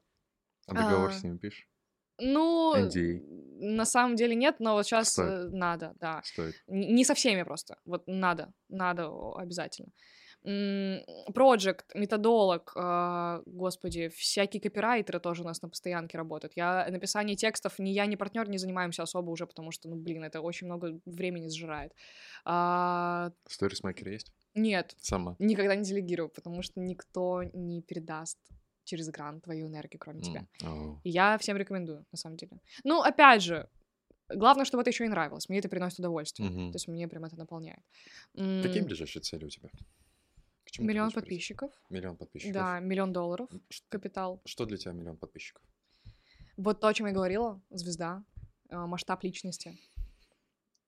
[0.67, 1.67] А договор А, с ними пишешь?
[2.19, 3.21] Ну, NDA.
[3.59, 5.53] на самом деле нет, но вот сейчас Стоит.
[5.53, 6.21] надо, да.
[6.23, 6.55] Стоит.
[6.67, 7.77] Не со всеми просто.
[7.85, 9.89] Вот надо, надо обязательно.
[10.47, 16.53] Проект, методолог, а, господи, всякие копирайтеры тоже у нас на постоянке работают.
[16.55, 20.23] Я написание текстов, ни я, ни партнер не занимаемся особо уже, потому что, ну, блин,
[20.23, 21.91] это очень много времени сжирает.
[22.45, 24.31] А, Сторисмейкер есть?
[24.55, 25.35] нет, Сама.
[25.39, 28.39] никогда не делегирую, потому что никто не передаст
[28.85, 30.47] через экран твою энергию, кроме тебя.
[31.03, 32.61] И я всем рекомендую, на самом деле.
[32.85, 33.67] Ну, опять же,
[34.29, 35.49] главное, чтобы это еще и нравилось.
[35.49, 36.49] Мне это приносит удовольствие.
[36.49, 36.71] Мгм.
[36.71, 37.83] То есть мне прям это наполняет.
[38.33, 39.69] Какие ближайшие цели у тебя?
[40.77, 41.71] К чему ты Миллион подписчиков.
[41.89, 42.53] Миллион подписчиков.
[42.53, 44.41] Да, миллион долларов Ш- капитал.
[44.45, 45.63] Что для тебя миллион подписчиков?
[46.55, 48.23] Вот то, о чем я говорила, звезда,
[48.69, 49.75] э, масштаб личности.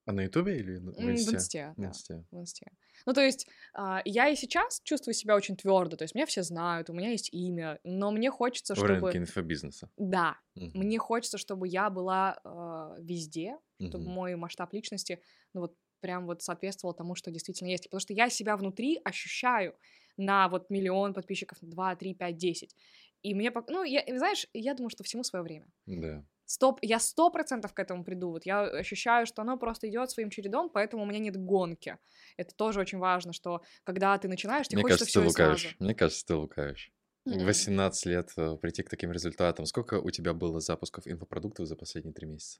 [0.05, 1.31] А на Ютубе или в Инсте?
[1.31, 2.23] В инсте, В да, Инсте.
[2.31, 2.71] в инсте.
[3.07, 6.43] Ну, то есть, а, я и сейчас чувствую себя очень твердо, то есть меня все
[6.43, 8.93] знают, у меня есть имя, но мне хочется, В чтобы...
[8.93, 9.89] рынке инфобизнеса.
[9.97, 10.71] Да, Мгм.
[10.75, 14.13] мне хочется, чтобы я была э, везде, чтобы Мгм.
[14.13, 15.19] мой масштаб личности,
[15.53, 17.85] ну вот прям вот соответствовал тому, что действительно есть.
[17.85, 19.75] Потому что я себя внутри ощущаю
[20.17, 22.75] на вот миллион подписчиков, 2, 3, 5, 10.
[23.21, 25.67] И мне, ну, я, знаешь, я думаю, что всему свое время.
[25.85, 26.23] Да.
[26.45, 28.31] Стоп, я сто процентов к этому приду.
[28.31, 31.97] Вот я ощущаю, что оно просто идет своим чередом, поэтому у меня нет гонки.
[32.37, 35.75] Это тоже очень важно, что когда ты начинаешь, тебе Мне хочется кажется, ты все сразу.
[35.75, 35.77] лукавишь.
[35.79, 36.91] Мне кажется, ты лукавишь.
[37.27, 37.45] В Мгм.
[37.45, 39.65] 18 лет э, прийти к таким результатам.
[39.67, 42.59] Сколько у тебя было запусков инфопродуктов за последние три месяца?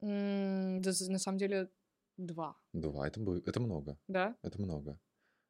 [0.00, 1.70] Да, на самом деле,
[2.16, 3.06] два, Два.
[3.06, 3.98] Это, это много.
[4.08, 4.34] да?
[4.42, 4.98] Это много.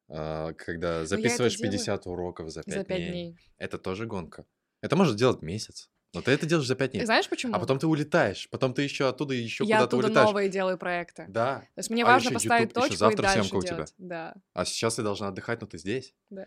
[0.09, 3.37] А, когда это записываешь делаю 50 уроков за 5, За пять дней, дней.
[3.57, 4.45] это тоже гонка.
[4.81, 5.89] Это может делать месяц.
[6.13, 7.05] Но ты это делаешь за 5 дней.
[7.05, 7.53] Знаешь почему?
[7.53, 8.47] А потом ты улетаешь.
[8.49, 10.27] Потом ты еще оттуда еще я куда-то оттуда улетаешь.
[10.27, 11.25] новые делаю проекты.
[11.27, 11.59] Да.
[11.75, 13.75] То есть мне А важно поставить YouTube, точку завтра и дальше съемка у тебя.
[13.75, 13.93] делать.
[13.97, 16.15] Да, А сейчас ты должна отдыхать, но ты здесь.
[16.29, 16.45] да.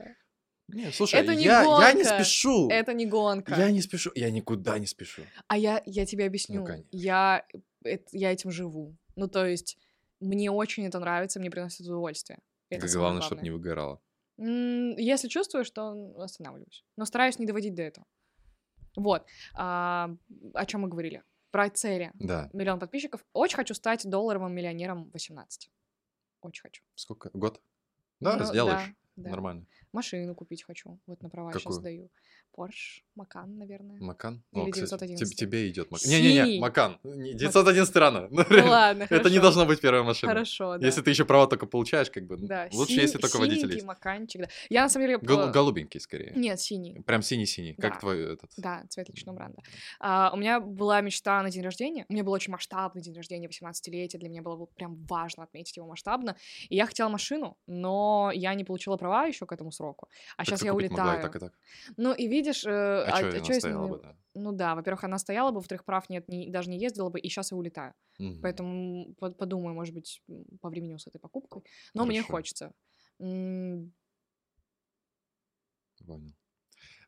[0.73, 2.15] Не, слушай, Это не я, я не гонка.
[2.25, 2.69] спешу.
[2.71, 3.57] Это не гонка.
[3.57, 4.13] Я не спешу.
[4.15, 5.23] Я никуда не спешу.
[5.49, 6.65] А я, я тебе объясню.
[6.65, 6.87] конечно.
[6.93, 7.45] я,
[7.85, 8.97] эт- я этим живу.
[9.17, 9.77] Ну, то есть,
[10.21, 12.39] мне очень это нравится, мне приносит удовольствие.
[12.69, 14.01] Это самое Главное, чтобы не выгорало.
[14.39, 16.85] Если чувствую, что останавливаюсь.
[16.97, 18.07] Но стараюсь не доводить до этого.
[18.97, 19.27] Вот.
[19.55, 20.11] А,
[20.55, 21.23] о чем мы говорили?
[21.51, 22.11] Про цели.
[22.15, 22.49] Да.
[22.53, 23.25] Миллион подписчиков.
[23.33, 25.71] Очень хочу стать долларовым миллионером в 18.
[26.43, 26.83] Очень хочу.
[26.95, 27.31] Сколько?
[27.35, 27.61] Год?
[28.21, 28.87] Да, Ну, сделаешь.
[29.17, 29.31] да, да.
[29.31, 29.67] Нормально.
[29.93, 30.99] Машину купить хочу.
[31.07, 32.11] Вот на права сейчас Какую?
[32.53, 33.99] Порш, Макан, наверное.
[34.01, 34.43] Макан?
[34.53, 35.37] Или О, кстати, 911.
[35.37, 36.11] тебе, тебе идет Макан.
[36.11, 36.61] Не-не-не.
[36.61, 36.99] Макан.
[37.05, 38.29] Не, 911 рано.
[38.31, 40.33] Ну, ладно, Это не должна быть первая машина.
[40.33, 40.87] Хорошо, да.
[40.87, 43.73] Если ты еще права только получаешь, как бы, ну, Да, лучше, синь- если только водитель
[43.73, 43.85] есть.
[43.87, 44.49] маканчик, да.
[44.69, 45.19] Я на самом деле...
[45.19, 46.33] Гол- э, голубенький, скорее.
[46.35, 47.01] Нет, синий.
[47.07, 48.01] Прям синий-синий, как Да.
[48.01, 48.51] твой этот.
[48.57, 49.63] Да, цвет личного бренда.
[50.01, 52.05] А, у меня была мечта на день рождения.
[52.09, 54.19] У меня был очень масштабный день рождения, 18-летие.
[54.19, 56.37] Для меня было прям важно отметить его масштабно.
[56.69, 60.09] И я хотела машину, но я не получила права еще к этому сроку.
[60.37, 61.23] А Так сейчас я купить могла и улетаю.
[61.33, 61.53] так, и так.
[61.97, 64.17] Ну и видишь, э, А, что чё она стояла бы, да.
[64.35, 67.29] Ну да, во-первых, она стояла бы, во-вторых, прав нет, не- даже не ездила бы, и
[67.29, 67.95] сейчас я улетаю.
[68.19, 68.41] Мгм.
[68.43, 70.23] Поэтому по- подумаю, может быть,
[70.61, 71.63] по времени с этой покупкой.
[71.95, 72.33] Но мне Хорошо.
[72.33, 72.73] хочется.
[73.21, 73.93] М,
[76.07, 76.33] Понял.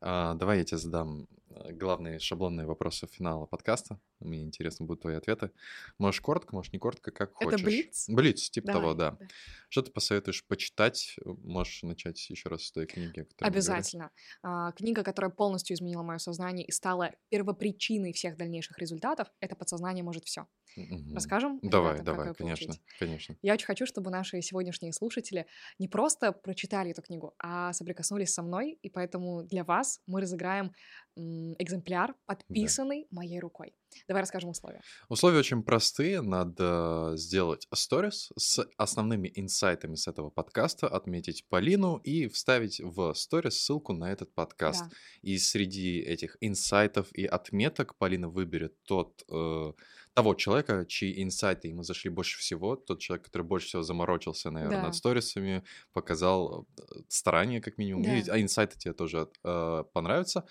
[0.00, 4.00] А, давай я тебе задам э, главные шаблонные вопросы финала подкаста.
[4.22, 5.50] Мне интересны будут твои ответы.
[5.98, 7.62] Можешь коротко, можешь не коротко, как Это хочешь.
[7.62, 8.08] блиц?
[8.08, 9.26] Блиц, типа того, давай, да.
[9.68, 11.16] Что ты посоветуешь почитать?
[11.24, 13.26] Можешь начать еще раз с той книги.
[13.40, 14.10] Обязательно.
[14.42, 20.04] А, книга, которая полностью изменила мое сознание и стала первопричиной всех дальнейших результатов, это «Подсознание
[20.04, 20.46] может все».
[20.76, 21.14] Мгм.
[21.14, 21.58] Расскажем?
[21.62, 22.82] Давай, ребятам, давай, конечно, получить?
[22.98, 23.36] конечно.
[23.42, 25.46] Я очень хочу, чтобы наши сегодняшние слушатели
[25.78, 30.72] не просто прочитали эту книгу, а соприкоснулись со мной, и поэтому для вас мы разыграем
[31.16, 33.74] экземпляр, подписанный моей рукой.
[34.08, 34.80] Давай расскажем условия.
[35.08, 36.20] Условия очень простые.
[36.22, 43.60] Надо сделать сторис с основными инсайтами с этого подкаста, отметить Полину и вставить в сторис
[43.60, 44.84] ссылку на этот подкаст.
[44.88, 44.96] Да.
[45.22, 49.72] И среди этих инсайтов и отметок Полина выберет тот, э,
[50.14, 54.78] того человека, чьи инсайты ему зашли больше всего, тот человек, который больше всего заморочился, наверное,
[54.78, 54.86] Да.
[54.86, 58.34] над сторисами, показал э, старание как минимум, и, Да.
[58.34, 60.44] а инсайты тебе тоже э, понравятся.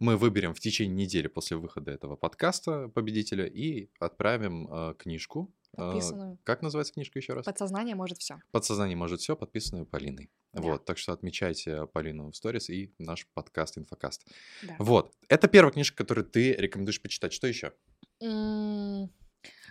[0.00, 5.52] Мы выберем в течение недели после выхода этого подкаста победителя и отправим э, книжку.
[5.72, 6.38] Э, Подписанную.
[6.44, 7.44] как называется книжка еще раз?
[7.44, 8.38] Подсознание может все.
[8.50, 10.30] Подсознание может все, подписанную Полиной.
[10.52, 10.62] Да.
[10.62, 14.26] Вот, так что отмечайте Полину в сторис и наш подкаст Инфокаст.
[14.62, 14.76] Да.
[14.78, 17.32] Вот, это первая книжка, которую ты рекомендуешь почитать.
[17.32, 17.72] Что еще?
[18.20, 19.10] М,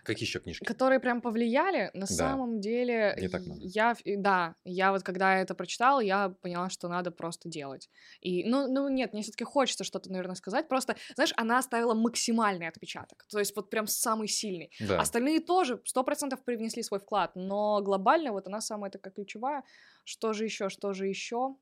[0.03, 0.63] Какие еще книжки?
[0.63, 3.59] которые прям повлияли, на самом деле, не так много.
[3.63, 7.89] я, да, я вот когда это прочитала, я поняла, что надо просто делать.
[8.19, 10.67] И, ну, ну нет, мне все-таки хочется что-то, наверное, сказать.
[10.67, 14.71] Просто, знаешь, она оставила максимальный отпечаток, то есть вот прям самый сильный.
[14.80, 14.99] Да.
[14.99, 19.63] Остальные тоже сто процентов привнесли свой вклад, но глобально вот она самая такая ключевая.
[20.03, 21.55] Что же еще, что же еще?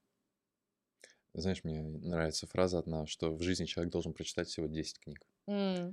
[1.34, 5.26] Знаешь, мне нравится фраза одна, что в жизни человек должен прочитать всего 10 книг.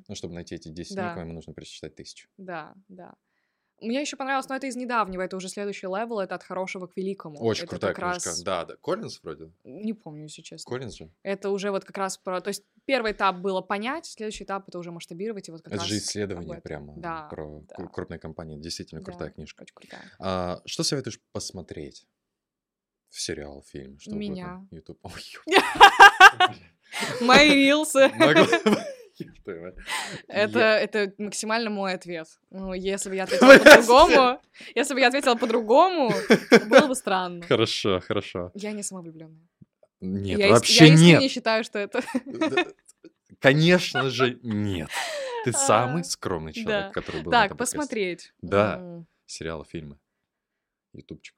[0.09, 1.13] Но чтобы найти эти 10 Да.
[1.13, 2.29] книг, ему нужно прочитать тысячу.
[2.37, 3.15] да, да.
[3.81, 6.97] Мне еще понравилось, но это из недавнего, это уже следующий level, это от хорошего к
[6.97, 7.39] великому.
[7.41, 8.31] Очень это крутая как книжка.
[8.31, 8.75] раз- Да, да.
[8.75, 9.53] Коллинз вроде?
[9.63, 10.69] Не помню, если честно.
[10.69, 11.13] Коллинз же?
[11.23, 12.41] Это уже вот как раз про...
[12.41, 15.83] То есть первый этап было понять, следующий этап это уже масштабировать, и вот как Это
[15.83, 17.87] раз же исследование прямо Да, про да.
[17.87, 18.57] крупные компании.
[18.59, 19.63] Действительно крутая Да, книжка.
[19.63, 20.03] Очень крутая.
[20.19, 22.05] А, что советуешь посмотреть?
[23.11, 24.57] В сериал, фильм, что Меня.
[24.57, 24.69] угодно.
[24.77, 24.99] YouTube.
[27.21, 28.11] Мои рилсы.
[29.57, 29.75] Мать.
[30.29, 32.29] Это, Я- это максимально мой ответ.
[32.51, 34.41] Ну, если бы я ответила по-другому,
[34.75, 36.13] если бы я ответила по-другому,
[36.69, 37.43] было бы странно.
[37.47, 38.51] Хорошо, хорошо.
[38.55, 39.49] Я не самовлюбленная.
[40.01, 41.31] Нет, я, вообще я нет.
[41.31, 42.03] считаю, что это...
[43.41, 44.89] Конечно же, нет.
[45.45, 46.61] Ты самый А, скромный да.
[46.61, 48.33] человек, который был Так, посмотреть.
[48.43, 49.05] Да.
[49.27, 49.99] Сериалы, фильмы,
[50.93, 51.35] ютубчик.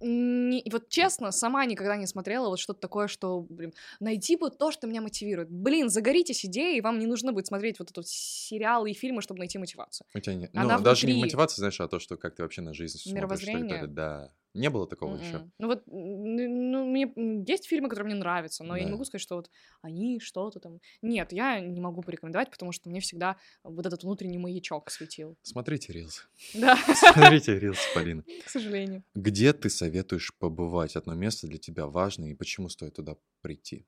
[0.00, 4.70] Не- вот честно, сама никогда не смотрела вот что-то такое, что, блин, найти вот то,
[4.70, 5.50] что меня мотивирует.
[5.50, 9.38] Блин, загоритесь идеей, и вам не нужно будет смотреть вот этот сериалы и фильмы, чтобы
[9.38, 10.06] найти мотивацию.
[10.14, 10.50] У тебя нет.
[10.54, 11.28] Она ну, даже не внутри.
[11.28, 13.14] мотивация, знаешь, а то, что как ты вообще на жизнь смотришь.
[13.16, 13.86] Мировоззрение?
[13.86, 14.32] Да.
[14.56, 15.38] Не было такого еще.
[15.38, 15.52] Мгм.
[15.58, 17.12] Ну вот, ну, мне
[17.46, 18.92] есть фильмы, которые мне нравятся, но я не Да.
[18.92, 19.50] могу сказать, что вот
[19.82, 20.80] они что-то там...
[21.02, 25.36] Нет, я не могу порекомендовать, потому что мне всегда вот этот внутренний маячок светил.
[25.42, 26.26] Смотрите рилс.
[26.54, 26.76] Да,
[27.12, 28.22] Смотрите рилс, Полина.
[28.44, 29.02] к сожалению.
[29.14, 30.96] Где ты советуешь побывать?
[30.96, 33.86] Одно место для тебя важное, и почему стоит туда прийти?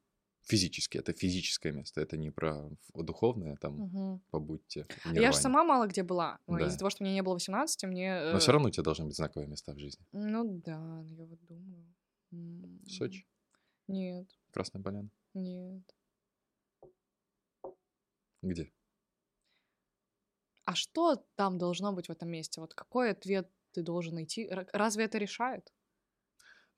[0.49, 4.20] Физически, это физическое место, это не про духовное, там, Мгм.
[4.31, 4.85] побудьте.
[4.85, 5.33] в Я же нирване.
[5.37, 6.39] сама мало где была.
[6.47, 6.66] Да.
[6.66, 8.19] Из-за того, что мне не было 18, мне...
[8.33, 10.07] Но э, все равно у тебя должны быть знаковые места в жизни.
[10.12, 11.95] Ну да, я вот думаю.
[12.87, 13.27] Сочи,
[13.89, 15.11] Нет, Красная Поляна.
[15.35, 15.83] нет.
[18.43, 18.73] Где?
[20.65, 22.61] А что там должно быть в этом месте?
[22.61, 24.49] Вот какой ответ ты должен найти?
[24.73, 25.73] Разве это решает?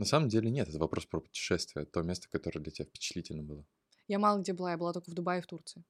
[0.00, 1.84] На самом деле нет, это вопрос про путешествие.
[1.84, 3.66] То место, которое для тебя впечатлительно было.
[4.08, 5.84] Я мало где была, я была только в Дубае и в Турции.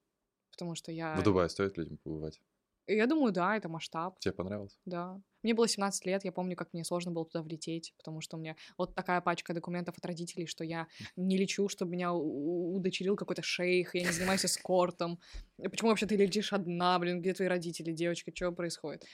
[0.51, 1.15] Потому что я...
[1.15, 2.41] В Дубае стоит людям побывать?
[2.87, 4.77] Я думаю, да, это масштаб, Тебе понравилось?
[4.85, 5.21] да.
[5.43, 8.39] Мне было 17 лет, я помню, как мне сложно было туда влететь, потому что у
[8.39, 13.41] меня вот такая пачка документов от родителей, что я не лечу, чтобы меня удочерил какой-то
[13.41, 15.19] шейх, я не занимаюсь эскортом.
[15.57, 19.05] И Почему вообще ты летишь одна, блин, где твои родители, девочка, что происходит?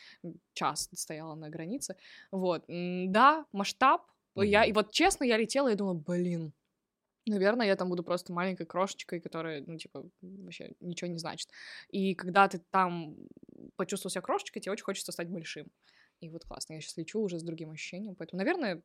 [0.54, 1.96] Час стояла на границе.
[2.32, 4.02] Вот, да, масштаб.
[4.44, 4.70] Я, Мгм.
[4.70, 6.54] и вот честно, я летела и думала, блин,
[7.30, 11.50] Наверное, я там буду просто маленькой крошечкой, которая, ну, типа, вообще ничего не значит.
[11.90, 13.18] И когда ты там
[13.76, 15.68] почувствовал себя крошечкой, тебе очень хочется стать большим.
[16.20, 18.16] И вот классно, я сейчас лечу уже с другим ощущением.
[18.16, 18.82] Поэтому, наверное,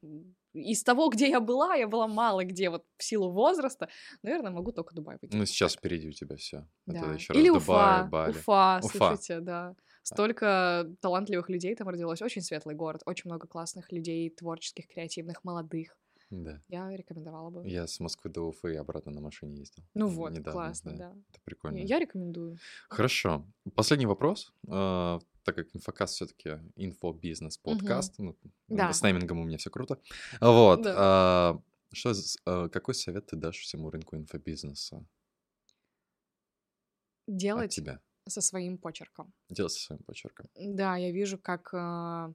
[0.53, 3.89] из того, где я была, я была мало где, вот в силу возраста,
[4.23, 5.35] наверное, могу только Дубай выйти.
[5.37, 6.66] Ну, сейчас впереди у тебя все.
[6.87, 6.99] Да.
[6.99, 8.31] Это еще Или раз Дубай, Уфа, Бали.
[8.33, 8.99] Уфа, Уфа.
[8.99, 9.74] слушайте, да.
[10.03, 12.23] Столько талантливых людей там родилось.
[12.23, 15.97] Очень светлый город, очень много классных людей, творческих, креативных, молодых.
[16.31, 16.62] Да.
[16.69, 17.69] Я рекомендовала бы.
[17.69, 19.85] Я с Москвы до Уфы и обратно на машине ездил.
[19.93, 21.15] Ну вот, недавно, классно, да.
[21.31, 21.77] Это прикольно.
[21.77, 22.59] Я рекомендую.
[22.89, 23.47] Хорошо.
[23.74, 24.53] Последний вопрос.
[24.66, 28.35] А, так как инфокаст все-таки инфобизнес подкаст, ну,
[28.69, 28.93] Да.
[28.93, 30.01] с наймингом у меня все круто.
[30.41, 30.83] Вот.
[30.83, 30.95] Да.
[30.97, 31.62] а,
[31.93, 32.15] что,
[32.47, 34.97] а, какой совет ты дашь всему рынку инфобизнеса
[37.27, 38.01] от Делать тебя?
[38.28, 39.32] Со своим почерком.
[39.49, 40.47] Делать со своим почерком.
[40.55, 42.32] Да, я вижу, как а,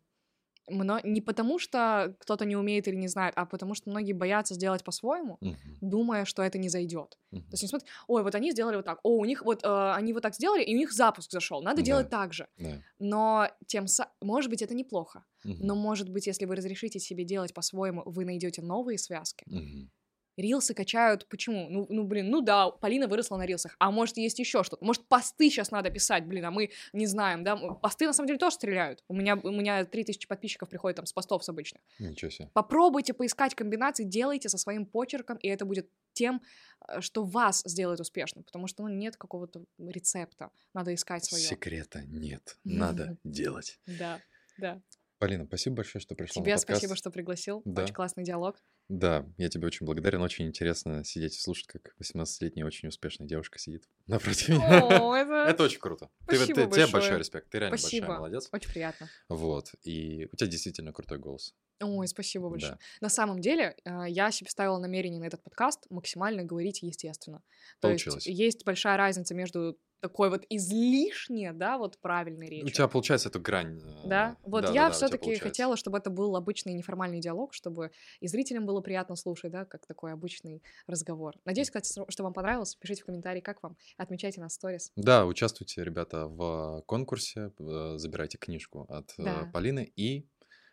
[0.70, 4.56] мно- не потому, что кто-то не умеет или не знает, а потому что многие боятся
[4.56, 7.18] сделать по-своему, Мгм, думая, что это не зайдет.
[7.32, 7.44] мгм.
[7.50, 9.94] То есть они смотрят, ой, вот они сделали вот так, о, у них вот э,
[9.94, 11.84] они вот так сделали, и у них запуск зашел, надо Да.
[11.84, 12.48] делать так же.
[12.58, 12.82] Да.
[13.00, 15.26] Но тем, са- может быть, это неплохо.
[15.44, 19.46] Мгм, Но может быть, если вы разрешите себе делать по-своему, вы найдете новые связки.
[19.48, 19.90] мгм.
[20.38, 21.28] Рилсы качают.
[21.28, 21.68] Почему?
[21.70, 23.76] Ну, ну, блин, ну да, Полина выросла на рилсах.
[23.80, 24.86] А может, есть еще что-то?
[24.86, 27.56] Может, посты сейчас надо писать, блин, а мы не знаем, да?
[27.58, 29.04] Посты на самом деле тоже стреляют.
[29.08, 31.82] У меня, у меня 3000 подписчиков приходит там с постов с обычных.
[32.00, 32.50] Ничего себе.
[32.54, 36.42] Попробуйте поискать комбинации, делайте со своим почерком, и это будет тем,
[36.88, 38.44] э, что вас сделает успешным.
[38.44, 40.52] Потому что ну, нет какого-то рецепта.
[40.74, 41.44] Надо искать свое.
[41.44, 42.58] Секрета нет.
[42.64, 43.80] Надо делать.
[43.86, 44.22] Да,
[44.58, 44.82] да.
[45.20, 46.80] Полина, спасибо большое, что пришла Тебе на подкаст.
[46.80, 47.62] спасибо, что пригласил.
[47.66, 47.84] Да.
[47.84, 48.58] Очень классный диалог.
[48.88, 50.22] Да, я тебе очень благодарен.
[50.22, 54.80] Очень интересно сидеть и слушать, как 18-летняя очень успешная девушка сидит напротив меня.
[55.50, 56.10] Это очень круто.
[56.28, 57.50] Ты- тебе большой респект.
[57.50, 58.50] Ты реально большая молодец.
[58.52, 59.10] очень приятно.
[59.28, 59.74] Вот.
[59.84, 61.56] И у тебя действительно крутой голос.
[61.80, 62.74] Ой, спасибо большое.
[62.74, 62.80] Да.
[63.02, 67.44] На самом деле, э, я себе ставила намерение на этот подкаст максимально говорить естественно.
[67.82, 68.26] То Получилось.
[68.26, 72.72] есть есть большая разница между такой вот излишне, да, вот правильной У речью.
[72.72, 73.80] тебя получается эту грань.
[73.80, 77.54] э, Да, вот да, я да, у все-таки хотела, чтобы это был обычный неформальный диалог,
[77.54, 81.36] чтобы и зрителям было приятно слушать, да, как такой обычный разговор.
[81.46, 82.76] Надеюсь, кстати, что вам понравилось.
[82.76, 83.78] Пишите в комментарии, как вам.
[83.98, 84.92] Отмечайте нас в сторис.
[84.96, 87.52] Да, участвуйте, ребята, в конкурсе.
[87.60, 89.50] э, Забирайте книжку от э, Да.
[89.54, 89.92] Полины.
[89.96, 90.28] И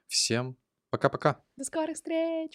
[0.07, 0.57] всем
[0.91, 1.43] пока-пока.
[1.57, 2.53] До скорых встреч!